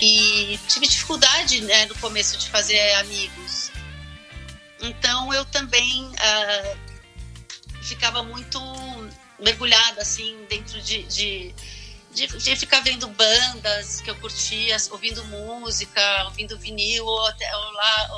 e 0.01 0.59
tive 0.69 0.89
dificuldade, 0.89 1.61
né, 1.61 1.87
no 1.87 1.95
começo 1.97 2.37
de 2.37 2.49
fazer 2.51 2.95
amigos. 2.95 3.71
Então 4.81 5.33
eu 5.33 5.45
também 5.45 6.07
uh, 6.07 6.79
ficava 7.83 8.23
muito 8.25 8.59
mergulhada 9.39 10.03
assim 10.03 10.37
dentro 10.49 10.81
de, 10.83 11.05
de, 11.05 11.55
de, 12.13 12.27
de, 12.27 12.57
ficar 12.57 12.81
vendo 12.81 13.07
bandas 13.09 14.01
que 14.01 14.11
eu 14.11 14.17
curtia, 14.17 14.77
ouvindo 14.91 15.25
música, 15.27 16.25
ouvindo 16.25 16.59
vinil, 16.59 17.05
ou 17.07 17.27
até 17.29 17.57
ou 17.57 17.73
lá 17.73 18.09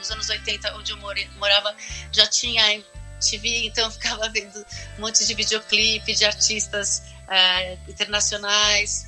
nos 0.00 0.10
anos 0.10 0.28
80, 0.28 0.74
onde 0.76 0.92
eu 0.92 0.96
morava, 1.36 1.76
já 2.10 2.26
tinha 2.26 2.74
MTV, 2.74 3.66
então 3.66 3.84
eu 3.84 3.90
ficava 3.90 4.28
vendo 4.32 4.58
um 4.98 5.02
monte 5.02 5.24
de 5.24 5.34
videoclipe 5.34 6.14
de 6.14 6.24
artistas 6.24 7.02
uh, 7.28 7.90
internacionais. 7.90 9.06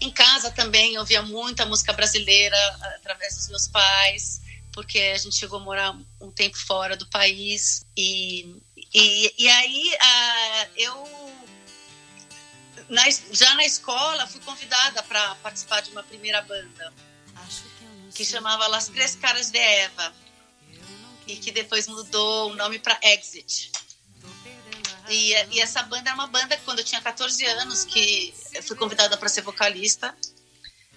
Em 0.00 0.10
casa 0.10 0.50
também 0.50 0.96
ouvia 0.98 1.22
muita 1.22 1.66
música 1.66 1.92
brasileira 1.92 2.56
através 2.96 3.36
dos 3.36 3.48
meus 3.48 3.68
pais, 3.68 4.40
porque 4.72 4.98
a 4.98 5.18
gente 5.18 5.34
chegou 5.36 5.58
a 5.58 5.62
morar 5.62 5.96
um 6.20 6.30
tempo 6.30 6.56
fora 6.56 6.96
do 6.96 7.06
país. 7.06 7.84
E, 7.96 8.62
e, 8.94 9.34
e 9.36 9.48
aí 9.48 9.90
uh, 9.94 10.70
eu, 10.76 11.34
na, 12.88 13.04
já 13.32 13.54
na 13.54 13.64
escola, 13.64 14.26
fui 14.26 14.40
convidada 14.40 15.02
para 15.02 15.34
participar 15.36 15.80
de 15.80 15.90
uma 15.90 16.02
primeira 16.02 16.42
banda 16.42 16.92
que 18.16 18.24
chamava 18.24 18.66
Las 18.68 18.88
Três 18.88 19.14
Caras 19.14 19.50
de 19.50 19.58
Eva 19.58 20.12
e 21.26 21.36
que 21.36 21.52
depois 21.52 21.86
mudou 21.86 22.50
o 22.50 22.56
nome 22.56 22.78
para 22.78 22.98
Exit. 23.02 23.70
E, 25.08 25.32
e, 25.52 25.60
essa 25.60 25.82
banda 25.82 26.10
era 26.10 26.14
uma 26.14 26.26
banda 26.26 26.56
quando 26.64 26.78
eu 26.78 26.84
tinha 26.84 27.00
14 27.00 27.44
anos 27.44 27.84
que 27.84 28.34
eu 28.54 28.62
fui 28.62 28.74
convidada 28.74 29.16
para 29.16 29.28
ser 29.28 29.42
vocalista. 29.42 30.16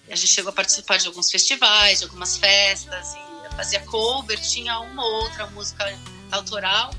A 0.08 0.16
gente 0.16 0.28
chegou 0.28 0.50
a 0.50 0.52
participar 0.52 0.96
de 0.96 1.06
alguns 1.06 1.30
festivais, 1.30 1.98
de 1.98 2.04
algumas 2.06 2.36
festas 2.36 3.14
e 3.14 3.54
fazia 3.54 3.80
cover, 3.80 4.40
tinha 4.40 4.80
uma 4.80 5.04
ou 5.04 5.24
outra 5.24 5.46
música 5.48 5.84
autoral, 6.32 6.92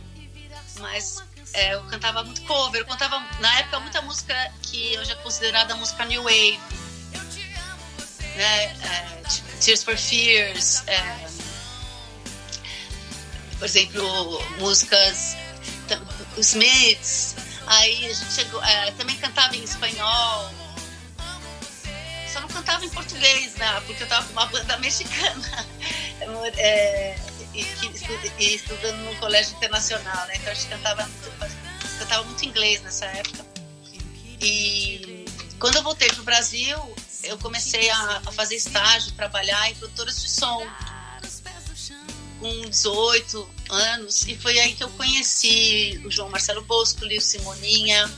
mas 0.79 1.17
é, 1.53 1.73
eu 1.73 1.83
cantava 1.85 2.23
muito 2.23 2.41
cover, 2.43 2.81
eu 2.81 2.85
cantava 2.85 3.19
na 3.39 3.59
época 3.59 3.79
muita 3.81 4.01
música 4.03 4.33
que 4.61 4.97
hoje 4.99 5.11
é 5.11 5.15
considerada 5.15 5.75
música 5.75 6.05
new 6.05 6.23
wave, 6.23 6.59
né? 8.37 8.63
É, 8.63 9.23
tipo, 9.27 9.50
Tears 9.61 9.83
for 9.83 9.95
Fears, 9.95 10.83
é, 10.87 11.27
por 13.59 13.65
exemplo, 13.65 14.43
músicas 14.57 15.37
Smiths, 16.37 17.35
aí 17.67 18.07
a 18.07 18.13
gente 18.13 18.33
chegou, 18.33 18.63
é, 18.63 18.91
também 18.91 19.15
cantava 19.17 19.55
em 19.55 19.63
espanhol, 19.63 20.51
só 22.33 22.41
não 22.41 22.47
cantava 22.47 22.83
em 22.83 22.89
português, 22.89 23.53
né? 23.55 23.81
Porque 23.85 24.01
eu 24.01 24.07
tava 24.07 24.25
com 24.25 24.31
uma 24.31 24.47
banda 24.47 24.77
mexicana 24.79 25.67
é, 26.57 27.15
e, 27.53 27.67
e, 28.39 28.55
estudando 28.55 28.97
no 28.97 29.15
colégio 29.17 29.55
internacional, 29.57 30.25
né? 30.25 30.37
Então 30.37 30.51
a 30.51 30.55
gente 30.55 30.69
cantava 30.69 31.05
muito, 31.05 31.31
cantava 31.99 32.23
muito 32.23 32.45
inglês 32.45 32.81
nessa 32.81 33.05
época. 33.05 33.45
E 34.41 35.25
quando 35.59 35.75
eu 35.75 35.83
voltei 35.83 36.07
pro 36.09 36.23
Brasil, 36.23 36.95
eu 37.23 37.37
comecei 37.37 37.89
a, 37.89 38.21
a 38.25 38.31
fazer 38.31 38.55
estágio, 38.55 39.11
trabalhar 39.13 39.69
em 39.69 39.75
produtoras 39.75 40.21
de 40.21 40.29
som 40.29 40.65
com 42.39 42.69
18 42.69 43.49
anos 43.69 44.27
e 44.27 44.35
foi 44.35 44.59
aí 44.59 44.73
que 44.73 44.83
eu 44.83 44.89
conheci 44.91 46.01
o 46.03 46.09
João 46.11 46.29
Marcelo 46.29 46.63
Bosco, 46.63 47.05
o 47.05 47.21
Simoninha, 47.21 48.09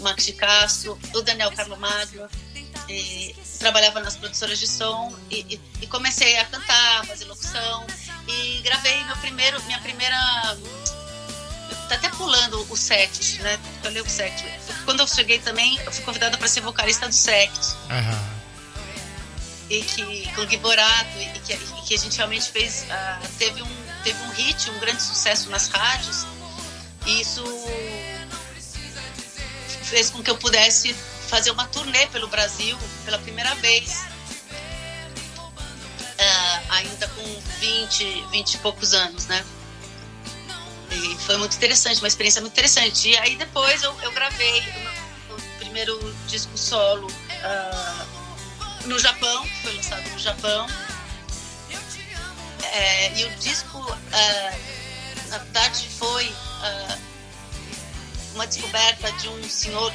Max 0.00 0.26
de 0.26 0.32
Castro, 0.32 0.98
o 1.14 1.22
Daniel 1.22 1.52
Carlo 1.52 1.76
Magno. 1.76 2.28
E, 2.88 3.36
trabalhava 3.60 4.00
nas 4.00 4.16
produtoras 4.16 4.58
de 4.58 4.66
som 4.66 5.14
e, 5.30 5.46
e, 5.48 5.60
e, 5.82 5.86
comecei 5.86 6.36
a 6.38 6.44
cantar, 6.46 7.06
fazer 7.06 7.24
locução 7.26 7.86
e 8.26 8.58
gravei 8.62 9.04
meu 9.04 9.16
primeiro, 9.18 9.62
minha 9.64 9.78
primeira 9.78 10.16
tá 11.88 11.94
até 11.94 12.08
pulando 12.08 12.66
o 12.68 12.76
sect, 12.76 13.40
né? 13.42 13.60
Falei 13.80 14.02
o 14.02 14.08
sect. 14.08 14.44
Quando 14.84 15.00
eu 15.00 15.06
cheguei 15.06 15.38
também, 15.38 15.78
eu 15.84 15.92
fui 15.92 16.02
convidada 16.02 16.36
para 16.36 16.48
ser 16.48 16.62
vocalista 16.62 17.06
do 17.06 17.14
sect. 17.14 17.60
Uhum 17.90 18.39
e 19.70 19.82
que 19.82 20.34
com 20.34 20.46
Giborato 20.48 21.16
e 21.16 21.26
que, 21.38 21.52
e 21.52 21.82
que 21.86 21.94
a 21.94 21.96
gente 21.96 22.16
realmente 22.16 22.50
fez 22.50 22.84
uh, 22.90 23.28
teve 23.38 23.62
um 23.62 23.80
teve 24.02 24.20
um 24.24 24.30
hit 24.30 24.68
um 24.70 24.78
grande 24.80 25.00
sucesso 25.00 25.48
nas 25.48 25.68
rádios. 25.68 26.26
E 27.06 27.20
isso 27.20 27.44
fez 29.84 30.10
com 30.10 30.22
que 30.22 30.30
eu 30.30 30.36
pudesse 30.36 30.92
fazer 31.28 31.52
uma 31.52 31.66
turnê 31.68 32.06
pelo 32.08 32.26
Brasil 32.26 32.76
pela 33.04 33.18
primeira 33.18 33.54
vez. 33.56 34.02
Uh, 36.18 36.62
ainda 36.70 37.08
com 37.08 37.40
20 37.60 38.26
20 38.30 38.54
e 38.54 38.58
poucos 38.58 38.92
anos 38.92 39.26
né? 39.26 39.44
E 40.90 41.16
foi 41.24 41.36
muito 41.36 41.54
interessante 41.54 42.00
uma 42.00 42.08
experiência 42.08 42.40
muito 42.40 42.52
interessante. 42.52 43.08
E 43.08 43.16
aí 43.18 43.36
depois 43.36 43.84
eu, 43.84 43.96
eu 44.02 44.10
gravei 44.10 44.60
o 44.60 44.80
meu 44.80 45.38
primeiro 45.58 46.16
disco 46.26 46.58
solo 46.58 47.06
uh, 47.06 48.19
no 48.90 48.98
Japão, 48.98 49.46
foi 49.62 49.72
lançado 49.76 50.10
no 50.10 50.18
Japão. 50.18 50.66
É, 52.72 53.18
e 53.18 53.24
o 53.24 53.30
disco, 53.36 53.78
uh, 53.78 55.28
na 55.28 55.38
verdade, 55.38 55.88
foi 55.96 56.26
uh, 56.26 56.98
uma 58.34 58.46
descoberta 58.48 59.10
de 59.12 59.28
um 59.28 59.48
senhor 59.48 59.92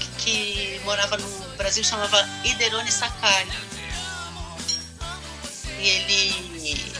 que, 0.00 0.08
que 0.18 0.80
morava 0.84 1.16
no 1.16 1.56
Brasil 1.56 1.84
chamava 1.84 2.28
Iderone 2.44 2.90
Sakai. 2.90 3.46
E 5.78 5.88
ele. 5.88 6.92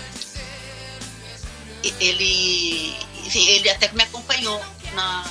Ele. 1.98 2.96
Enfim, 3.26 3.48
ele 3.48 3.68
até 3.68 3.90
me 3.92 4.04
acompanhou 4.04 4.64
na, 4.94 5.24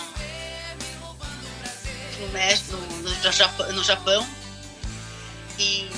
no, 2.20 2.28
México, 2.30 2.76
no, 2.76 3.02
no, 3.02 3.74
no 3.74 3.84
Japão. 3.84 4.39
E, 5.60 5.90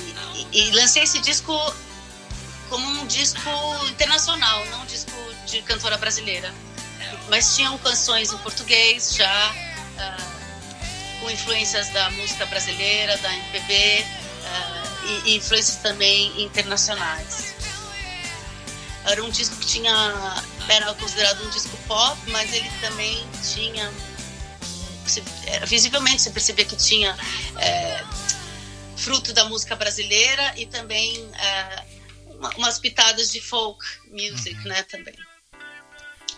e, 0.52 0.70
lancei 0.72 1.04
esse 1.04 1.20
disco 1.20 1.54
como 2.68 2.84
um 3.00 3.06
disco 3.06 3.38
internacional, 3.88 4.66
não 4.66 4.82
um 4.82 4.86
disco 4.86 5.12
de 5.46 5.62
cantora 5.62 5.96
brasileira. 5.96 6.52
Mas 7.28 7.54
tinham 7.54 7.78
canções 7.78 8.32
em 8.32 8.38
português 8.38 9.14
já, 9.14 9.54
uh, 9.96 11.20
com 11.20 11.30
influências 11.30 11.88
da 11.90 12.10
música 12.10 12.44
brasileira, 12.46 13.16
da 13.18 13.32
MPB 13.32 14.00
uh, 14.00 14.06
ah, 14.46 15.22
e, 15.24 15.30
e 15.30 15.36
influências 15.36 15.76
também 15.76 16.42
internacionais. 16.42 17.54
Era 19.04 19.22
um 19.22 19.30
disco 19.30 19.56
que 19.56 19.66
tinha, 19.66 20.44
era 20.68 20.92
considerado 20.94 21.44
um 21.44 21.50
disco 21.50 21.76
pop, 21.86 22.18
mas 22.30 22.52
ele 22.52 22.70
também 22.80 23.24
tinha, 23.52 23.92
visivelmente 25.66 26.22
você 26.22 26.30
percebia 26.30 26.64
que 26.64 26.76
tinha 26.76 27.16
é, 27.58 28.04
fruto 29.02 29.32
da 29.32 29.44
música 29.46 29.74
brasileira 29.74 30.54
e 30.56 30.66
também 30.66 31.28
é, 31.34 31.84
umas 32.56 32.78
pitadas 32.78 33.32
de 33.32 33.40
folk 33.40 33.84
music, 34.10 34.56
uhum. 34.56 34.64
né, 34.64 34.82
também. 34.84 35.14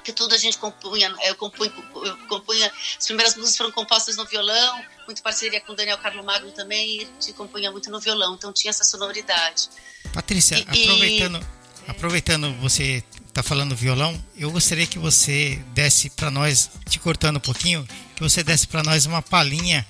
Que 0.03 0.13
tudo 0.13 0.35
a 0.35 0.39
gente 0.39 0.59
compunha, 0.59 1.15
eu 1.25 1.35
compunha, 1.35 1.73
eu 1.95 2.17
compunha, 2.29 2.71
as 2.99 3.07
primeiras 3.07 3.35
músicas 3.37 3.57
foram 3.57 3.73
compostas 3.73 4.17
no 4.17 4.27
violão, 4.27 4.85
muito 5.07 5.23
parceria 5.23 5.61
com 5.63 5.75
Daniel 5.75 5.97
Carlo 5.99 6.23
Magno 6.23 6.53
também, 6.53 6.99
e 6.99 7.03
a 7.03 7.05
gente 7.05 7.33
compunha 7.33 7.71
muito 7.71 7.91
no 7.91 8.01
violão, 8.01 8.35
então 8.35 8.53
tinha 8.53 8.71
essa 8.71 8.85
sonoridade. 8.85 9.69
Patrícia, 10.13 10.57
e, 10.57 10.85
aproveitando, 10.85 11.41
e... 11.87 11.91
aproveitando 11.91 12.55
você 12.61 13.03
está 13.29 13.43
falando 13.43 13.75
violão, 13.75 14.23
eu 14.37 14.51
gostaria 14.51 14.87
que 14.87 14.99
você 14.99 15.57
desse 15.69 16.11
para 16.11 16.31
nós, 16.31 16.71
te 16.89 16.99
cortando 16.99 17.39
um 17.39 17.41
pouquinho, 17.41 17.89
que 18.15 18.23
você 18.23 18.45
desse 18.45 18.67
para 18.67 18.83
nós 18.83 19.07
uma 19.07 19.23
palhinha 19.23 19.87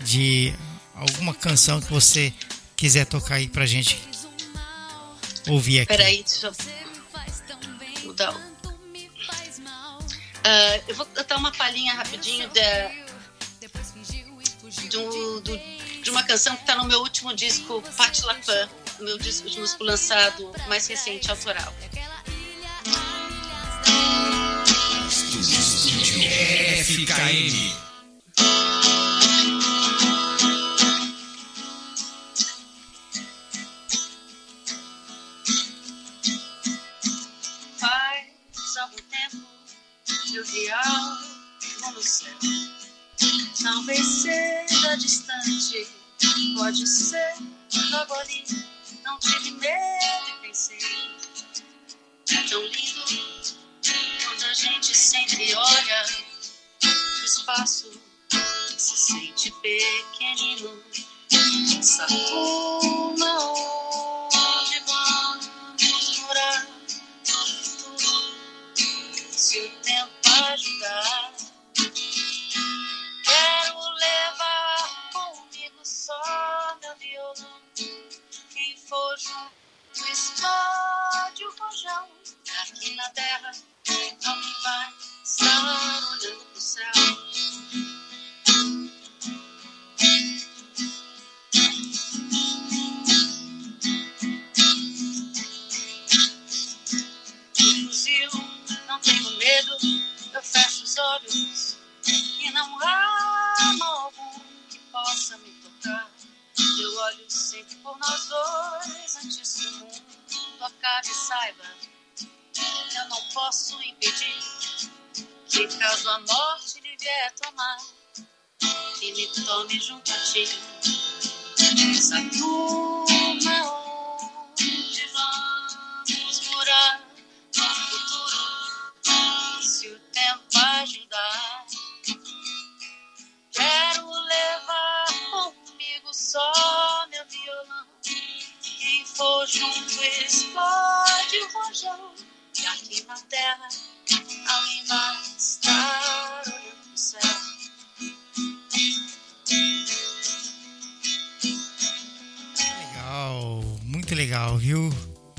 de 0.00 0.52
alguma 0.94 1.34
canção 1.34 1.80
que 1.80 1.90
você 1.90 2.32
quiser 2.76 3.06
tocar 3.06 3.36
aí 3.36 3.48
pra 3.48 3.66
gente 3.66 4.00
ouvir 5.48 5.80
aqui. 5.80 5.88
Peraí, 5.88 6.22
deixa 6.22 6.46
eu 6.46 6.54
mudar. 8.04 8.34
Uh, 10.44 10.82
eu 10.88 10.94
vou 10.94 11.06
dar 11.26 11.36
uma 11.38 11.50
palhinha 11.52 11.94
rapidinho 11.94 12.50
de, 12.50 12.60
do, 14.88 15.40
do, 15.40 15.58
de 16.02 16.10
uma 16.10 16.22
canção 16.22 16.54
que 16.54 16.62
está 16.62 16.76
no 16.76 16.84
meu 16.84 17.00
último 17.00 17.34
disco, 17.34 17.82
Patti 17.96 18.22
LaPan, 18.24 18.68
meu 19.00 19.18
disco 19.18 19.48
de 19.48 19.58
músico 19.58 19.82
lançado 19.84 20.52
mais 20.68 20.86
recente, 20.86 21.30
autoral. 21.30 21.72
FKM 26.84 27.93
pode 46.64 46.86
ser 46.86 47.43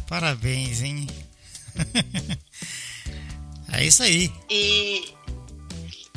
Parabéns, 0.08 0.82
hein? 0.82 1.08
É 3.74 3.84
isso 3.84 4.04
aí. 4.04 4.32
E, 4.50 5.14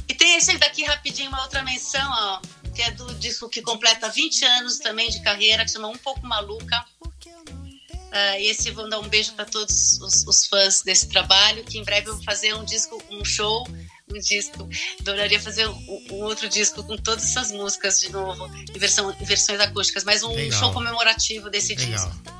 e 0.09 0.14
tem 0.14 0.37
esse 0.37 0.57
daqui 0.59 0.85
rapidinho, 0.85 1.29
uma 1.29 1.42
outra 1.42 1.62
menção, 1.64 2.09
ó, 2.09 2.40
que 2.72 2.83
é 2.83 2.92
do 2.92 3.12
disco 3.16 3.48
que 3.48 3.61
completa 3.62 4.09
20 4.09 4.44
anos 4.44 4.79
também 4.79 5.11
de 5.11 5.20
carreira, 5.22 5.64
que 5.64 5.72
chama 5.72 5.88
Um 5.88 5.98
Pouco 5.98 6.24
Maluca. 6.24 6.85
Uh, 7.11 8.38
e 8.38 8.46
esse 8.46 8.70
vou 8.70 8.88
dar 8.88 9.01
um 9.01 9.09
beijo 9.09 9.33
para 9.35 9.44
todos 9.44 10.01
os, 10.01 10.27
os, 10.27 10.46
fãs 10.46 10.83
desse 10.83 11.09
trabalho, 11.09 11.64
que 11.64 11.79
em 11.79 11.85
breve 11.85 12.09
eu 12.09 12.14
vou 12.14 12.24
fazer 12.24 12.55
um 12.55 12.64
disco, 12.64 13.03
um 13.11 13.24
show, 13.24 13.66
um 14.09 14.18
disco. 14.18 14.68
Adoraria 15.01 15.40
fazer 15.40 15.68
um, 15.68 16.07
um 16.12 16.22
outro 16.22 16.48
disco 16.48 16.83
com 16.85 16.96
todas 16.96 17.24
essas 17.24 17.51
músicas 17.51 18.01
de 18.01 18.11
novo, 18.11 18.48
em, 18.74 18.79
versão, 18.79 19.11
em 19.11 19.24
versões 19.24 19.61
acústicas, 19.61 20.05
mas 20.05 20.22
um 20.22 20.33
Legal. 20.33 20.59
show 20.59 20.72
comemorativo 20.72 21.51
desse 21.51 21.74
Legal. 21.74 21.90
disco. 21.90 22.38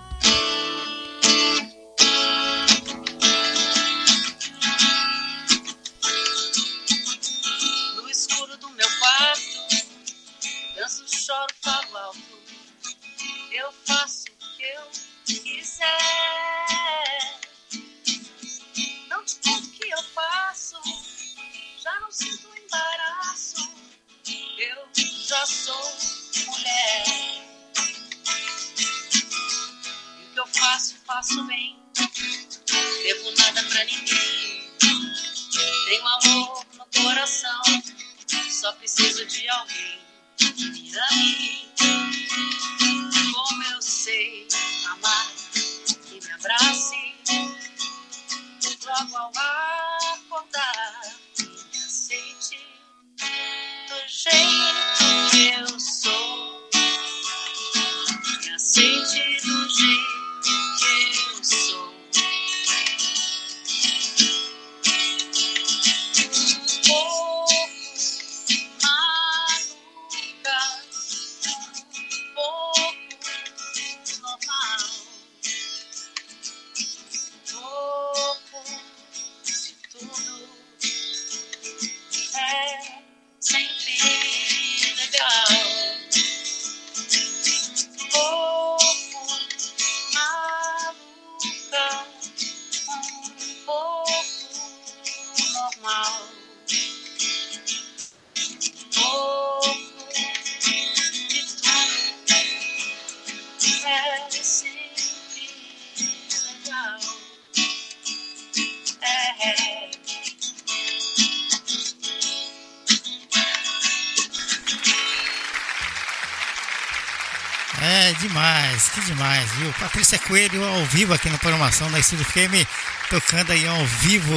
Patrícia 119.79 120.18
Coelho 120.21 120.64
ao 120.64 120.85
vivo 120.87 121.12
aqui 121.12 121.29
na 121.29 121.38
programação 121.38 121.90
da 121.90 121.99
Estúdio 121.99 122.25
FM, 122.25 122.66
tocando 123.11 123.53
aí 123.53 123.66
ao 123.66 123.85
vivo, 123.85 124.35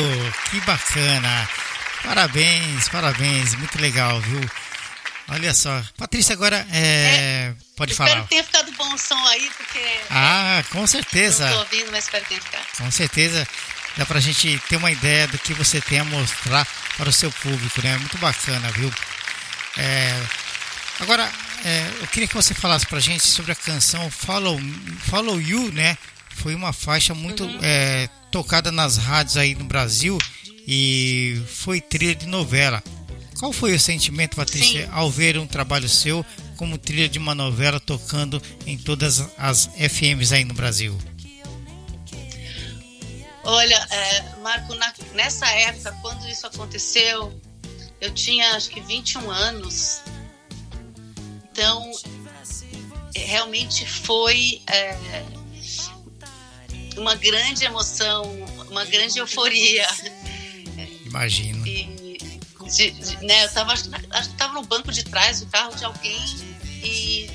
que 0.50 0.60
bacana. 0.62 1.50
Parabéns, 2.04 2.90
parabéns, 2.90 3.54
muito 3.56 3.80
legal, 3.80 4.20
viu? 4.22 4.42
Olha 5.30 5.54
só. 5.54 5.82
Patrícia, 5.98 6.34
agora 6.34 6.66
é... 6.72 6.76
É, 6.76 7.54
pode 7.76 7.92
espero 7.92 8.10
falar. 8.10 8.24
Espero 8.24 8.24
que 8.24 8.30
tenha 8.30 8.44
ficado 8.44 8.72
bom 8.74 8.94
o 8.94 8.98
som 8.98 9.28
aí, 9.28 9.50
porque. 9.56 9.80
Ah, 10.10 10.64
com 10.72 10.86
certeza. 10.88 11.46
Não 11.46 11.54
tô 11.54 11.60
ouvindo, 11.60 11.92
mas 11.92 12.06
espero 12.06 12.24
que 12.24 12.30
tenha 12.30 12.42
ficado. 12.42 12.66
Com 12.78 12.92
certeza. 12.92 13.48
Dá 13.98 14.06
pra 14.06 14.20
gente 14.20 14.62
ter 14.68 14.78
uma 14.78 14.92
ideia 14.92 15.28
do 15.28 15.38
que 15.38 15.54
você 15.54 15.80
tem 15.80 16.00
a 16.00 16.04
mostrar 16.04 16.68
para 16.98 17.10
o 17.10 17.14
seu 17.14 17.32
público, 17.32 17.82
né? 17.82 17.98
Muito 17.98 18.18
bacana, 18.18 18.72
viu? 18.72 18.92
É... 19.78 20.22
Agora, 21.00 21.32
é, 21.63 22.02
eu 22.02 22.08
queria 22.08 22.28
que 22.28 22.36
você 22.36 22.54
falasse 22.54 22.86
pra 22.86 23.00
gente 23.00 23.26
sobre 23.26 23.52
a 23.52 23.56
canção 23.56 24.10
Follow, 24.10 24.60
Follow 25.10 25.39
You, 25.39 25.71
né? 25.71 25.97
Foi 26.36 26.56
uma 26.56 26.74
faixa 26.74 27.13
muito 27.13 27.43
uhum. 27.43 27.60
é, 27.62 28.10
tocada 28.32 28.71
nas 28.71 28.97
rádios 28.97 29.38
aí 29.38 29.54
no 29.54 29.65
Brasil 29.65 30.17
e 30.67 31.41
foi 31.47 31.82
trilha 31.82 32.15
de 32.15 32.26
novela. 32.26 32.84
Qual 33.39 33.52
foi 33.52 33.74
o 33.74 33.80
sentimento, 33.80 34.36
Patrícia, 34.36 34.86
Sim. 34.86 34.91
ao 34.91 35.10
ver 35.10 35.38
um 35.38 35.47
trabalho 35.47 35.89
seu 35.89 36.26
como 36.58 36.78
trilha 36.78 37.10
de 37.10 37.17
uma 37.17 37.34
novela 37.34 37.80
tocando 37.80 38.41
em 38.67 38.78
todas 38.78 39.19
as 39.38 39.69
FMs 39.76 40.32
aí 40.32 40.45
no 40.45 40.54
Brasil? 40.54 40.97
Olha, 43.43 43.88
é, 43.89 44.24
Marco, 44.43 44.76
na, 44.76 44.93
nessa 45.13 45.47
época, 45.47 45.91
quando 46.02 46.28
isso 46.30 46.45
aconteceu, 46.45 47.39
eu 48.00 48.13
tinha 48.13 48.56
acho 48.56 48.69
que 48.69 48.80
21 48.80 49.30
anos 49.32 50.02
então, 51.62 51.91
realmente 53.15 53.86
foi 53.86 54.63
é, 54.65 54.97
uma 56.97 57.13
grande 57.13 57.63
emoção, 57.63 58.24
uma 58.67 58.84
grande 58.86 59.19
euforia. 59.19 59.88
Imagino. 61.06 61.65
E, 61.67 62.30
de, 62.76 62.91
de, 62.91 63.26
né, 63.26 63.43
eu 63.43 63.47
estava 63.47 63.74
acho 63.74 63.89
que 63.89 64.17
estava 64.19 64.54
no 64.54 64.63
banco 64.63 64.91
de 64.91 65.04
trás 65.04 65.41
do 65.41 65.45
carro 65.47 65.76
de 65.76 65.86
alguém 65.86 66.26
e 66.84 67.30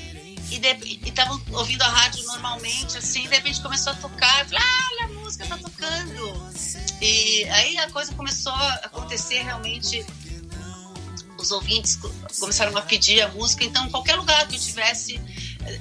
e 0.49 1.09
estavam 1.09 1.41
ouvindo 1.51 1.81
a 1.81 1.87
rádio 1.87 2.25
normalmente, 2.25 2.97
assim, 2.97 3.23
de 3.23 3.35
repente 3.35 3.61
começou 3.61 3.91
a 3.91 3.95
tocar, 3.97 4.39
eu 4.39 4.45
falei, 4.45 4.63
ah, 4.63 4.89
olha 4.91 5.05
a 5.05 5.19
música 5.19 5.45
tá 5.45 5.57
tocando. 5.57 6.51
E 7.01 7.43
aí 7.45 7.77
a 7.77 7.89
coisa 7.91 8.13
começou 8.13 8.53
a 8.53 8.73
acontecer 8.75 9.43
realmente 9.43 10.05
os 11.37 11.51
ouvintes 11.51 11.97
começaram 12.39 12.75
a 12.77 12.81
pedir 12.81 13.21
a 13.21 13.27
música, 13.29 13.63
então 13.63 13.89
qualquer 13.89 14.15
lugar 14.15 14.47
que 14.47 14.55
eu 14.55 14.59
tivesse, 14.59 15.19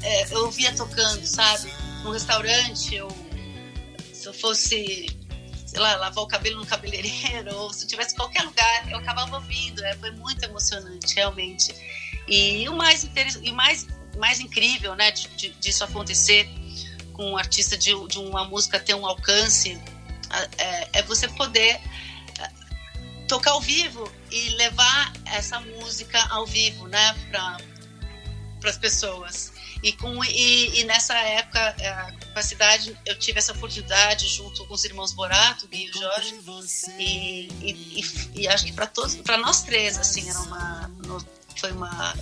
é, 0.02 0.32
eu 0.32 0.44
ouvia 0.44 0.72
tocando, 0.74 1.24
sabe? 1.26 1.72
No 2.02 2.12
restaurante, 2.12 3.00
ou 3.00 3.10
se 4.12 4.26
eu 4.26 4.34
fosse, 4.34 5.06
sei 5.66 5.80
lá, 5.80 5.96
lavar 5.96 6.22
o 6.22 6.26
cabelo 6.26 6.60
no 6.60 6.66
cabeleireiro, 6.66 7.54
ou 7.56 7.72
se 7.72 7.84
eu 7.84 7.88
tivesse 7.88 8.14
qualquer 8.14 8.42
lugar, 8.42 8.90
eu 8.90 8.98
acabava 8.98 9.36
ouvindo, 9.36 9.84
é, 9.84 9.94
foi 9.96 10.10
muito 10.12 10.44
emocionante, 10.44 11.14
realmente. 11.14 11.74
E 12.28 12.68
o 12.68 12.74
mais, 12.74 13.08
e 13.42 13.52
mais, 13.52 13.86
mais 14.18 14.40
incrível, 14.40 14.94
né, 14.94 15.10
de, 15.10 15.28
de, 15.28 15.50
disso 15.50 15.84
acontecer 15.84 16.48
com 17.12 17.30
um 17.30 17.36
artista 17.36 17.78
de, 17.78 17.92
de 18.08 18.18
uma 18.18 18.44
música 18.44 18.78
ter 18.78 18.94
um 18.94 19.06
alcance, 19.06 19.80
é, 20.58 20.98
é 20.98 21.02
você 21.02 21.28
poder 21.28 21.80
tocar 23.26 23.52
ao 23.52 23.60
vivo 23.60 24.10
e 24.30 24.50
levar 24.50 25.12
essa 25.26 25.60
música 25.60 26.20
ao 26.30 26.46
vivo, 26.46 26.86
né, 26.88 27.14
para 27.30 27.58
as 28.64 28.78
pessoas. 28.78 29.52
E, 29.82 29.92
com, 29.92 30.24
e, 30.24 30.80
e, 30.80 30.84
nessa 30.84 31.14
época, 31.14 31.60
é, 31.78 31.92
com 32.32 32.38
a 32.38 32.42
cidade, 32.42 32.96
eu 33.04 33.18
tive 33.18 33.38
essa 33.38 33.52
oportunidade 33.52 34.26
junto 34.28 34.66
com 34.66 34.74
os 34.74 34.84
irmãos 34.84 35.12
Borato, 35.12 35.68
Gui 35.68 35.90
e 35.90 35.98
Jorge, 35.98 36.34
e, 36.98 37.48
e, 37.60 38.04
e 38.34 38.48
acho 38.48 38.64
que 38.64 38.72
para 38.72 38.86
todos, 38.86 39.16
para 39.16 39.36
nós 39.36 39.62
três, 39.62 39.98
assim, 39.98 40.28
era 40.28 40.38
uma, 40.40 40.90
foi 41.56 41.72
uma 41.72 42.14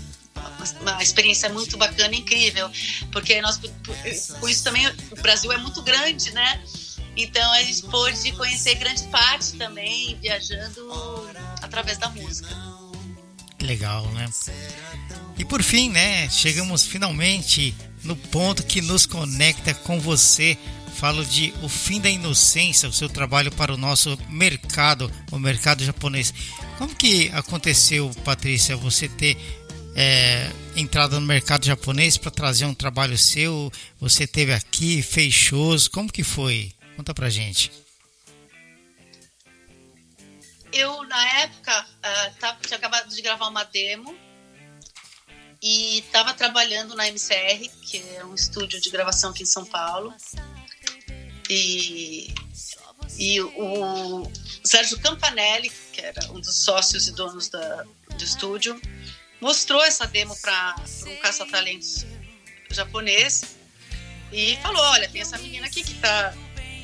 uma 0.81 1.03
experiência 1.03 1.49
muito 1.49 1.77
bacana, 1.77 2.15
incrível, 2.15 2.71
porque 3.13 3.41
nós, 3.41 3.61
com 4.41 4.49
isso 4.49 4.65
também, 4.65 4.87
o 5.11 5.17
Brasil 5.17 5.51
é 5.53 5.57
muito 5.59 5.83
grande, 5.83 6.33
né? 6.33 6.63
Então 7.17 7.53
a 7.53 7.63
gente 7.63 7.83
pôde 7.83 8.33
conhecer 8.33 8.75
grande 8.77 9.05
parte 9.05 9.53
também 9.55 10.19
viajando 10.21 11.29
através 11.63 11.99
da 11.99 12.09
música. 12.11 12.49
Legal, 13.61 14.07
né? 14.09 14.29
E 15.39 15.45
por 15.45 15.63
fim, 15.63 15.91
né, 15.91 16.29
chegamos 16.29 16.85
finalmente 16.85 17.75
no 18.03 18.15
ponto 18.15 18.63
que 18.63 18.81
nos 18.81 19.07
conecta 19.07 19.75
com 19.75 20.01
você. 20.01 20.57
Falo 20.97 21.25
de 21.25 21.53
O 21.61 21.69
Fim 21.69 22.01
da 22.01 22.09
Inocência, 22.09 22.89
o 22.89 22.93
seu 22.93 23.09
trabalho 23.09 23.51
para 23.51 23.75
o 23.75 23.77
nosso 23.77 24.17
mercado, 24.29 25.11
o 25.33 25.39
mercado 25.41 25.83
japonês. 25.85 26.33
Como 26.79 26.95
que 26.95 27.31
aconteceu, 27.35 28.11
Patrícia, 28.25 28.77
você 28.77 29.09
ter 29.09 29.37
é, 29.97 30.51
no 31.11 31.21
mercado 31.23 31.67
japonês 31.67 32.17
para 32.17 32.31
trazer 32.31 32.67
um 32.67 32.75
trabalho 32.75 33.19
seu? 33.19 33.73
Você 34.01 34.25
teve 34.25 34.53
aqui, 34.53 35.03
fez 35.03 35.35
shows, 35.35 35.89
como 35.89 36.13
que 36.13 36.23
foi? 36.23 36.73
Conta 36.97 37.13
pra 37.13 37.29
gente. 37.29 37.73
Eu, 40.73 41.05
na 41.05 41.41
época, 41.41 41.83
uh, 41.83 42.35
tava, 42.41 42.59
tinha 42.61 42.77
acabado 42.77 43.09
de 43.09 43.23
gravar 43.23 43.49
uma 43.49 43.65
demo 43.65 44.17
e 45.63 46.01
estava 46.01 46.35
trabalhando 46.35 46.95
na 46.95 47.07
MCR, 47.09 47.71
que 47.83 47.99
é 48.17 48.25
um 48.25 48.35
estúdio 48.35 48.81
de 48.81 48.91
gravação 48.91 49.31
aqui 49.31 49.45
em 49.45 49.47
São 49.47 49.65
Paulo. 49.65 50.13
E, 51.49 52.35
e 53.17 53.41
o 53.41 54.31
Sérgio 54.65 54.99
Campanelli, 55.01 55.71
que 55.93 56.01
era 56.01 56.31
um 56.33 56.41
dos 56.41 56.65
sócios 56.65 57.07
e 57.07 57.13
donos 57.13 57.49
da, 57.49 57.85
do 57.85 58.25
estúdio, 58.25 58.81
mostrou 59.41 59.83
essa 59.85 60.07
demo 60.07 60.37
para 60.41 60.75
um 61.07 61.17
caça-talentos 61.17 62.05
japonês 62.71 63.57
e 64.33 64.57
falou: 64.57 64.83
Olha, 64.83 65.09
tem 65.09 65.21
essa 65.21 65.39
menina 65.39 65.67
aqui 65.67 65.85
que 65.85 65.93
está 65.93 66.35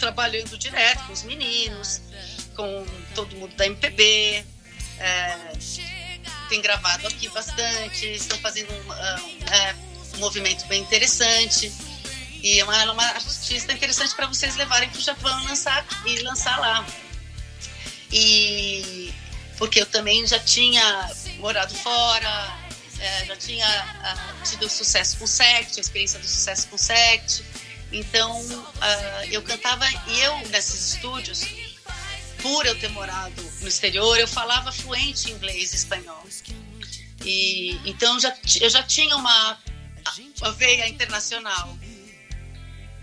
trabalhando 0.00 0.58
direto 0.58 1.06
com 1.06 1.12
os 1.12 1.22
meninos, 1.22 2.00
com 2.56 2.86
todo 3.14 3.36
mundo 3.36 3.54
da 3.54 3.66
MPB. 3.66 4.44
É, 4.98 5.52
tem 6.48 6.60
gravado 6.60 7.06
aqui 7.06 7.28
bastante, 7.28 8.06
estão 8.06 8.36
fazendo 8.38 8.72
um, 8.72 8.92
é, 8.92 9.76
um 10.14 10.18
movimento 10.18 10.66
bem 10.66 10.82
interessante. 10.82 11.72
E 12.42 12.58
é 12.58 12.64
uma, 12.64 12.82
é 12.82 12.90
uma 12.90 13.04
artista 13.04 13.72
interessante 13.72 14.14
para 14.14 14.26
vocês 14.26 14.56
levarem 14.56 14.88
para 14.88 14.98
o 14.98 15.02
Japão 15.02 15.44
lançar, 15.44 15.86
e 16.06 16.20
lançar 16.22 16.58
lá. 16.58 16.86
E 18.10 19.12
porque 19.58 19.80
eu 19.80 19.86
também 19.86 20.26
já 20.26 20.38
tinha 20.38 21.10
morado 21.38 21.74
fora, 21.74 22.58
é, 22.98 23.26
já 23.26 23.36
tinha 23.36 23.66
uh, 23.66 24.48
tido 24.48 24.68
sucesso 24.70 25.18
com 25.18 25.26
sect, 25.26 25.78
a 25.78 25.80
experiência 25.80 26.18
do 26.18 26.26
sucesso 26.26 26.66
com 26.68 26.78
sect. 26.78 27.44
Então 27.92 28.40
uh, 28.40 29.24
eu 29.30 29.42
cantava 29.42 29.84
e 30.08 30.20
eu 30.20 30.38
nesses 30.48 30.94
estúdios, 30.94 31.44
por 32.40 32.64
eu 32.64 32.78
ter 32.78 32.88
morado 32.88 33.42
no 33.60 33.68
exterior, 33.68 34.18
eu 34.18 34.28
falava 34.28 34.70
fluente 34.72 35.30
inglês 35.30 35.72
e 35.72 35.76
espanhol. 35.76 36.24
E 37.24 37.78
então 37.84 38.18
já, 38.18 38.34
eu 38.60 38.70
já 38.70 38.82
tinha 38.82 39.16
uma, 39.16 39.58
uma 40.40 40.52
veia 40.52 40.88
internacional. 40.88 41.78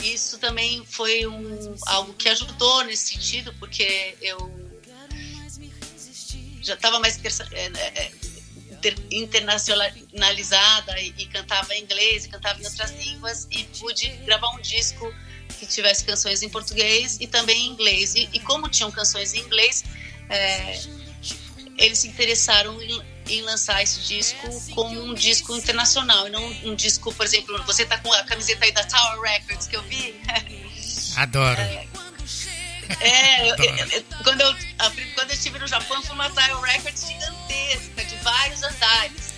Isso 0.04 0.38
também 0.38 0.86
foi 0.86 1.26
um, 1.28 1.76
algo 1.88 2.14
que 2.14 2.30
ajudou 2.30 2.84
nesse 2.84 3.14
sentido, 3.14 3.54
porque 3.60 4.16
eu 4.22 4.38
já 6.62 6.76
estava 6.76 7.00
mais 7.00 7.18
é, 8.84 8.96
internacionalizada 9.12 11.00
e, 11.00 11.14
e, 11.18 11.26
cantava 11.28 11.74
em 11.76 11.84
inglês 11.84 12.26
e 12.26 12.30
cantava 12.30 12.62
em 12.62 12.66
outras 12.66 12.92
línguas 12.92 13.48
e 13.52 13.64
pude 13.80 14.08
gravar 14.26 14.50
um 14.56 14.62
disco 14.62 15.14
que 15.60 15.66
tivesse 15.66 16.04
canções 16.04 16.44
em 16.44 16.50
português 16.50 17.18
e 17.20 17.28
também 17.28 17.68
em 17.68 17.70
inglês. 17.70 18.16
E, 18.16 18.30
e 18.34 18.40
como 18.40 18.70
tinham 18.70 18.92
canções 18.92 19.34
em 19.34 19.40
inglês, 19.40 19.84
é, 20.30 20.80
eles 21.78 22.00
se 22.00 22.08
interessaram 22.08 22.82
em, 22.82 23.02
em, 23.30 23.42
lançar 23.42 23.82
esse 23.82 24.02
disco 24.02 24.48
como 24.74 25.02
um 25.04 25.14
disco 25.14 25.56
internacional 25.56 26.28
e 26.28 26.30
não 26.30 26.46
um 26.66 26.76
disco, 26.76 27.14
por 27.14 27.26
exemplo, 27.26 27.62
você 27.64 27.86
tá 27.86 27.98
com 28.00 28.12
a 28.14 28.24
camiseta 28.24 28.66
aí 28.66 28.72
da 28.72 28.84
Tower 28.84 29.22
Records 29.22 29.68
que 29.68 29.76
eu 29.76 29.84
vi. 29.84 30.16
Adoro. 31.16 31.60
É, 31.60 31.87
é, 33.00 33.50
eu, 33.50 33.56
eu, 33.56 34.04
quando, 34.24 34.42
eu, 34.42 34.56
quando 35.16 35.30
eu 35.30 35.36
estive 35.36 35.60
no 35.60 35.68
Japão, 35.68 36.02
foi 36.02 36.16
uma 36.16 36.30
Tower 36.30 36.62
Records 36.62 37.06
gigantesca, 37.06 38.06
de 38.06 38.16
vários 38.18 38.64
andares. 38.64 39.34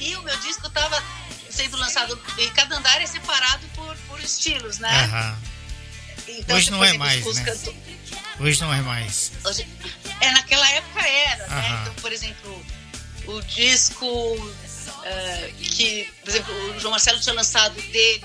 E 0.00 0.14
o 0.16 0.22
meu 0.22 0.36
disco 0.40 0.66
estava 0.66 1.02
sendo 1.50 1.76
lançado, 1.76 2.20
e 2.38 2.50
cada 2.50 2.76
andar 2.76 3.00
é 3.02 3.06
separado 3.06 3.66
por, 3.74 3.96
por 4.08 4.20
estilos, 4.20 4.78
né? 4.78 5.06
Uhum. 5.06 5.48
Então, 6.28 6.56
Hoje 6.56 6.70
não 6.70 6.84
é 6.84 6.92
mais, 6.92 7.24
né? 7.34 7.44
Canto... 7.44 7.74
Hoje 8.38 8.60
não 8.60 8.72
é 8.72 8.80
mais. 8.82 9.32
Hoje... 9.44 9.66
É, 10.20 10.30
naquela 10.32 10.70
época 10.70 11.00
era, 11.00 11.44
uhum. 11.44 11.56
né? 11.56 11.78
Então, 11.82 11.94
por 11.94 12.12
exemplo, 12.12 12.66
o 13.26 13.42
disco 13.42 14.06
uh, 14.06 15.54
que, 15.58 16.04
por 16.22 16.30
exemplo, 16.30 16.54
o 16.76 16.80
João 16.80 16.92
Marcelo 16.92 17.20
tinha 17.20 17.34
lançado 17.34 17.74
dele, 17.74 18.22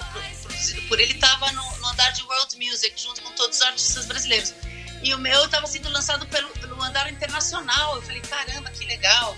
produzido 0.63 0.81
por 0.83 0.99
ele, 0.99 1.13
estava 1.13 1.51
no, 1.51 1.77
no, 1.77 1.87
andar 1.89 2.11
de 2.11 2.23
World 2.23 2.55
Music, 2.57 3.01
junto 3.01 3.21
com 3.21 3.31
todos 3.31 3.57
os 3.57 3.63
artistas 3.63 4.05
brasileiros. 4.05 4.53
E 5.01 5.13
o 5.13 5.17
meu 5.17 5.45
estava 5.45 5.67
sendo 5.67 5.89
lançado 5.89 6.25
pelo, 6.27 6.49
pelo 6.51 6.81
andar 6.81 7.11
internacional. 7.11 7.97
Eu 7.97 8.01
falei, 8.01 8.21
caramba, 8.21 8.69
que 8.71 8.85
legal. 8.85 9.37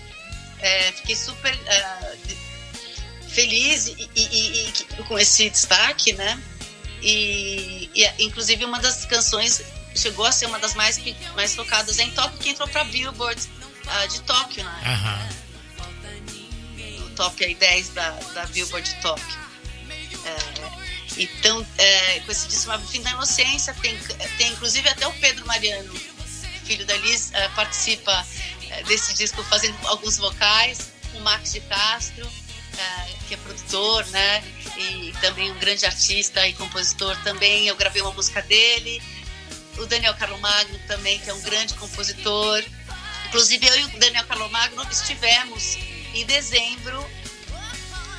É, 0.59 0.91
fiquei 0.91 1.15
super 1.15 1.53
uh, 1.55 3.29
feliz 3.29 3.87
e, 3.87 4.09
e, 4.15 4.21
e, 4.21 4.69
e, 4.69 5.03
com 5.07 5.17
esse 5.17 5.49
destaque, 5.49 6.13
né? 6.13 6.39
E, 7.01 7.89
inclusive 8.19 8.63
uma 8.63 8.79
das 8.79 9.05
canções 9.05 9.61
chegou 9.95 10.25
a 10.25 10.31
ser 10.31 10.45
uma 10.45 10.59
das 10.59 10.73
mais, 10.75 10.99
mais 11.35 11.55
tocadas 11.55 11.99
em 11.99 12.11
Tóquio, 12.11 12.39
que 12.39 12.49
entrou 12.49 12.67
para 12.67 12.83
Billboard 12.85 13.41
uh, 13.41 14.07
de 14.07 14.21
Tóquio, 14.21 14.63
né? 14.63 15.29
Uhum. 16.79 17.05
O 17.05 17.09
top 17.11 17.43
aí 17.43 17.55
10 17.55 17.89
da, 17.89 18.09
da 18.33 18.45
Billboard 18.47 18.87
de 18.87 19.01
Tóquio. 19.01 19.44
Então, 21.17 21.65
é, 21.77 22.19
com 22.21 22.31
esse 22.31 22.47
disco 22.47 22.71
Fim 22.87 23.01
da 23.01 23.11
Inocência, 23.11 23.73
tem, 23.75 23.97
tem 24.37 24.51
inclusive 24.51 24.87
até 24.89 25.07
o 25.07 25.13
Pedro 25.13 25.45
Mariano, 25.45 25.93
filho 26.65 26.85
da 26.85 26.95
Liz, 26.97 27.31
é, 27.33 27.47
participa 27.49 28.25
é, 28.69 28.83
desse 28.83 29.13
disco 29.13 29.43
fazendo 29.43 29.77
alguns 29.87 30.17
vocais, 30.17 30.91
o 31.13 31.19
Max 31.21 31.53
de 31.53 31.61
Castro, 31.61 32.29
é, 32.77 33.13
que 33.27 33.33
é 33.33 33.37
produtor, 33.37 34.05
né? 34.07 34.43
E 34.77 35.13
também 35.21 35.51
um 35.51 35.59
grande 35.59 35.85
artista 35.85 36.45
e 36.47 36.53
compositor 36.53 37.15
também. 37.23 37.67
Eu 37.67 37.75
gravei 37.75 38.01
uma 38.01 38.11
música 38.11 38.41
dele. 38.41 39.01
O 39.77 39.85
Daniel 39.85 40.13
Carlomagno 40.15 40.77
também, 40.87 41.19
que 41.19 41.29
é 41.29 41.33
um 41.33 41.41
grande 41.41 41.73
compositor. 41.75 42.63
Inclusive, 43.27 43.65
eu 43.65 43.79
e 43.79 43.83
o 43.85 43.99
Daniel 43.99 44.25
Carlomagno 44.25 44.85
estivemos 44.91 45.77
em 46.13 46.25
dezembro 46.25 47.05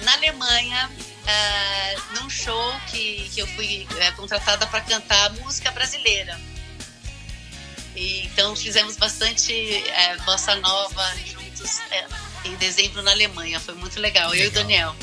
na 0.03 0.13
Alemanha 0.15 0.91
uh, 1.27 2.15
num 2.15 2.31
show 2.31 2.81
que, 2.89 3.29
que 3.35 3.41
eu 3.41 3.47
fui 3.49 3.87
uh, 3.91 4.17
contratada 4.17 4.67
para 4.67 4.81
cantar 4.83 5.33
música 5.35 5.71
brasileira. 5.71 6.39
E, 7.95 8.27
então 8.27 8.55
fizemos 8.55 8.97
bastante 8.97 9.53
uh, 9.53 10.23
bossa 10.25 10.55
nova 10.57 11.15
juntos 11.25 11.81
em 12.45 12.55
dezembro 12.57 13.03
na 13.03 13.11
Alemanha. 13.11 13.59
Foi 13.59 13.75
muito 13.75 13.99
legal, 14.01 14.31
legal. 14.31 14.45
eu 14.45 14.45
e 14.47 14.49
o 14.49 14.53
Daniel. 14.53 14.97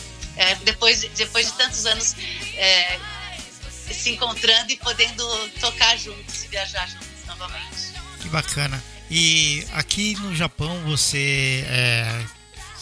depois, 0.63 1.01
depois 1.15 1.47
de 1.47 1.53
tantos 1.53 1.85
anos 1.85 2.15
se 3.91 4.09
encontrando 4.11 4.71
e 4.71 4.77
podendo 4.77 5.25
tocar 5.59 5.97
juntos 5.97 6.43
e 6.45 6.47
viajar 6.47 6.87
juntos 6.87 7.25
novamente. 7.27 7.93
Que 8.21 8.29
bacana. 8.29 8.81
E 9.11 9.65
aqui 9.73 10.15
no 10.15 10.33
Japão 10.35 10.81
você 10.85 11.65
é, 11.67 12.25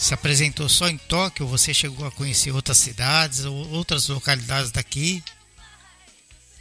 se 0.02 0.12
apresentou 0.12 0.68
só 0.68 0.88
em 0.88 0.98
Tóquio? 0.98 1.46
Você 1.46 1.72
chegou 1.72 2.04
a 2.06 2.10
conhecer 2.10 2.50
outras 2.50 2.78
cidades 2.78 3.44
ou 3.44 3.70
outras 3.70 4.08
localidades 4.08 4.72
daqui? 4.72 5.22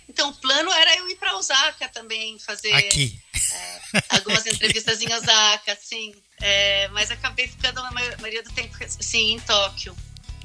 Então, 0.08 0.30
o 0.30 0.34
plano 0.36 0.72
era 0.72 0.98
eu 0.98 1.10
ir 1.10 1.16
para 1.16 1.36
Osaka 1.38 1.88
também, 1.90 2.38
fazer 2.38 2.72
Aqui. 2.74 3.20
É, 3.34 4.04
algumas 4.10 4.46
entrevistas 4.46 5.02
em 5.02 5.12
Osaka, 5.12 5.76
sim. 5.82 6.14
É, 6.40 6.88
mas 6.90 7.10
acabei 7.10 7.48
ficando 7.48 7.80
a 7.80 7.92
maioria 7.92 8.44
do 8.44 8.52
tempo, 8.52 8.78
sim, 9.00 9.34
em 9.34 9.40
Tóquio. 9.40 9.96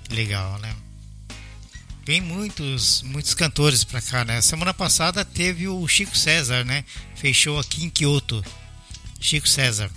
Legal, 0.08 0.58
né? 0.60 0.74
Vem 2.04 2.20
muitos, 2.20 3.02
muitos 3.02 3.34
cantores 3.34 3.82
para 3.84 4.00
cá, 4.00 4.24
né? 4.24 4.40
Semana 4.40 4.72
passada 4.72 5.24
teve 5.24 5.68
o 5.68 5.86
Chico 5.86 6.16
César, 6.16 6.64
né? 6.64 6.84
Fechou 7.16 7.58
aqui 7.58 7.84
em 7.84 7.90
Kyoto. 7.90 8.44
Chico 9.20 9.48
César. 9.48 9.90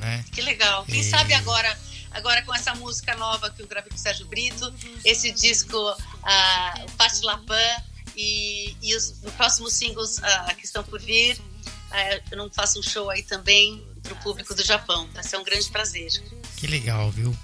Né? 0.00 0.24
Que 0.32 0.40
legal. 0.40 0.84
Quem 0.86 1.00
e... 1.00 1.04
sabe 1.04 1.34
agora 1.34 1.78
agora 2.10 2.42
com 2.42 2.54
essa 2.54 2.74
música 2.74 3.14
nova 3.16 3.50
que 3.50 3.62
eu 3.62 3.66
gravei 3.66 3.90
com 3.90 3.96
o 3.96 3.98
Sérgio 3.98 4.26
Brito, 4.26 4.72
esse 5.04 5.30
disco, 5.32 5.76
uh, 5.76 6.84
o 6.84 6.92
Pati 6.96 7.22
Lapan 7.22 7.76
e, 8.16 8.76
e 8.82 8.94
os, 8.96 9.14
os 9.22 9.32
próximos 9.34 9.72
singles 9.72 10.18
uh, 10.18 10.56
que 10.56 10.64
estão 10.64 10.82
por 10.84 11.00
vir. 11.00 11.38
Uh, 11.38 12.22
eu 12.30 12.38
não 12.38 12.50
faço 12.50 12.78
um 12.78 12.82
show 12.82 13.10
aí 13.10 13.22
também 13.22 13.84
para 14.02 14.12
o 14.12 14.16
público 14.16 14.54
do 14.54 14.64
Japão. 14.64 15.08
Vai 15.12 15.22
ser 15.22 15.36
um 15.36 15.44
grande 15.44 15.68
prazer. 15.70 16.10
Que 16.56 16.66
legal, 16.66 17.10
viu? 17.10 17.36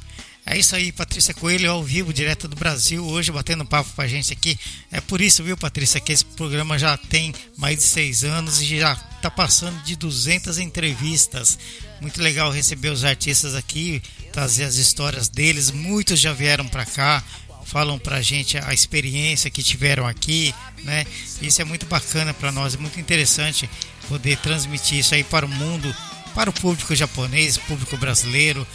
É 0.48 0.56
isso 0.56 0.76
aí, 0.76 0.92
Patrícia 0.92 1.34
Coelho 1.34 1.68
ao 1.68 1.82
vivo, 1.82 2.12
direto 2.12 2.46
do 2.46 2.54
Brasil, 2.54 3.04
hoje 3.04 3.32
batendo 3.32 3.64
papo 3.66 3.90
com 3.92 4.00
a 4.00 4.06
gente 4.06 4.32
aqui. 4.32 4.56
É 4.92 5.00
por 5.00 5.20
isso, 5.20 5.42
viu, 5.42 5.56
Patrícia, 5.56 6.00
que 6.00 6.12
esse 6.12 6.24
programa 6.24 6.78
já 6.78 6.96
tem 6.96 7.34
mais 7.56 7.78
de 7.78 7.82
seis 7.82 8.22
anos 8.22 8.60
e 8.62 8.78
já 8.78 8.92
está 9.16 9.28
passando 9.28 9.82
de 9.82 9.96
200 9.96 10.58
entrevistas. 10.58 11.58
Muito 12.00 12.22
legal 12.22 12.52
receber 12.52 12.90
os 12.90 13.02
artistas 13.02 13.56
aqui, 13.56 14.00
trazer 14.36 14.64
as 14.64 14.76
histórias 14.76 15.30
deles. 15.30 15.70
Muitos 15.70 16.20
já 16.20 16.30
vieram 16.30 16.68
para 16.68 16.84
cá, 16.84 17.24
falam 17.64 17.98
para 17.98 18.16
a 18.16 18.22
gente 18.22 18.58
a 18.58 18.74
experiência 18.74 19.50
que 19.50 19.62
tiveram 19.62 20.06
aqui, 20.06 20.54
né? 20.84 21.06
Isso 21.40 21.62
é 21.62 21.64
muito 21.64 21.86
bacana 21.86 22.34
para 22.34 22.52
nós, 22.52 22.74
é 22.74 22.76
muito 22.76 23.00
interessante 23.00 23.68
poder 24.06 24.36
transmitir 24.36 24.98
isso 24.98 25.14
aí 25.14 25.24
para 25.24 25.46
o 25.46 25.48
mundo 25.48 25.96
para 26.34 26.50
o 26.50 26.52
público 26.52 26.94
japonês, 26.94 27.56
público 27.56 27.96
brasileiro, 27.96 28.66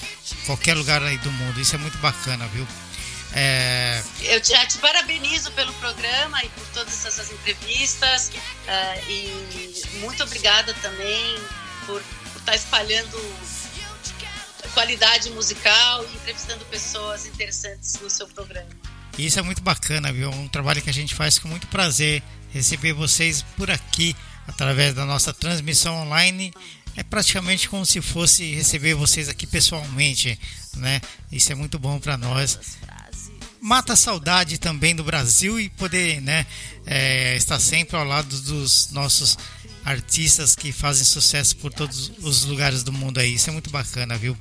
qualquer 0.48 0.76
lugar 0.76 1.04
aí 1.04 1.20
do 1.20 1.32
mundo. 1.32 1.62
Isso 1.62 1.76
é 1.76 1.78
muito 1.78 1.98
bacana, 2.00 2.48
viu? 2.48 2.68
É... 3.34 4.02
Eu 4.24 4.42
te, 4.42 4.54
te, 4.66 4.80
parabenizo 4.80 5.52
pelo 5.52 5.72
programa 5.74 6.44
e 6.44 6.50
por 6.50 6.66
todas 6.74 7.06
essas 7.06 7.32
entrevistas 7.32 8.32
uh, 8.66 9.12
e 9.12 10.00
muito 10.00 10.24
obrigada 10.24 10.74
também 10.82 11.36
por, 11.86 12.02
por 12.02 12.40
estar 12.40 12.54
tá 12.54 12.56
espalhando 12.56 13.16
qualidade 14.74 15.30
musical 15.32 16.04
e 16.06 16.16
entrevistando 16.16 16.66
pessoas 16.66 17.26
interessantes 17.26 18.00
no 18.02 18.10
seu 18.10 18.28
programa. 18.28 18.70
Isso 19.18 19.40
é 19.40 19.42
muito 19.42 19.62
bacana, 19.62 20.12
viu? 20.12 20.30
Um 20.30 20.48
trabalho 20.48 20.82
que 20.82 20.90
a 20.90 20.94
gente 20.94 21.14
faz 21.14 21.38
com 21.38 21.48
muito 21.48 21.68
prazer 21.68 22.24
receber 22.52 22.94
vocês 22.94 23.44
por 23.58 23.70
aqui 23.70 24.16
através 24.48 24.94
da 24.94 25.06
nossa 25.06 25.34
transmissão 25.34 25.96
online 26.02 26.54
é 26.96 27.04
praticamente 27.04 27.70
como 27.70 27.86
se 27.86 28.02
fosse 28.02 28.54
receber 28.54 28.94
vocês 28.94 29.30
aqui 29.30 29.48
pessoalmente, 29.48 30.38
né? 30.76 31.02
Isso 31.32 31.52
é 31.52 31.56
muito 31.56 31.80
bom 31.80 32.00
para 32.00 32.18
nós. 32.18 32.60
Mata 33.62 33.94
a 33.94 33.96
saudade 33.96 34.58
também 34.58 34.96
do 34.96 35.04
Brasil 35.04 35.60
e 35.60 35.70
poder, 35.70 36.20
né, 36.20 36.48
é, 36.84 37.36
estar 37.36 37.60
sempre 37.60 37.96
ao 37.96 38.04
lado 38.04 38.36
dos 38.42 38.92
nossos 38.92 39.38
artistas 39.84 40.56
que 40.56 40.72
fazem 40.72 41.04
sucesso 41.04 41.56
por 41.58 41.74
todos 41.74 42.12
os 42.20 42.46
lugares 42.46 42.84
do 42.84 42.92
mundo 42.92 43.20
aí. 43.20 43.34
Isso 43.34 43.50
é 43.50 43.54
muito 43.54 43.70
bacana, 43.70 44.18
viu? 44.18 44.38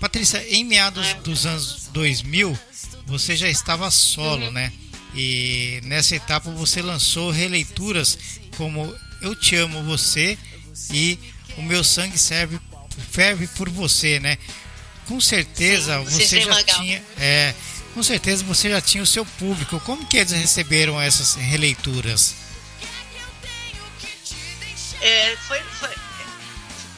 Patrícia, 0.00 0.44
em 0.48 0.64
meados 0.64 1.14
dos 1.24 1.46
anos 1.46 1.88
2000, 1.92 2.58
você 3.06 3.36
já 3.36 3.48
estava 3.48 3.90
solo, 3.90 4.50
né? 4.50 4.72
E 5.14 5.80
nessa 5.84 6.16
etapa 6.16 6.50
você 6.50 6.82
lançou 6.82 7.30
releituras 7.30 8.18
como 8.56 8.92
Eu 9.20 9.34
Te 9.34 9.56
Amo 9.56 9.82
Você 9.84 10.36
e 10.92 11.18
o 11.56 11.62
meu 11.62 11.84
sangue 11.84 12.18
serve, 12.18 12.58
ferve 13.10 13.46
por 13.48 13.70
você, 13.70 14.18
né? 14.18 14.36
com 15.06 15.20
certeza 15.20 16.02
Sim, 16.08 16.18
você 16.18 16.40
já 16.40 16.50
Magal. 16.50 16.76
tinha. 16.80 17.02
É, 17.18 17.54
com 17.92 18.02
certeza 18.02 18.44
você 18.44 18.70
já 18.70 18.80
tinha 18.80 19.02
o 19.02 19.06
seu 19.06 19.24
público. 19.24 19.78
Como 19.80 20.06
que 20.06 20.16
eles 20.16 20.32
receberam 20.32 21.00
essas 21.00 21.34
releituras? 21.34 22.34
É, 25.04 25.36
foi, 25.36 25.60
foi, 25.60 25.90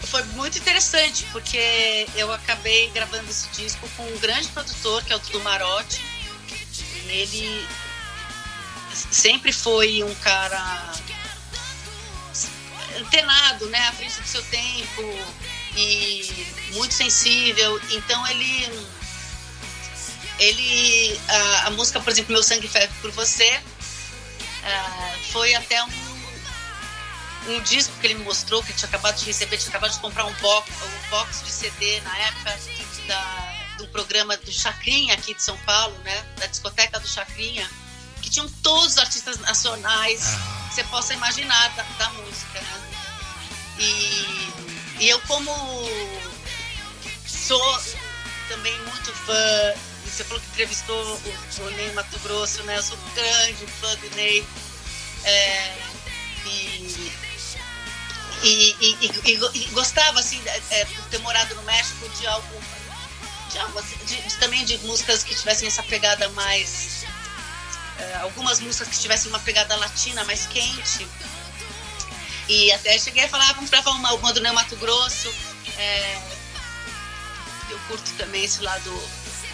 foi 0.02 0.22
muito 0.34 0.56
interessante, 0.56 1.26
porque 1.32 2.06
eu 2.14 2.32
acabei 2.32 2.88
gravando 2.90 3.28
esse 3.28 3.48
disco 3.48 3.88
com 3.96 4.04
um 4.04 4.18
grande 4.20 4.46
produtor, 4.46 5.02
que 5.02 5.12
é 5.12 5.16
o 5.16 5.18
Dudu 5.18 5.40
Marotti. 5.40 6.00
Ele 7.08 7.66
sempre 9.10 9.52
foi 9.52 10.04
um 10.04 10.14
cara 10.16 10.94
antenado, 12.96 13.66
né, 13.66 13.88
à 13.88 13.92
frente 13.92 14.20
do 14.20 14.28
seu 14.28 14.42
tempo 14.44 15.02
e 15.76 16.46
muito 16.74 16.94
sensível. 16.94 17.80
Então 17.90 18.24
ele 18.28 18.88
ele 20.38 21.20
a, 21.26 21.66
a 21.66 21.70
música, 21.70 21.98
por 21.98 22.10
exemplo, 22.10 22.34
Meu 22.34 22.42
Sangue 22.44 22.68
Febre 22.68 22.94
por 23.00 23.10
Você, 23.10 23.60
ah, 24.62 25.14
foi 25.32 25.56
até 25.56 25.82
um 25.82 26.05
um 27.48 27.60
disco 27.62 27.92
que 28.00 28.06
ele 28.06 28.14
me 28.14 28.24
mostrou, 28.24 28.62
que 28.62 28.72
tinha 28.72 28.88
acabado 28.88 29.16
de 29.16 29.24
receber, 29.24 29.56
tinha 29.56 29.68
acabado 29.70 29.92
de 29.92 29.98
comprar 30.00 30.24
um 30.24 30.32
box, 30.34 30.70
um 30.70 31.10
box 31.10 31.42
de 31.44 31.50
CD 31.50 32.00
na 32.00 32.18
época 32.18 32.58
da, 33.06 33.54
do 33.78 33.88
programa 33.88 34.36
do 34.36 34.52
Chacrinha 34.52 35.14
aqui 35.14 35.34
de 35.34 35.42
São 35.42 35.56
Paulo, 35.58 35.96
né? 35.98 36.24
Da 36.38 36.46
discoteca 36.46 36.98
do 36.98 37.06
Chacrinha, 37.08 37.68
que 38.22 38.30
tinham 38.30 38.48
todos 38.62 38.92
os 38.92 38.98
artistas 38.98 39.38
nacionais 39.38 40.22
Ah. 40.26 40.66
que 40.68 40.74
você 40.74 40.84
possa 40.84 41.14
imaginar 41.14 41.68
da, 41.76 41.82
da 41.82 42.10
música, 42.10 42.60
né? 42.60 42.80
E, 43.78 44.52
e 45.00 45.08
eu 45.08 45.20
como 45.22 45.52
sou 47.26 47.80
também 48.48 48.76
muito 48.80 49.12
fã, 49.12 49.74
você 50.04 50.24
falou 50.24 50.40
que 50.40 50.48
entrevistou 50.48 50.96
o, 50.96 51.62
o 51.62 51.70
Ney 51.70 51.92
Mato 51.92 52.18
Grosso, 52.20 52.62
né? 52.64 52.78
Eu 52.78 52.82
sou 52.82 52.96
grande 53.14 53.66
fã 53.66 53.94
do 53.96 54.16
Ney. 54.16 54.46
É, 55.24 55.76
e, 56.46 57.12
e, 58.48 58.76
e, 58.80 58.96
e- 59.24 59.58
e- 59.58 59.64
gostava 59.72 60.20
assim 60.20 60.40
é, 60.70 60.84
por 60.84 61.04
ter 61.06 61.18
morado 61.18 61.54
no 61.54 61.62
México 61.62 62.08
de 62.10 62.26
algo 62.26 62.62
de 63.50 63.58
algo 63.58 63.78
assim, 63.78 63.96
de- 64.04 64.20
de- 64.22 64.36
também 64.36 64.64
de 64.64 64.78
músicas 64.78 65.22
que 65.24 65.34
tivessem 65.34 65.66
essa 65.68 65.82
pegada 65.84 66.28
mais 66.30 67.04
é, 67.98 68.14
algumas 68.16 68.60
músicas 68.60 68.88
que 68.88 68.98
tivessem 68.98 69.28
uma 69.30 69.40
pegada 69.40 69.74
latina 69.76 70.24
mais 70.24 70.46
quente 70.46 71.06
e 72.48 72.70
até 72.72 72.98
cheguei 72.98 73.24
a 73.24 73.28
falar 73.28 73.48
"Ah, 73.50 73.52
vamos 73.54 73.70
gravar 73.70 73.90
uma, 73.92 74.12
uma 74.14 74.32
do 74.32 74.40
Neo 74.40 74.54
Mato 74.54 74.76
Grosso 74.76 75.32
é, 75.78 76.20
eu 77.70 77.78
curto 77.88 78.10
também 78.18 78.44
esse 78.44 78.62
lado 78.62 78.90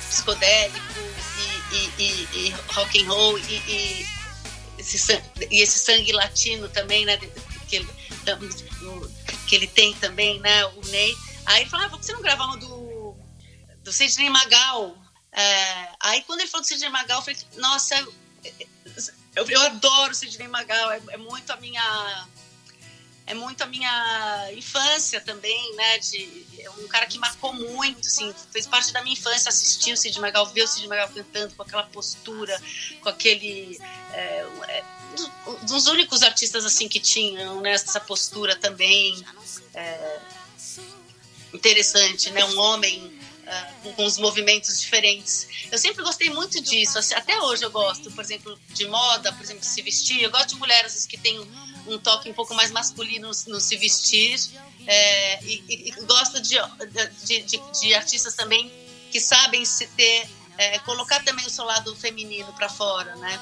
psicodélico 0.09 0.79
e, 1.73 2.55
rock 2.75 3.03
and 3.03 3.09
roll 3.09 3.39
e, 3.39 4.07
esse, 4.79 4.99
san- 4.99 5.23
e 5.51 5.63
esse 5.63 5.79
sangue 5.79 6.13
latino 6.13 6.69
também, 6.69 7.05
né? 7.07 7.17
Que, 7.69 7.87
que 9.47 9.55
ele 9.55 9.67
tem 9.67 9.95
também, 9.95 10.41
né? 10.41 10.65
O 10.67 10.81
Ney. 10.87 11.17
Aí 11.47 11.63
ele 11.63 11.71
falou, 11.71 11.87
ah, 11.87 11.91
por 11.91 11.99
que 11.99 12.07
você 12.07 12.13
não 12.13 12.23
gravar 12.23 12.45
uma 12.45 12.57
do, 12.57 13.17
do 13.83 13.93
Sidney 13.93 14.31
Magal? 14.31 14.97
É, 15.33 15.89
aí 16.01 16.23
quando 16.23 16.41
ele 16.41 16.49
falou 16.49 16.63
do 16.63 16.69
Sidney 16.69 16.91
Magal, 16.91 17.19
eu 17.19 17.25
falei, 17.25 17.41
nossa, 17.57 17.97
eu, 19.35 19.49
eu 19.49 19.63
adoro 19.63 20.13
o 20.13 20.15
Sidney 20.15 20.49
Magal, 20.49 20.93
é, 20.93 21.01
é 21.11 21.17
muito 21.17 21.51
a 21.51 21.57
minha 21.57 22.29
é 23.27 23.35
muito 23.35 23.63
a 23.63 23.67
minha 23.67 24.51
infância 24.53 25.21
também, 25.21 25.77
né? 25.77 25.99
De, 25.99 26.47
é 26.59 26.71
um 26.71 26.89
cara 26.89 27.07
que 27.07 27.19
marcou 27.19 27.53
muito, 27.53 28.07
assim, 28.07 28.35
fez 28.51 28.67
parte 28.67 28.93
da 28.93 29.03
minha 29.03 29.15
infância 29.15 29.49
assistir 29.49 29.93
o 29.93 29.97
Sidney 29.97 30.21
Magal, 30.21 30.47
ver 30.47 30.63
o 30.63 30.67
Sidney 30.67 30.89
Magal 30.89 31.09
cantando 31.09 31.55
com 31.55 31.63
aquela 31.63 31.85
postura, 31.85 32.61
com 33.01 33.09
aquele. 33.09 33.79
É, 34.13 34.47
é, 34.69 34.85
um 35.47 35.67
dos 35.67 35.87
únicos 35.87 36.23
artistas 36.23 36.65
assim 36.65 36.89
que 36.89 36.99
tinham 36.99 37.61
né, 37.61 37.73
essa 37.73 38.01
postura 38.01 38.57
também 38.57 39.23
é, 39.75 40.21
interessante, 41.53 42.31
né? 42.31 42.45
Um 42.47 42.59
homem 42.59 43.22
ah, 43.53 43.73
com, 43.97 44.05
os 44.07 44.19
movimentos 44.19 44.81
diferentes. 44.81 45.47
Eu 45.71 45.79
sempre 45.79 46.03
gostei 46.03 46.31
muito 46.31 46.61
disso, 46.61 46.99
assim, 46.99 47.15
até 47.15 47.39
hoje 47.41 47.63
eu 47.65 47.71
gosto, 47.71 48.11
por 48.13 48.23
exemplo, 48.25 48.59
de 48.71 48.87
moda, 48.89 49.33
por 49.33 49.43
exemplo, 49.43 49.61
de 49.61 49.67
se 49.67 49.83
vestir. 49.83 50.23
Eu 50.23 50.31
gosto 50.31 50.49
de 50.51 50.57
mulheres 50.57 51.05
que 51.07 51.19
têm 51.19 51.39
um 51.87 51.99
toque 51.99 52.31
um 52.31 52.35
pouco 52.35 52.55
mais 52.55 52.71
masculino 52.71 53.29
no, 53.31 53.53
no 53.55 53.61
se 53.61 53.77
vestir. 53.77 54.39
é, 54.87 55.45
e, 55.45 55.65
e- 55.69 55.89
e 55.89 55.91
gosto 56.07 56.41
de, 56.41 56.57
de, 57.25 57.43
de, 57.43 57.61
de 57.81 57.95
artistas 57.95 58.35
também 58.35 58.71
que 59.11 59.21
sabem 59.21 59.65
se 59.65 59.87
ter, 59.89 60.29
é, 60.59 60.79
colocar 60.81 61.23
também 61.25 61.45
o 61.47 61.51
seu 61.51 61.65
lado 61.65 61.95
feminino 61.97 62.53
para 62.55 62.69
fora, 62.69 63.15
né? 63.17 63.39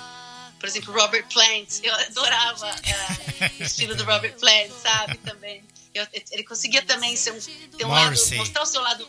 Por 0.58 0.68
exemplo, 0.68 0.92
Robert 0.92 1.26
Plant, 1.32 1.80
eu 1.82 1.94
adorava 1.94 2.68
é, 2.68 3.50
o 3.60 3.62
estilo 3.62 3.94
do 3.94 4.04
Robert 4.04 4.34
Plant, 4.38 4.70
sabe? 4.82 5.16
Também. 5.18 5.62
Eu- 5.94 6.06
ele 6.30 6.44
conseguia 6.44 6.82
também 6.82 7.16
ser 7.16 7.32
um, 7.32 7.40
ter 7.76 7.84
um 7.84 7.88
lado, 7.88 8.10
mostrar 8.36 8.62
o 8.62 8.66
seu 8.66 8.80
lado 8.82 9.08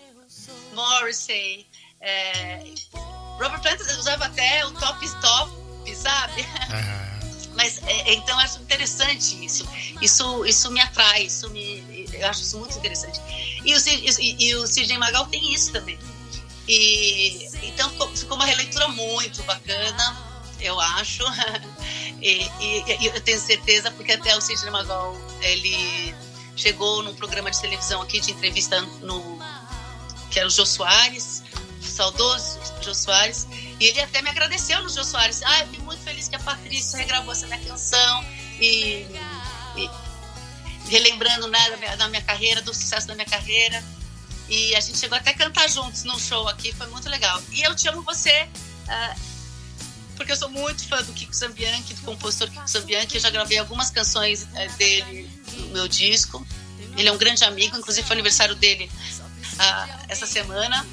Morrissey. 0.73 1.65
é, 1.99 2.63
Robert 3.39 3.61
Plant 3.61 3.79
usava 3.97 4.25
até 4.25 4.65
o 4.65 4.71
top 4.71 5.09
top, 5.21 5.95
sabe? 5.95 6.45
Mas 7.55 7.81
é, 7.83 8.13
então 8.13 8.35
eu 8.39 8.45
acho 8.45 8.59
interessante 8.61 9.43
isso. 9.45 9.67
Isso, 10.01 10.45
isso 10.45 10.71
me 10.71 10.79
atrai, 10.79 11.23
isso 11.25 11.49
me, 11.49 12.07
eu 12.13 12.27
acho 12.27 12.41
isso 12.41 12.57
muito 12.59 12.77
interessante. 12.77 13.19
E 13.65 13.73
o, 13.75 13.77
e, 14.19 14.35
e 14.47 14.55
o 14.55 14.65
Sidney 14.67 14.97
Magal 14.97 15.25
tem 15.27 15.53
isso 15.53 15.71
também. 15.71 15.97
E 16.67 17.47
então 17.63 17.89
ficou, 18.15 18.35
uma 18.37 18.45
releitura 18.45 18.87
muito 18.89 19.43
bacana, 19.43 20.17
eu 20.59 20.79
acho. 20.79 21.23
E, 22.23 22.43
e- 22.59 22.83
e 23.01 23.07
eu 23.07 23.19
tenho 23.21 23.39
certeza 23.41 23.89
porque 23.89 24.11
até 24.11 24.37
o 24.37 24.41
Sidney 24.41 24.69
Magal 24.69 25.17
ele 25.41 26.13
chegou 26.55 27.01
num 27.01 27.15
programa 27.15 27.49
de 27.49 27.59
televisão 27.59 27.99
aqui 27.99 28.19
de 28.19 28.29
entrevista 28.29 28.79
no 29.01 29.39
que 30.31 30.39
era 30.39 30.47
o 30.47 30.51
Jô 30.51 30.65
Soares, 30.65 31.43
saudoso 31.81 32.59
Jô 32.81 32.95
Soares, 32.95 33.45
e 33.79 33.85
ele 33.85 34.01
até 34.01 34.21
me 34.21 34.29
agradeceu 34.29 34.81
no 34.81 34.89
Jô 34.89 35.03
Soares. 35.03 35.41
Ah, 35.43 35.59
eu 35.59 35.67
fiquei 35.67 35.83
muito 35.83 36.01
feliz 36.03 36.27
que 36.27 36.35
a 36.35 36.39
Patrícia 36.39 36.97
regravou 36.97 37.33
essa 37.33 37.45
minha 37.45 37.59
canção 37.59 38.25
e, 38.59 39.05
e 39.75 39.89
relembrando 40.89 41.47
né, 41.47 41.69
da, 41.69 41.77
minha, 41.77 41.97
da 41.97 42.07
minha 42.07 42.21
carreira, 42.21 42.61
do 42.61 42.73
sucesso 42.73 43.07
da 43.07 43.13
minha 43.13 43.27
carreira. 43.27 43.83
E 44.49 44.75
a 44.75 44.79
gente 44.79 44.97
chegou 44.97 45.17
até 45.17 45.31
a 45.31 45.33
cantar 45.33 45.69
juntos 45.69 46.03
num 46.03 46.19
show 46.19 46.47
aqui, 46.47 46.73
foi 46.73 46.87
muito 46.87 47.09
legal. 47.09 47.41
E 47.51 47.61
eu 47.61 47.75
te 47.75 47.87
amo 47.87 48.01
você, 48.01 48.47
ah, 48.87 49.15
porque 50.15 50.31
eu 50.31 50.37
sou 50.37 50.49
muito 50.49 50.87
fã 50.87 51.01
do 51.03 51.13
Kiko 51.13 51.33
Zambianchi, 51.33 51.93
do 51.93 52.01
compositor 52.03 52.49
Kiko 52.49 52.67
Zambianchi. 52.67 53.15
Eu 53.15 53.21
já 53.21 53.29
gravei 53.29 53.57
algumas 53.57 53.89
canções 53.89 54.47
eh, 54.53 54.67
dele 54.77 55.29
no 55.53 55.67
meu 55.69 55.87
disco. 55.87 56.45
Ele 56.97 57.07
é 57.07 57.11
um 57.11 57.17
grande 57.17 57.43
amigo, 57.43 57.77
inclusive 57.77 58.05
foi 58.05 58.15
aniversário 58.15 58.53
dele 58.55 58.91
ah, 59.61 59.99
essa 60.07 60.25
semana. 60.25 60.85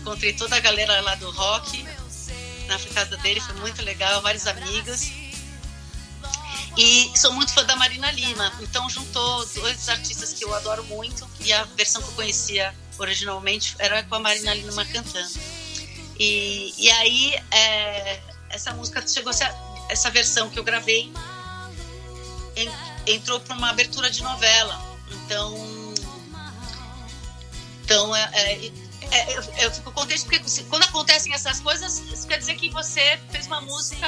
Encontrei 0.00 0.32
toda 0.32 0.56
a 0.56 0.60
galera 0.60 1.00
lá 1.02 1.14
do 1.16 1.30
rock 1.30 1.86
na 2.66 2.78
casa 2.94 3.16
dele, 3.18 3.40
foi 3.40 3.54
muito 3.56 3.82
legal, 3.82 4.22
vários 4.22 4.46
amigos. 4.46 5.10
E 6.76 7.10
sou 7.16 7.32
muito 7.32 7.52
fã 7.52 7.64
da 7.64 7.74
Marina 7.76 8.10
Lima, 8.12 8.50
então 8.60 8.88
juntou 8.88 9.44
dois 9.46 9.88
artistas 9.88 10.32
que 10.32 10.44
eu 10.44 10.54
adoro 10.54 10.84
muito 10.84 11.28
e 11.40 11.52
a 11.52 11.64
versão 11.64 12.00
que 12.00 12.08
eu 12.08 12.12
conhecia 12.14 12.74
originalmente 12.96 13.74
era 13.78 14.02
com 14.04 14.14
a 14.14 14.20
Marina 14.20 14.54
Lima 14.54 14.84
cantando. 14.86 15.38
E, 16.18 16.72
e 16.78 16.90
aí 16.90 17.34
é, 17.50 18.20
essa 18.50 18.72
música 18.72 19.04
chegou 19.06 19.32
ser, 19.32 19.52
essa 19.88 20.10
versão 20.10 20.48
que 20.48 20.58
eu 20.58 20.64
gravei 20.64 21.12
en- 22.56 22.72
entrou 23.14 23.40
para 23.40 23.56
uma 23.56 23.70
abertura 23.70 24.08
de 24.08 24.22
novela. 24.22 24.80
Então, 25.10 25.52
então 27.90 28.14
é, 28.14 28.30
é, 28.34 28.70
é, 29.10 29.36
eu, 29.36 29.42
eu 29.64 29.70
fico 29.72 29.90
contente 29.90 30.24
porque 30.24 30.38
quando 30.68 30.84
acontecem 30.84 31.34
essas 31.34 31.58
coisas, 31.58 31.98
isso 32.12 32.24
quer 32.24 32.38
dizer 32.38 32.54
que 32.54 32.70
você 32.70 33.18
fez 33.32 33.48
uma 33.48 33.60
música 33.62 34.06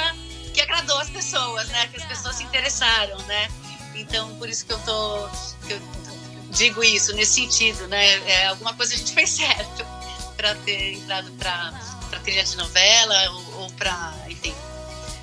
que 0.53 0.61
agradou 0.61 0.97
as 0.99 1.09
pessoas, 1.09 1.67
né? 1.67 1.87
Que 1.87 1.97
as 1.97 2.05
pessoas 2.05 2.37
se 2.37 2.43
interessaram, 2.43 3.17
né? 3.23 3.49
Então, 3.93 4.33
por 4.35 4.47
isso 4.47 4.65
que 4.65 4.71
eu 4.71 4.79
tô 4.79 5.27
que 5.67 5.73
eu 5.73 5.81
digo 6.51 6.81
isso 6.81 7.13
nesse 7.13 7.41
sentido, 7.41 7.85
né? 7.89 8.19
É, 8.25 8.47
alguma 8.47 8.73
coisa 8.73 8.93
a 8.93 8.97
gente 8.97 9.11
fez 9.13 9.31
certo 9.31 9.85
para 10.37 10.55
ter 10.55 10.93
entrado 10.93 11.29
para 11.33 11.73
trilha 12.23 12.43
de 12.45 12.55
novela 12.55 13.31
ou, 13.31 13.63
ou 13.63 13.71
para, 13.71 14.15
enfim, 14.29 14.55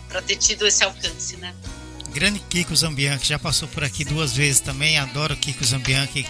para 0.06 0.20
ter 0.20 0.36
tido 0.36 0.66
esse 0.66 0.84
alcance, 0.84 1.38
né? 1.38 1.54
grande 2.10 2.40
Kiko 2.40 2.74
Zambianchi, 2.74 3.28
já 3.28 3.38
passou 3.38 3.68
por 3.68 3.84
aqui 3.84 4.04
duas 4.04 4.34
vezes 4.34 4.60
também. 4.60 4.98
Adoro 4.98 5.36
Kiko 5.36 5.64
Zambianchi, 5.64 6.26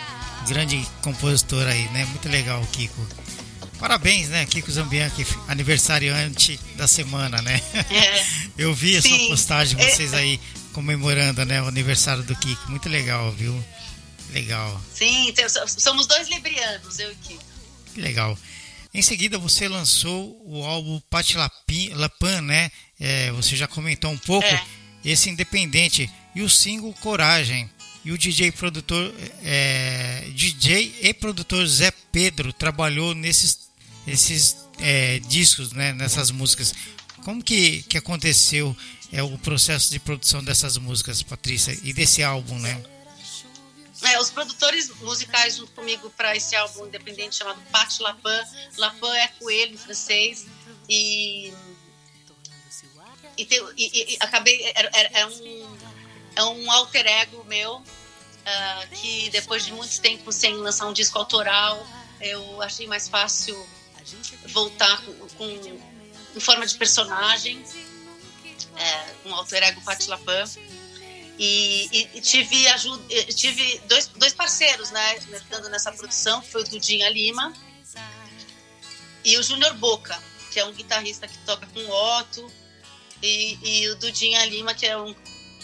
grande 0.49 0.87
compositor 1.03 1.67
aí, 1.67 1.89
né? 1.91 2.05
Muito 2.07 2.29
legal, 2.29 2.65
Kiko. 2.73 3.07
Parabéns, 3.79 4.29
né, 4.29 4.45
Kiko 4.45 4.71
Zambianchi, 4.71 5.27
aniversariante 5.49 6.61
da 6.77 6.87
semana, 6.87 7.41
né? 7.41 7.61
É. 7.91 8.27
Eu 8.63 8.75
vi 8.75 8.97
a 8.97 9.01
sua 9.03 9.11
Sim. 9.17 9.29
postagem, 9.29 9.81
É. 9.81 9.89
vocês 9.89 10.13
aí 10.13 10.39
comemorando, 10.73 11.45
né, 11.47 11.63
o 11.63 11.67
aniversário 11.69 12.23
do 12.23 12.37
Kiko. 12.37 12.71
Muito 12.71 12.89
legal, 12.89 13.33
viu? 13.33 13.65
Legal, 14.33 14.81
Sim, 14.95 15.33
so- 15.49 15.81
somos 15.81 16.07
dois 16.07 16.29
librianos, 16.29 16.99
eu 16.99 17.11
e 17.11 17.15
Kiko. 17.17 17.43
que 17.95 18.01
legal. 18.01 18.39
Em 18.93 19.03
seguida, 19.03 19.39
você 19.39 19.67
lançou 19.69 20.41
o 20.45 20.65
álbum 20.65 21.01
Pati 21.09 21.37
Lapan, 21.95 22.41
né? 22.43 22.71
É, 22.99 23.31
você 23.33 23.57
já 23.57 23.67
comentou 23.67 24.11
um 24.11 24.19
pouco. 24.19 24.47
É. 24.47 24.63
Esse 25.05 25.31
independente. 25.31 26.11
E 26.35 26.43
o 26.43 26.51
single 26.51 26.93
Coragem. 27.01 27.71
E 28.05 28.13
o 28.13 28.19
DJ 28.19 28.53
produtor, 28.53 29.15
é, 29.43 30.25
DJ 30.35 30.97
e 31.03 31.13
produtor 31.13 31.67
Zé 31.67 31.91
Pedro 32.11 32.53
trabalhou 32.53 33.15
nesses, 33.15 33.71
nesses 34.07 34.57
é, 34.79 35.19
discos, 35.21 35.73
né? 35.73 35.93
Nessas 35.93 36.31
músicas. 36.31 36.73
Como 37.25 37.43
que, 37.43 37.83
que 37.83 37.99
aconteceu 37.99 38.75
é, 39.13 39.23
o 39.23 39.37
processo 39.39 39.91
de 39.91 39.99
produção 39.99 40.43
dessas 40.43 40.79
músicas, 40.79 41.23
Patrícia? 41.23 41.79
E 41.83 41.93
desse 41.93 42.23
álbum, 42.23 42.59
né? 42.59 42.83
É, 44.03 44.19
os 44.19 44.31
produtores 44.31 44.91
musicais 45.01 45.57
junto 45.57 45.73
comigo 45.73 46.09
para 46.17 46.35
esse 46.35 46.57
álbum 46.57 46.87
independente 46.87 47.37
chamado 47.37 47.61
Pat 47.71 47.99
Lapin. 48.01 48.79
Lapin 48.79 49.11
é 49.17 49.29
coelho 49.39 49.75
em 49.75 49.77
francês. 49.77 50.47
E, 50.89 51.53
e, 53.37 53.45
te, 53.45 53.63
e, 53.77 54.15
e 54.15 54.17
acabei. 54.21 54.73
É, 54.75 55.21
é, 55.21 55.27
um, 55.27 55.77
é 56.41 56.45
um 56.45 56.71
alter 56.71 57.07
ego 57.07 57.45
meu 57.45 57.77
uh, 57.77 58.97
que 58.97 59.29
depois 59.31 59.65
de 59.65 59.73
muito 59.73 60.01
tempo 60.01 60.33
sem 60.33 60.55
lançar 60.55 60.87
um 60.87 60.93
disco 60.93 61.19
autoral, 61.19 61.87
eu 62.21 62.63
achei 62.63 62.87
mais 62.87 63.09
fácil 63.09 63.55
voltar 64.49 65.01
com, 65.05 65.13
com 65.37 65.45
em 66.35 66.41
forma 66.41 66.67
de 66.67 66.75
personagem. 66.77 67.63
É, 68.77 69.29
um 69.29 69.35
alter 69.35 69.63
ego 69.63 69.81
Pat 69.83 70.07
Lapin 70.07 70.59
e, 71.39 71.89
e, 71.93 72.11
e 72.15 72.21
tive, 72.21 72.67
ajuda, 72.69 73.03
tive 73.35 73.79
dois, 73.87 74.07
dois 74.07 74.33
parceiros, 74.33 74.91
né, 74.91 75.19
me 75.29 75.37
ajudando 75.37 75.69
nessa 75.69 75.93
produção, 75.93 76.41
foi 76.41 76.63
o 76.63 76.65
Dudinha 76.65 77.09
Lima 77.11 77.53
e 79.23 79.37
o 79.37 79.43
Júnior 79.43 79.75
Boca, 79.75 80.19
que 80.51 80.59
é 80.59 80.65
um 80.65 80.73
guitarrista 80.73 81.29
que 81.29 81.37
toca 81.39 81.67
com 81.67 81.81
o 81.81 82.19
Otto, 82.19 82.51
e, 83.23 83.59
e 83.63 83.89
o 83.89 83.97
Dudinha 83.97 84.45
Lima, 84.47 84.73
que 84.73 84.87
é 84.87 84.97
um 84.97 85.15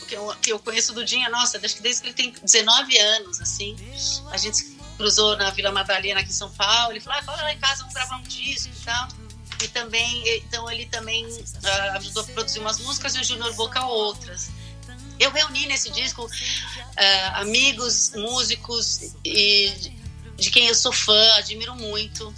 que 0.07 0.15
eu, 0.15 0.35
que 0.41 0.53
eu 0.53 0.59
conheço 0.59 0.93
o 0.93 0.95
Dudinha, 0.95 1.29
nossa, 1.29 1.61
acho 1.63 1.77
que 1.77 1.83
desde 1.83 2.03
que 2.03 2.09
ele 2.09 2.15
tem 2.15 2.33
19 2.43 2.99
anos, 2.99 3.41
assim, 3.41 3.77
a 4.31 4.37
gente 4.37 4.77
cruzou 4.97 5.37
na 5.37 5.51
Vila 5.51 5.71
Madalena 5.73 6.21
aqui 6.21 6.31
em 6.31 6.33
São 6.33 6.51
Paulo, 6.53 6.93
ele 6.93 7.01
falou, 7.01 7.19
ah, 7.19 7.25
cola 7.25 7.43
lá 7.43 7.53
em 7.53 7.59
casa, 7.59 7.81
vamos 7.81 7.95
gravar 7.95 8.17
um 8.17 8.23
disco 8.23 8.73
e 8.75 8.85
tal, 8.85 9.09
e 9.63 9.69
também, 9.69 10.37
então 10.39 10.71
ele 10.71 10.87
também 10.87 11.27
uh, 11.27 11.97
ajudou 11.97 12.23
a 12.23 12.27
produzir 12.27 12.59
umas 12.59 12.79
músicas 12.79 13.15
e 13.15 13.21
o 13.21 13.25
Júnior 13.25 13.55
Boca 13.55 13.85
outras. 13.85 14.51
Eu 15.19 15.31
reuni 15.31 15.67
nesse 15.67 15.91
disco 15.91 16.25
uh, 16.25 16.31
amigos, 17.35 18.13
músicos 18.15 19.15
e 19.25 19.73
de 20.37 20.51
quem 20.51 20.67
eu 20.67 20.75
sou 20.75 20.93
fã, 20.93 21.35
admiro 21.37 21.75
muito. 21.75 22.33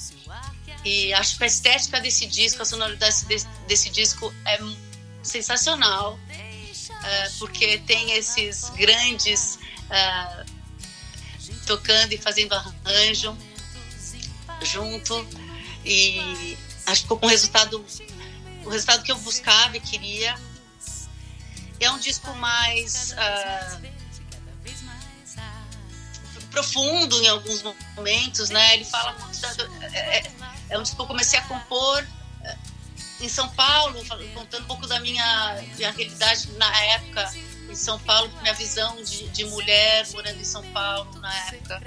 E 0.85 1.13
acho 1.13 1.37
que 1.37 1.45
a 1.45 1.47
estética 1.47 2.01
desse 2.01 2.27
disco, 2.27 2.63
a 2.63 2.65
sonoridade 2.65 3.25
desse, 3.25 3.49
desse 3.67 3.91
disco 3.91 4.33
é 4.47 4.59
sensacional, 5.23 6.19
uh, 6.99 7.39
porque 7.39 7.79
tem 7.79 8.13
esses 8.13 8.71
grandes 8.71 9.59
uh, 9.91 10.45
tocando 11.67 12.13
e 12.13 12.19
fazendo 12.19 12.55
arranjo 12.55 13.37
junto. 14.63 15.27
E 15.85 16.57
acho 16.87 16.97
que 16.97 17.03
ficou 17.03 17.19
com 17.19 17.27
um 17.27 17.31
resultado, 17.31 17.85
o 18.65 18.69
resultado 18.69 19.03
que 19.03 19.13
eu 19.13 19.19
buscava 19.19 19.77
e 19.77 19.81
queria 19.81 20.35
é 21.81 21.91
um 21.91 21.99
disco 21.99 22.35
mais 22.35 23.13
uh, 23.13 23.99
profundo 26.51 27.23
em 27.23 27.29
alguns 27.29 27.63
momentos, 27.97 28.51
né? 28.51 28.75
Ele 28.75 28.85
fala 28.85 29.17
é, 29.93 30.19
é, 30.19 30.33
é 30.71 30.79
um 30.79 30.83
disco 30.83 30.97
que 30.97 31.03
eu 31.03 31.07
comecei 31.07 31.39
a 31.39 31.43
compor 31.43 32.05
em 33.21 33.29
São 33.29 33.49
Paulo, 33.51 34.01
contando 34.35 34.63
um 34.63 34.67
pouco 34.67 34.87
da 34.87 35.01
minha, 35.01 35.63
minha 35.77 35.91
realidade 35.91 36.51
na 36.53 36.85
época 36.85 37.33
em 37.69 37.75
São 37.75 37.99
Paulo, 38.01 38.31
minha 38.41 38.55
visão 38.55 39.03
de, 39.03 39.29
de 39.29 39.45
mulher 39.45 40.07
morando 40.13 40.41
em 40.41 40.45
São 40.45 40.63
Paulo 40.73 41.19
na 41.21 41.35
época. 41.49 41.83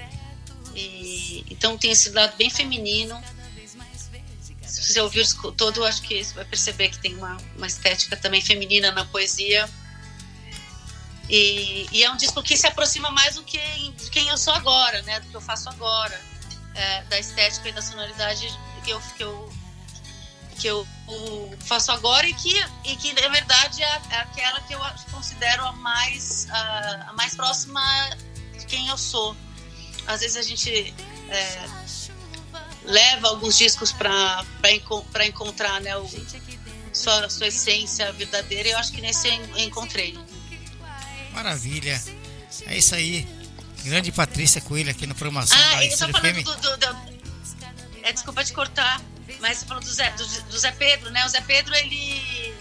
E, 0.75 1.43
então 1.49 1.77
tem 1.77 1.91
esse 1.91 2.09
lado 2.11 2.35
bem 2.37 2.49
feminino. 2.49 3.21
Se 4.65 4.93
você 4.93 5.01
ouvir 5.01 5.27
todo, 5.57 5.83
acho 5.83 6.01
que 6.03 6.23
você 6.23 6.33
vai 6.33 6.45
perceber 6.45 6.89
que 6.89 6.99
tem 6.99 7.15
uma, 7.15 7.37
uma 7.57 7.67
estética 7.67 8.15
também 8.15 8.41
feminina 8.41 8.91
na 8.91 9.05
poesia. 9.05 9.69
E, 11.29 11.87
e, 11.91 12.03
é 12.03 12.11
um 12.11 12.17
disco 12.17 12.41
que 12.43 12.57
se 12.57 12.67
aproxima 12.67 13.09
mais 13.09 13.35
do 13.35 13.43
que 13.43 13.59
de 13.91 14.09
quem 14.09 14.27
eu 14.27 14.37
sou 14.37 14.53
agora, 14.53 15.01
né? 15.03 15.19
Do 15.19 15.27
que 15.27 15.35
eu 15.35 15.41
faço 15.41 15.69
agora, 15.69 16.19
é, 16.75 17.03
da 17.03 17.19
estética 17.19 17.69
e 17.69 17.71
da 17.71 17.81
sonoridade 17.81 18.47
que 18.83 18.91
eu, 18.91 19.01
que 19.15 19.23
eu, 19.23 19.53
que 20.61 20.67
eu 20.67 20.87
faço 21.65 21.91
agora 21.91 22.27
e 22.27 22.33
que, 22.33 22.53
e 22.85 22.95
que 22.95 23.13
na 23.19 23.27
verdade 23.29 23.81
é, 23.81 24.01
é 24.11 24.15
aquela 24.17 24.61
que 24.61 24.73
eu 24.73 24.79
considero 25.11 25.65
a 25.65 25.71
mais, 25.73 26.47
a, 26.49 27.07
a, 27.09 27.13
mais 27.13 27.35
próxima 27.35 27.81
de 28.57 28.65
quem 28.67 28.87
eu 28.87 28.97
sou. 28.97 29.35
Às 30.05 30.21
vezes 30.21 30.37
a 30.37 30.43
gente 30.43 30.93
é, 31.29 31.65
leva 32.83 33.29
alguns 33.29 33.57
discos 33.57 33.91
para 33.91 34.45
encontrar 35.25 35.81
né, 35.81 35.97
o, 35.97 36.07
sua, 36.93 37.29
sua 37.29 37.47
essência 37.47 38.11
verdadeira 38.13 38.69
e 38.69 38.71
eu 38.71 38.77
acho 38.77 38.91
que 38.91 39.01
nesse 39.01 39.27
eu 39.27 39.59
encontrei. 39.59 40.17
Maravilha. 41.33 42.01
É 42.67 42.77
isso 42.77 42.93
aí. 42.93 43.27
Grande 43.83 44.11
Patrícia 44.11 44.61
Coelho 44.61 44.91
aqui 44.91 45.07
no 45.07 45.15
programação 45.15 45.57
ah, 45.57 45.75
da 45.75 45.85
Estúdio 45.85 46.15
FM. 46.19 46.43
Do, 46.43 46.55
do, 46.55 46.77
do, 46.77 47.11
é, 48.03 48.11
desculpa 48.11 48.43
te 48.43 48.53
cortar, 48.53 49.01
mas 49.39 49.59
você 49.59 49.65
falou 49.65 49.81
do 49.81 49.91
Zé, 49.91 50.09
do, 50.11 50.25
do, 50.43 50.59
Zé 50.59 50.71
Pedro, 50.71 51.09
né? 51.11 51.25
O 51.25 51.29
Zé 51.29 51.41
Pedro, 51.41 51.73
ele 51.75 52.53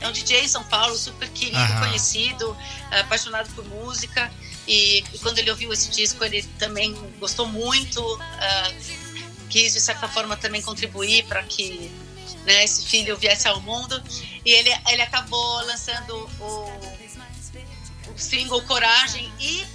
é 0.00 0.08
um 0.08 0.12
DJ 0.12 0.44
em 0.44 0.48
São 0.48 0.64
Paulo, 0.64 0.96
super 0.96 1.28
querido, 1.28 1.56
Aham. 1.58 1.80
conhecido, 1.80 2.56
apaixonado 2.90 3.52
por 3.54 3.64
música. 3.66 4.30
E, 4.66 4.98
e, 5.12 5.18
quando 5.18 5.38
ele 5.38 5.50
ouviu 5.50 5.72
esse 5.72 5.90
disco, 5.90 6.24
ele 6.24 6.42
também 6.58 6.94
gostou 7.18 7.46
muito, 7.46 8.00
uh, 8.00 9.48
quis 9.48 9.72
de 9.72 9.80
certa 9.80 10.08
forma 10.08 10.36
também 10.36 10.62
contribuir 10.62 11.24
para 11.24 11.42
que 11.42 11.90
né, 12.44 12.64
esse 12.64 12.86
filho 12.86 13.16
viesse 13.16 13.48
ao 13.48 13.60
mundo. 13.60 14.02
E 14.44 14.50
ele, 14.50 14.70
ele 14.88 15.02
acabou 15.02 15.64
lançando 15.66 16.30
o 16.38 18.18
single 18.18 18.62
Coragem 18.62 19.32
e 19.40 19.66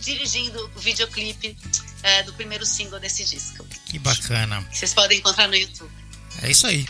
dirigindo 0.00 0.70
o 0.74 0.78
videoclipe 0.78 1.56
é, 2.02 2.22
do 2.22 2.32
primeiro 2.34 2.64
single 2.64 3.00
desse 3.00 3.24
disco. 3.24 3.65
Que 3.86 3.98
bacana. 3.98 4.60
Vocês 4.72 4.92
podem 4.92 5.18
encontrar 5.18 5.48
no 5.48 5.56
YouTube. 5.56 5.90
É 6.42 6.50
isso 6.50 6.66
aí. 6.66 6.86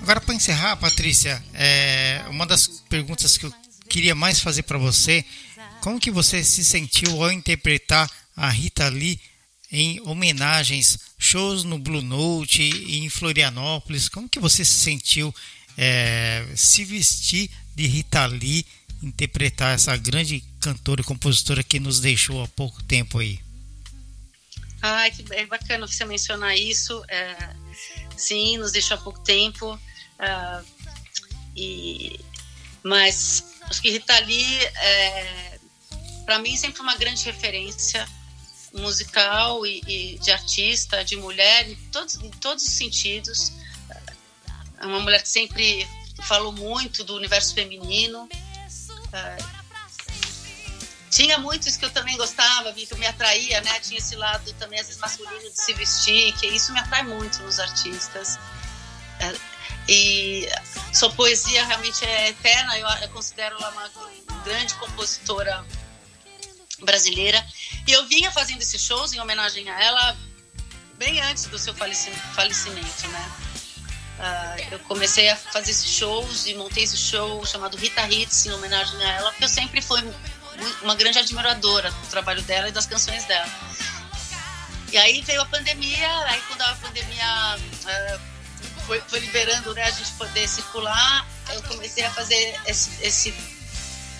Agora, 0.00 0.20
para 0.20 0.34
encerrar, 0.34 0.76
Patrícia, 0.76 1.42
é, 1.54 2.24
uma 2.28 2.44
das 2.44 2.66
perguntas 2.88 3.38
que 3.38 3.46
eu 3.46 3.54
queria 3.88 4.14
mais 4.14 4.40
fazer 4.40 4.64
para 4.64 4.76
você, 4.76 5.24
como 5.80 6.00
que 6.00 6.10
você 6.10 6.42
se 6.42 6.64
sentiu 6.64 7.22
ao 7.22 7.30
interpretar 7.30 8.10
a 8.36 8.48
Rita 8.48 8.88
Lee 8.88 9.20
em 9.70 10.00
homenagens, 10.00 10.98
shows 11.18 11.64
no 11.64 11.78
Blue 11.78 12.02
Note 12.02 12.62
e 12.62 12.98
em 12.98 13.08
Florianópolis? 13.08 14.08
Como 14.08 14.28
que 14.28 14.40
você 14.40 14.64
se 14.64 14.74
sentiu 14.74 15.34
é, 15.78 16.44
se 16.56 16.84
vestir 16.84 17.48
de 17.74 17.86
Rita 17.86 18.26
Lee 18.26 18.66
interpretar 19.02 19.74
essa 19.74 19.96
grande 19.96 20.42
cantora 20.60 21.00
e 21.00 21.04
compositora 21.04 21.62
que 21.62 21.80
nos 21.80 22.00
deixou 22.00 22.42
há 22.42 22.48
pouco 22.48 22.82
tempo 22.84 23.18
aí. 23.18 23.40
Ai, 24.82 25.12
que 25.12 25.24
é 25.32 25.46
bacana 25.46 25.86
você 25.86 26.04
mencionar 26.04 26.56
isso. 26.56 27.04
É, 27.06 27.54
sim, 28.16 28.58
nos 28.58 28.72
deixou 28.72 28.96
há 28.96 29.00
pouco 29.00 29.20
tempo. 29.20 29.78
É, 30.18 30.64
e, 31.56 32.20
mas 32.82 33.44
acho 33.62 33.80
que 33.80 33.90
Rita 33.90 34.18
Lee, 34.18 34.64
é, 34.64 35.58
para 36.26 36.40
mim, 36.40 36.56
sempre 36.56 36.82
uma 36.82 36.96
grande 36.96 37.24
referência 37.24 38.08
musical 38.74 39.64
e, 39.64 39.82
e, 39.86 40.18
de 40.18 40.32
artista, 40.32 41.04
de 41.04 41.14
mulher, 41.14 41.68
em 41.68 41.76
todos, 41.92 42.16
em 42.16 42.30
todos 42.30 42.64
os 42.64 42.72
sentidos. 42.72 43.52
É 44.80 44.86
uma 44.86 44.98
mulher 44.98 45.22
que 45.22 45.28
sempre 45.28 45.86
falou 46.24 46.50
muito 46.50 47.04
do 47.04 47.14
universo 47.14 47.54
feminino. 47.54 48.24
Uh, 48.24 49.61
tinha 51.12 51.36
muitos 51.36 51.76
que 51.76 51.84
eu 51.84 51.90
também 51.90 52.16
gostava, 52.16 52.72
que 52.72 52.94
me 52.94 53.06
atraía, 53.06 53.60
né? 53.60 53.78
Tinha 53.80 53.98
esse 53.98 54.16
lado 54.16 54.50
também, 54.54 54.80
às 54.80 54.86
vezes, 54.86 54.98
masculino 54.98 55.50
de 55.50 55.60
se 55.60 55.74
vestir, 55.74 56.32
que 56.38 56.46
isso 56.46 56.72
me 56.72 56.80
atrai 56.80 57.02
muito 57.02 57.42
nos 57.42 57.60
artistas. 57.60 58.36
Uh, 59.20 59.40
e 59.86 60.48
sua 60.90 61.10
poesia 61.10 61.66
realmente 61.66 62.02
é 62.02 62.30
eterna, 62.30 62.78
eu 62.78 63.08
considero 63.10 63.56
ela 63.56 63.70
uma 63.72 64.42
grande 64.42 64.74
compositora 64.76 65.62
brasileira. 66.80 67.46
E 67.86 67.92
eu 67.92 68.06
vinha 68.06 68.32
fazendo 68.32 68.62
esses 68.62 68.80
shows 68.80 69.12
em 69.12 69.20
homenagem 69.20 69.68
a 69.68 69.82
ela 69.82 70.16
bem 70.94 71.20
antes 71.20 71.44
do 71.44 71.58
seu 71.58 71.74
falecimento, 71.74 73.08
né? 73.08 73.32
Uh, 74.18 74.74
eu 74.74 74.78
comecei 74.80 75.28
a 75.28 75.36
fazer 75.36 75.72
esses 75.72 75.90
shows 75.90 76.46
e 76.46 76.54
montei 76.54 76.84
esse 76.84 76.96
show 76.96 77.44
chamado 77.44 77.76
Rita 77.76 78.08
Hits 78.08 78.46
em 78.46 78.52
homenagem 78.52 79.04
a 79.04 79.10
ela, 79.10 79.30
porque 79.30 79.44
eu 79.44 79.48
sempre 79.48 79.82
fui 79.82 80.00
uma 80.82 80.94
grande 80.94 81.18
admiradora 81.18 81.90
do 81.90 82.06
trabalho 82.08 82.42
dela 82.42 82.68
e 82.68 82.72
das 82.72 82.86
canções 82.86 83.24
dela. 83.24 83.48
E 84.92 84.98
aí 84.98 85.22
veio 85.22 85.40
a 85.40 85.46
pandemia, 85.46 86.18
aí 86.26 86.40
quando 86.48 86.60
a 86.62 86.74
pandemia 86.74 87.56
uh, 87.56 88.82
foi, 88.86 89.00
foi, 89.00 89.20
liberando 89.20 89.72
né, 89.74 89.84
a 89.84 89.90
gente 89.90 90.12
poder 90.12 90.46
circular, 90.46 91.26
eu 91.50 91.62
comecei 91.62 92.04
a 92.04 92.10
fazer 92.10 92.60
esse, 92.66 93.02
esse, 93.02 93.34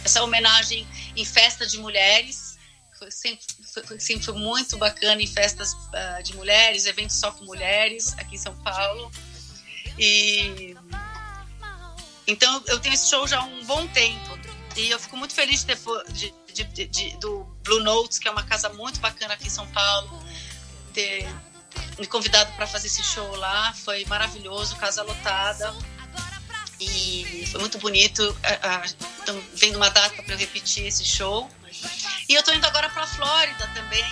essa 0.03 0.23
homenagem 0.23 0.89
em 1.15 1.25
festa 1.25 1.67
de 1.67 1.79
mulheres. 1.79 2.57
Foi 2.99 3.11
sempre, 3.11 3.45
sempre 3.99 4.25
foi 4.25 4.35
muito 4.35 4.79
bacana 4.79 5.21
em 5.21 5.27
festas 5.27 5.75
uh, 5.75 6.23
de 6.23 6.35
mulheres, 6.37 6.87
eventos 6.87 7.17
só 7.17 7.31
com 7.33 7.45
mulheres 7.45 8.15
aqui 8.15 8.37
em 8.37 8.39
São 8.39 8.57
Paulo. 8.63 9.13
E 9.99 10.75
então 12.27 12.63
eu 12.67 12.79
tenho 12.81 12.95
esse 12.95 13.11
show 13.11 13.27
já 13.27 13.41
há 13.41 13.45
um 13.45 13.65
bom 13.65 13.87
tempo. 13.89 14.42
E 14.77 14.91
eu 14.91 14.99
fico 14.99 15.17
muito 15.17 15.35
feliz 15.35 15.61
de 15.61 15.67
ter, 15.67 15.79
de, 16.13 16.65
de, 16.65 16.87
de, 16.87 17.17
do 17.19 17.45
Blue 17.63 17.83
Notes, 17.83 18.19
que 18.19 18.29
é 18.29 18.31
uma 18.31 18.43
casa 18.43 18.69
muito 18.71 19.01
bacana 19.01 19.35
aqui 19.35 19.47
em 19.47 19.51
São 19.51 19.67
Paulo, 19.69 20.23
ter 20.95 21.29
me 21.99 22.07
convidado 22.07 22.51
para 22.53 22.67
fazer 22.67 22.87
esse 22.87 23.03
show 23.03 23.37
lá. 23.37 23.73
Foi 23.75 24.05
maravilhoso, 24.07 24.77
casa 24.77 25.03
lotada. 25.03 25.75
E 26.81 27.47
foi 27.51 27.61
muito 27.61 27.79
bonito. 27.79 28.37
Estão 28.85 29.41
vendo 29.55 29.77
uma 29.77 29.91
data 29.91 30.23
para 30.23 30.35
eu 30.35 30.39
repetir 30.39 30.87
esse 30.87 31.05
show. 31.05 31.49
E 32.29 32.35
eu 32.35 32.41
estou 32.41 32.55
indo 32.55 32.67
agora 32.67 32.89
para 32.91 33.03
a 33.03 33.07
Flórida 33.07 33.71
também, 33.75 34.05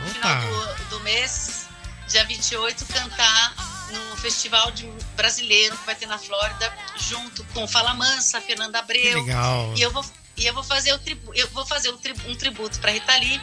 no 0.00 0.08
final 0.14 0.40
do, 0.40 0.84
do 0.90 1.00
mês, 1.00 1.66
dia 2.08 2.24
28, 2.24 2.84
cantar 2.86 3.81
no 3.92 4.16
festival 4.16 4.70
de 4.70 4.86
brasileiro 5.14 5.76
que 5.76 5.86
vai 5.86 5.94
ter 5.94 6.06
na 6.06 6.18
Flórida, 6.18 6.72
junto 6.96 7.44
com 7.52 7.66
Fala 7.68 7.94
Mansa, 7.94 8.40
Fernanda 8.40 8.78
Abreu. 8.78 9.02
Que 9.02 9.20
legal. 9.20 9.72
E 9.76 9.82
eu 9.82 9.90
vou 9.90 10.04
e 10.34 10.46
eu 10.46 10.54
vou 10.54 10.64
fazer 10.64 10.92
o 10.94 10.98
tribu 10.98 11.32
eu 11.34 11.46
vou 11.50 11.66
fazer 11.66 11.90
um 11.90 12.34
tributo 12.36 12.78
para 12.80 12.90
Rita 12.90 13.14
Lee, 13.16 13.40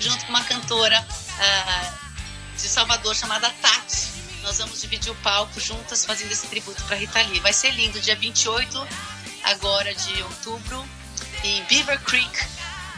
junto 0.00 0.24
com 0.24 0.30
uma 0.30 0.42
cantora 0.44 1.00
uh, 1.00 2.56
de 2.56 2.68
Salvador 2.68 3.14
chamada 3.14 3.48
Tati. 3.50 4.10
Nós 4.42 4.58
vamos 4.58 4.80
dividir 4.80 5.12
o 5.12 5.14
palco 5.16 5.60
juntas 5.60 6.04
fazendo 6.04 6.32
esse 6.32 6.48
tributo 6.48 6.82
para 6.84 6.96
Rita 6.96 7.22
Lee. 7.22 7.38
Vai 7.40 7.52
ser 7.52 7.70
lindo, 7.70 8.00
dia 8.00 8.16
28 8.16 8.86
agora 9.44 9.94
de 9.94 10.22
outubro 10.22 10.84
em 11.44 11.62
Beaver 11.64 12.00
Creek, 12.00 12.38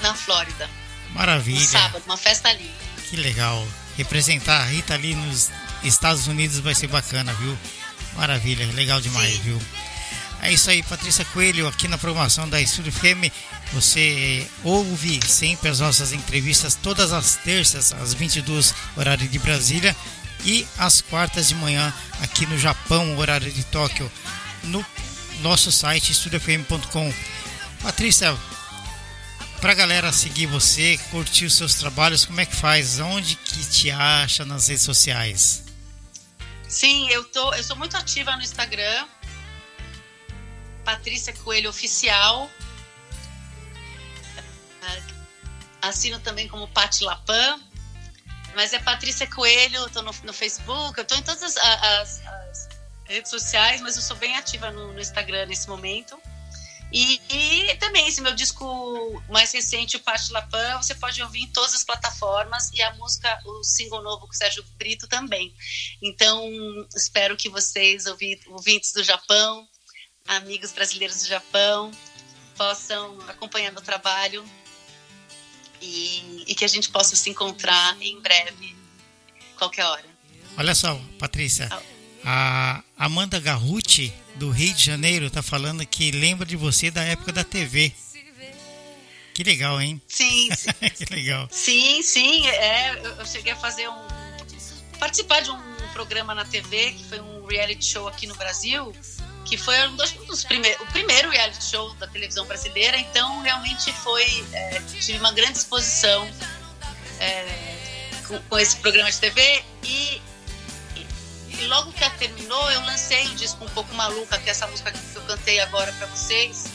na 0.01 0.15
Flórida. 0.15 0.69
Maravilha. 1.11 1.61
Um 1.61 1.65
sábado, 1.65 2.03
uma 2.07 2.17
festa 2.17 2.53
linda. 2.53 2.73
Que 3.09 3.17
legal. 3.17 3.67
Representar 3.97 4.63
a 4.63 4.65
Rita 4.65 4.97
Lee 4.97 5.15
nos 5.15 5.51
Estados 5.85 6.27
Unidos 6.27 6.59
vai 6.59 6.75
ser 6.75 6.89
bacana, 6.89 7.33
viu? 7.35 7.57
Maravilha, 8.17 8.67
legal 8.73 9.01
demais, 9.01 9.35
Sim. 9.35 9.41
viu? 9.43 9.63
É 10.43 10.53
isso 10.53 10.69
aí, 10.69 10.83
Patrícia 10.83 11.25
Coelho, 11.27 11.67
aqui 11.67 11.89
na 11.89 11.97
programação 11.97 12.47
da 12.49 12.61
Estúdio 12.61 12.93
FM. 12.93 13.33
Você 13.73 14.47
ouve 14.63 15.19
sempre 15.27 15.71
as 15.71 15.81
nossas 15.81 16.13
entrevistas 16.13 16.75
todas 16.75 17.13
as 17.13 17.37
terças, 17.37 17.93
às 17.95 18.13
22 18.13 18.75
horário 18.95 19.27
de 19.27 19.39
Brasília, 19.39 19.97
e 20.45 20.67
às 20.77 21.01
quartas 21.01 21.49
de 21.49 21.55
manhã 21.55 21.93
aqui 22.21 22.45
no 22.45 22.59
Japão, 22.59 23.17
horário 23.17 23.51
de 23.51 23.65
Tóquio, 23.65 24.11
no 24.65 24.85
nosso 25.41 25.73
site 25.73 26.13
estudiofm.com. 26.13 27.13
Patrícia, 27.83 28.37
para 29.63 29.73
a 29.73 29.75
galera 29.75 30.13
seguir 30.13 30.45
você, 30.45 30.99
curtir 31.11 31.47
os 31.47 31.55
seus 31.55 31.75
trabalhos, 31.75 32.27
como 32.27 32.39
é 32.39 32.45
que 32.45 32.55
faz? 32.55 33.01
Onde 33.01 33.35
que 33.37 33.65
te 33.65 33.91
acha 33.91 34.45
nas 34.45 34.69
redes 34.69 34.85
sociais? 34.85 35.64
Sim, 36.75 37.09
eu 37.09 37.23
tô, 37.27 37.55
eu 37.55 37.63
sou 37.63 37.77
muito 37.77 37.97
ativa 37.97 38.35
no 38.35 38.43
Instagram. 38.43 39.07
Patrícia 40.85 41.33
Coelho 41.33 41.71
Oficial. 41.71 42.51
Assino 45.81 46.19
também 46.19 46.49
como 46.49 46.67
Pati 46.67 47.05
Lapan. 47.05 47.61
Mas 48.57 48.73
é 48.73 48.81
Patrícia 48.81 49.25
Coelho, 49.29 49.77
eu 49.77 49.89
tô 49.89 50.03
no, 50.03 50.13
no 50.25 50.33
Facebook, 50.33 50.99
eu 50.99 51.05
tô 51.05 51.15
em 51.15 51.23
todas 51.23 51.45
as, 51.45 51.57
as, 51.57 52.27
as, 52.27 52.69
redes 53.05 53.31
sociais, 53.31 53.81
mas 53.81 53.95
eu 53.95 54.03
sou 54.03 54.17
bem 54.17 54.37
ativa 54.37 54.73
no, 54.73 54.93
no 54.93 55.01
Instagram 55.01 55.47
nesse 55.47 55.69
momento. 55.69 56.21
E, 56.97 57.21
e, 57.29 57.77
também 57.79 58.07
esse 58.07 58.21
meu 58.21 58.33
disco 58.33 59.21
mais 59.29 59.51
recente, 59.53 59.97
o 59.97 60.01
Parte 60.01 60.31
Lapan, 60.31 60.77
você 60.77 60.95
pode 60.95 61.21
ouvir 61.21 61.41
em 61.41 61.49
todas 61.49 61.75
as 61.75 61.83
plataformas 61.83 62.71
e 62.73 62.81
a 62.81 62.95
música, 62.95 63.37
o 63.45 63.65
single 63.65 64.01
novo 64.01 64.29
com 64.29 64.33
o 64.33 64.37
Sérgio 64.37 64.65
Brito 64.79 65.09
também. 65.09 65.53
Então, 66.01 66.49
espero 66.95 67.37
que 67.37 67.49
vocês, 67.49 68.05
ouvintes 68.07 68.93
do 68.93 69.03
Japão, 69.03 69.67
amigos 70.25 70.71
brasileiros 70.71 71.21
do 71.23 71.27
Japão, 71.27 71.91
possam 72.57 73.19
acompanhar 73.27 73.73
meu 73.73 73.83
trabalho 73.83 74.49
e, 75.83 76.45
e 76.47 76.55
que 76.55 76.65
a 76.65 76.69
gente 76.69 76.91
possa 76.91 77.17
se 77.17 77.29
encontrar 77.29 78.01
em 78.01 78.21
breve, 78.21 78.77
qualquer 79.59 79.85
hora. 79.85 80.07
Olha 80.57 80.77
só, 80.77 80.95
Patrícia. 81.19 81.69
A 82.25 82.85
Amanda 82.97 83.41
Garruti, 83.41 84.15
do 84.37 84.51
Rio 84.51 84.75
de 84.75 84.85
Janeiro, 84.85 85.31
tá 85.31 85.43
falando 85.43 85.87
que 85.87 86.11
lembra 86.11 86.47
de 86.47 86.57
você 86.57 86.91
da 86.91 87.03
época 87.03 87.33
da 87.33 87.45
TV. 87.45 87.93
Que 89.33 89.43
legal, 89.43 89.81
hein? 89.81 90.01
Sim, 90.07 90.49
sim. 90.55 90.71
que 90.97 91.13
legal. 91.13 91.49
Sim, 91.51 92.03
sim. 92.03 92.47
É, 92.47 93.01
eu 93.19 93.27
cheguei 93.27 93.53
a 93.53 93.57
fazer 93.57 93.89
um. 93.89 94.07
participar 94.99 95.41
de 95.41 95.51
um 95.51 95.61
programa 95.93 96.35
na 96.35 96.45
TV, 96.45 96.93
que 96.93 97.05
foi 97.05 97.21
um 97.21 97.45
reality 97.47 97.85
show 97.85 98.07
aqui 98.07 98.27
no 98.27 98.35
Brasil, 98.37 98.95
que 99.45 99.57
foi 99.57 99.89
um 99.89 99.97
dos, 99.97 100.13
um 100.17 100.27
dos 100.27 100.45
primeiros, 100.45 100.81
o 100.83 100.87
primeiro 100.87 101.31
reality 101.31 101.65
show 101.65 101.93
da 101.95 102.07
televisão 102.07 102.47
brasileira. 102.47 102.97
Então, 102.97 103.43
realmente 103.43 103.93
foi. 103.93 104.45
É, 104.53 104.81
tive 105.01 105.19
uma 105.19 105.33
grande 105.33 105.59
exposição 105.59 106.29
é, 107.19 108.11
com, 108.29 108.39
com 108.41 108.59
esse 108.59 108.77
programa 108.77 109.11
de 109.11 109.19
TV 109.19 109.65
e 109.83 110.23
e 111.65 111.67
logo 111.67 111.91
que 111.93 112.11
terminou, 112.19 112.71
eu 112.71 112.81
lancei 112.83 113.27
o 113.27 113.35
disco 113.37 113.65
Um 113.65 113.69
Pouco 113.71 113.93
Maluca, 113.95 114.39
que 114.39 114.49
é 114.49 114.53
essa 114.53 114.67
música 114.67 114.93
que 114.93 114.99
eu 115.17 115.23
cantei 115.23 115.61
agora 115.61 115.91
para 115.95 116.07
vocês, 116.09 116.67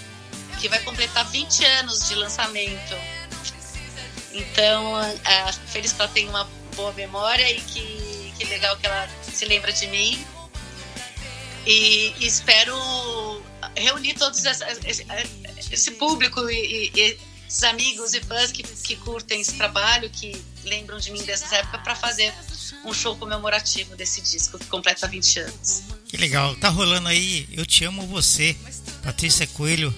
que 0.59 0.67
vai 0.67 0.79
completar 0.79 1.29
20 1.29 1.63
anos 1.63 2.07
de 2.07 2.15
lançamento. 2.15 2.95
Então, 4.31 4.99
é, 4.99 5.51
feliz 5.67 5.93
que 5.93 6.01
ela 6.01 6.09
tem 6.09 6.27
uma 6.27 6.49
boa 6.75 6.91
memória 6.93 7.51
e 7.51 7.61
que, 7.61 8.33
que 8.37 8.45
legal 8.45 8.75
que 8.77 8.87
ela 8.87 9.07
se 9.21 9.45
lembra 9.45 9.71
de 9.71 9.85
mim. 9.87 10.25
E, 11.67 12.15
e 12.17 12.25
espero 12.25 12.75
reunir 13.75 14.15
todos 14.15 14.43
esse, 14.43 14.63
esse, 14.87 15.05
esse 15.71 15.91
público 15.91 16.49
e, 16.49 16.91
e, 16.95 17.17
esses 17.47 17.63
amigos 17.63 18.15
e 18.15 18.21
fãs 18.21 18.51
que, 18.51 18.63
que 18.63 18.95
curtem 18.95 19.41
esse 19.41 19.53
trabalho, 19.53 20.09
que 20.09 20.43
lembram 20.63 20.97
de 20.97 21.11
mim 21.11 21.21
dessa 21.23 21.57
época, 21.57 21.77
para 21.79 21.95
fazer 21.95 22.33
um 22.85 22.93
show 22.93 23.15
comemorativo 23.15 23.95
desse 23.95 24.21
disco 24.21 24.57
que 24.57 24.65
completa 24.65 25.07
20 25.07 25.39
anos. 25.39 25.83
Que 26.05 26.17
legal. 26.17 26.55
Tá 26.55 26.69
rolando 26.69 27.07
aí 27.07 27.47
Eu 27.51 27.65
Te 27.65 27.85
Amo 27.85 28.05
Você, 28.07 28.55
Patrícia 29.03 29.47
Coelho 29.47 29.93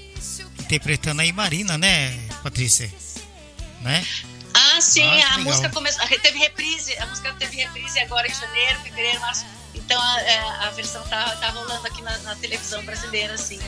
interpretando 0.60 1.22
aí 1.22 1.34
Marina, 1.34 1.78
né, 1.78 2.18
Patrícia? 2.42 2.92
Né? 3.82 4.06
Ah, 4.54 4.80
sim, 4.80 5.04
ah, 5.04 5.36
a 5.36 5.38
música 5.40 5.70
começou, 5.70 6.06
teve 6.08 6.38
reprise, 6.40 6.98
a 6.98 7.06
música 7.08 7.34
teve 7.34 7.58
reprise 7.58 8.00
agora 8.00 8.28
em 8.28 8.34
janeiro, 8.34 8.80
fevereiro, 8.82 9.20
março. 9.20 9.46
Então 9.74 10.02
a, 10.02 10.22
é, 10.22 10.40
a 10.40 10.70
versão 10.72 11.02
tá, 11.08 11.36
tá 11.38 11.50
rolando 11.50 11.86
aqui 11.88 12.02
na, 12.02 12.18
na 12.20 12.36
televisão 12.36 12.84
brasileira, 12.86 13.34
assim. 13.34 13.60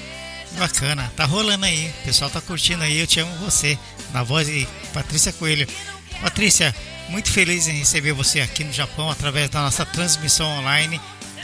Bacana, 0.58 1.12
tá 1.16 1.26
rolando 1.26 1.66
aí. 1.66 1.90
O 1.90 2.06
pessoal 2.06 2.30
tá 2.30 2.40
curtindo 2.40 2.84
aí, 2.84 3.00
eu 3.00 3.08
te 3.08 3.20
amo 3.20 3.36
você. 3.38 3.78
Na 4.12 4.24
voz 4.24 4.48
de 4.48 4.68
Patrícia 4.94 5.34
Coelho. 5.34 5.68
Patrícia, 6.22 6.76
muito 7.14 7.32
feliz 7.32 7.68
em 7.68 7.74
receber 7.74 8.12
você 8.12 8.42
aqui 8.42 8.64
no 8.64 8.74
Japão 8.74 9.08
através 9.12 9.48
da 9.48 9.62
nossa 9.62 9.86
transmissão 9.86 10.48
online. 10.58 11.00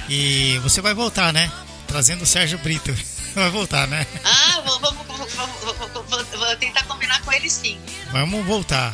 E 0.10 0.58
você 0.64 0.82
vai 0.82 0.96
voltar, 0.96 1.32
né? 1.32 1.52
Trazendo 1.86 2.24
o 2.24 2.26
Sérgio 2.26 2.58
Brito. 2.58 2.92
Vai 3.36 3.52
voltar, 3.52 3.88
né? 3.88 4.08
Ah, 4.26 4.62
vou, 4.66 4.80
vou, 4.80 4.92
vou, 4.92 6.04
vou, 6.40 6.56
tentar 6.56 6.84
combinar 6.86 7.22
com 7.22 7.32
ele 7.32 7.48
sim. 7.48 7.80
Vamos 8.12 8.44
voltar, 8.44 8.92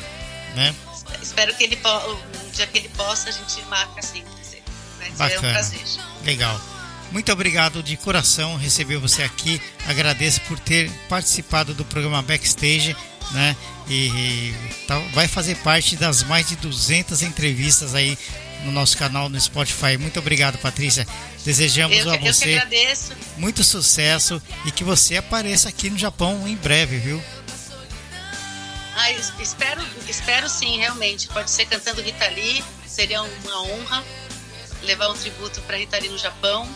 né? 0.56 0.76
Espero 1.22 1.56
que 1.56 1.64
ele, 1.64 1.80
um 1.86 2.50
dia 2.52 2.68
que 2.68 2.80
ele 2.80 2.90
possa, 2.90 3.30
a 3.30 3.32
gente 3.32 3.62
marca 3.68 4.02
assim. 4.02 4.26
Bacana. 5.18 5.38
um 5.40 5.52
prazer. 5.54 5.82
Legal. 6.26 6.60
Muito 7.14 7.32
obrigado 7.32 7.82
de 7.82 7.96
coração 7.96 8.58
receber 8.58 8.98
você 8.98 9.24
aqui. 9.24 9.62
Agradeço 9.88 10.42
por 10.42 10.60
ter 10.60 10.92
participado 11.08 11.74
do 11.74 11.86
programa 11.86 12.22
Backstage 12.22 12.94
né? 13.32 13.56
E, 13.88 14.54
tá, 14.88 14.98
vai 15.14 15.28
fazer 15.28 15.56
parte 15.58 15.96
das 15.96 16.24
mais 16.24 16.48
de 16.48 16.56
200 16.56 17.22
entrevistas 17.22 17.94
aí 17.94 18.18
no 18.64 18.72
nosso 18.72 18.98
canal 18.98 19.30
no 19.30 19.40
Spotify. 19.40 19.98
Muito 19.98 20.20
obrigado, 20.20 20.58
Patrícia. 20.58 21.08
Desejamos 21.44 21.98
eu, 21.98 22.12
a 22.12 22.18
você 22.18 22.62
muito 23.38 23.64
sucesso 23.64 24.42
e 24.66 24.72
que 24.72 24.84
você 24.84 25.18
apareça 25.18 25.70
aqui 25.70 25.90
no 25.90 25.98
Japão 25.98 26.48
em 26.48 26.56
breve, 26.56 26.98
viu? 26.98 27.24
Ah, 28.96 29.12
espero, 29.12 29.82
espero 30.08 30.50
sim, 30.50 30.78
realmente. 30.78 31.28
Pode 31.28 31.52
ser 31.52 31.66
cantando 31.66 32.02
Rita 32.02 32.28
Lee, 32.30 32.64
seria 32.88 33.22
uma 33.22 33.62
honra 33.64 34.04
levar 34.84 35.10
um 35.10 35.18
tributo 35.18 35.62
para 35.62 35.78
Rita 35.78 36.00
Lee 36.00 36.10
no 36.10 36.18
Japão. 36.18 36.68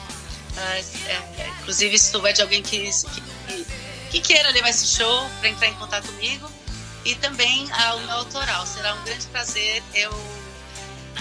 Ah, 0.57 0.81
é, 1.07 1.49
inclusive, 1.61 1.97
se 1.97 2.11
souber 2.11 2.33
de 2.33 2.41
alguém 2.41 2.61
que, 2.61 2.89
que 2.89 3.21
que 4.10 4.22
queira 4.22 4.49
levar 4.51 4.70
esse 4.70 4.88
show 4.88 5.30
para 5.39 5.49
entrar 5.49 5.68
em 5.68 5.74
contato 5.76 6.07
comigo 6.07 6.49
e 7.05 7.16
também 7.16 7.70
ao 7.72 7.99
meu 7.99 8.12
autoral. 8.12 8.66
Será 8.66 8.93
um 8.95 9.03
grande 9.03 9.26
prazer. 9.28 9.84
Eu 9.93 10.12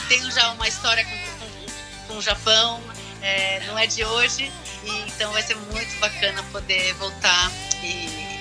tenho 0.08 0.30
já 0.30 0.50
uma 0.52 0.66
história 0.66 1.04
com, 1.04 1.18
com, 1.38 2.08
com 2.08 2.18
o 2.18 2.22
Japão. 2.22 2.82
é, 3.22 3.60
não 3.66 3.78
é 3.78 3.86
de 3.86 4.04
hoje, 4.04 4.50
e, 4.84 4.90
então 5.08 5.32
vai 5.32 5.42
ser 5.42 5.56
muito 5.56 5.98
bacana 6.00 6.42
poder 6.44 6.94
voltar 6.94 7.50
e 7.82 8.38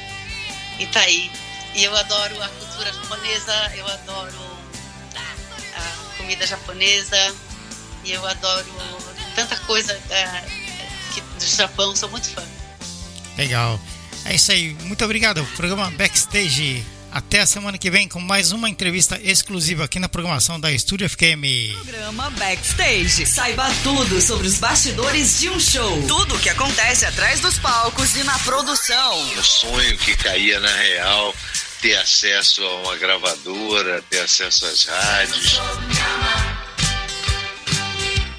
estar 0.79 1.01
tá 1.01 1.05
aí. 1.05 1.31
E 1.73 1.83
eu 1.83 1.95
adoro 1.95 2.41
a 2.41 2.47
cultura 2.47 2.91
japonesa, 2.93 3.71
eu 3.75 3.87
adoro 3.87 4.57
a 5.75 6.17
comida 6.17 6.45
japonesa, 6.45 7.35
e 8.03 8.11
eu 8.11 8.25
adoro 8.25 8.67
tanta 9.35 9.55
coisa 9.57 9.93
é, 10.09 10.43
que, 11.13 11.21
do 11.21 11.45
Japão, 11.45 11.95
sou 11.95 12.09
muito 12.09 12.29
fã. 12.29 12.43
Legal. 13.37 13.79
É 14.27 14.35
isso 14.35 14.51
aí. 14.51 14.75
Muito 14.83 15.03
obrigado. 15.03 15.45
Programa 15.55 15.89
Backstage 15.91 16.83
até 17.11 17.39
a 17.39 17.45
semana 17.45 17.77
que 17.77 17.89
vem 17.89 18.07
com 18.07 18.19
mais 18.19 18.51
uma 18.51 18.69
entrevista 18.69 19.19
exclusiva 19.23 19.85
aqui 19.85 19.99
na 19.99 20.09
programação 20.09 20.59
da 20.59 20.71
Estúdio 20.71 21.09
FM. 21.09 21.73
Programa 21.81 22.29
Backstage. 22.31 23.25
Saiba 23.25 23.67
tudo 23.83 24.21
sobre 24.21 24.45
os 24.45 24.57
bastidores 24.57 25.39
de 25.39 25.49
um 25.49 25.59
show. 25.59 26.03
Tudo 26.07 26.35
o 26.35 26.39
que 26.39 26.49
acontece 26.49 27.05
atrás 27.05 27.39
dos 27.39 27.57
palcos 27.57 28.15
e 28.17 28.23
na 28.23 28.37
produção. 28.39 29.37
O 29.37 29.43
sonho 29.43 29.97
que 29.97 30.15
caía 30.17 30.59
na 30.59 30.75
real, 30.75 31.33
ter 31.81 31.95
acesso 31.95 32.61
a 32.63 32.75
uma 32.81 32.97
gravadora, 32.97 34.03
ter 34.09 34.19
acesso 34.19 34.65
às 34.65 34.85
rádios. 34.85 35.61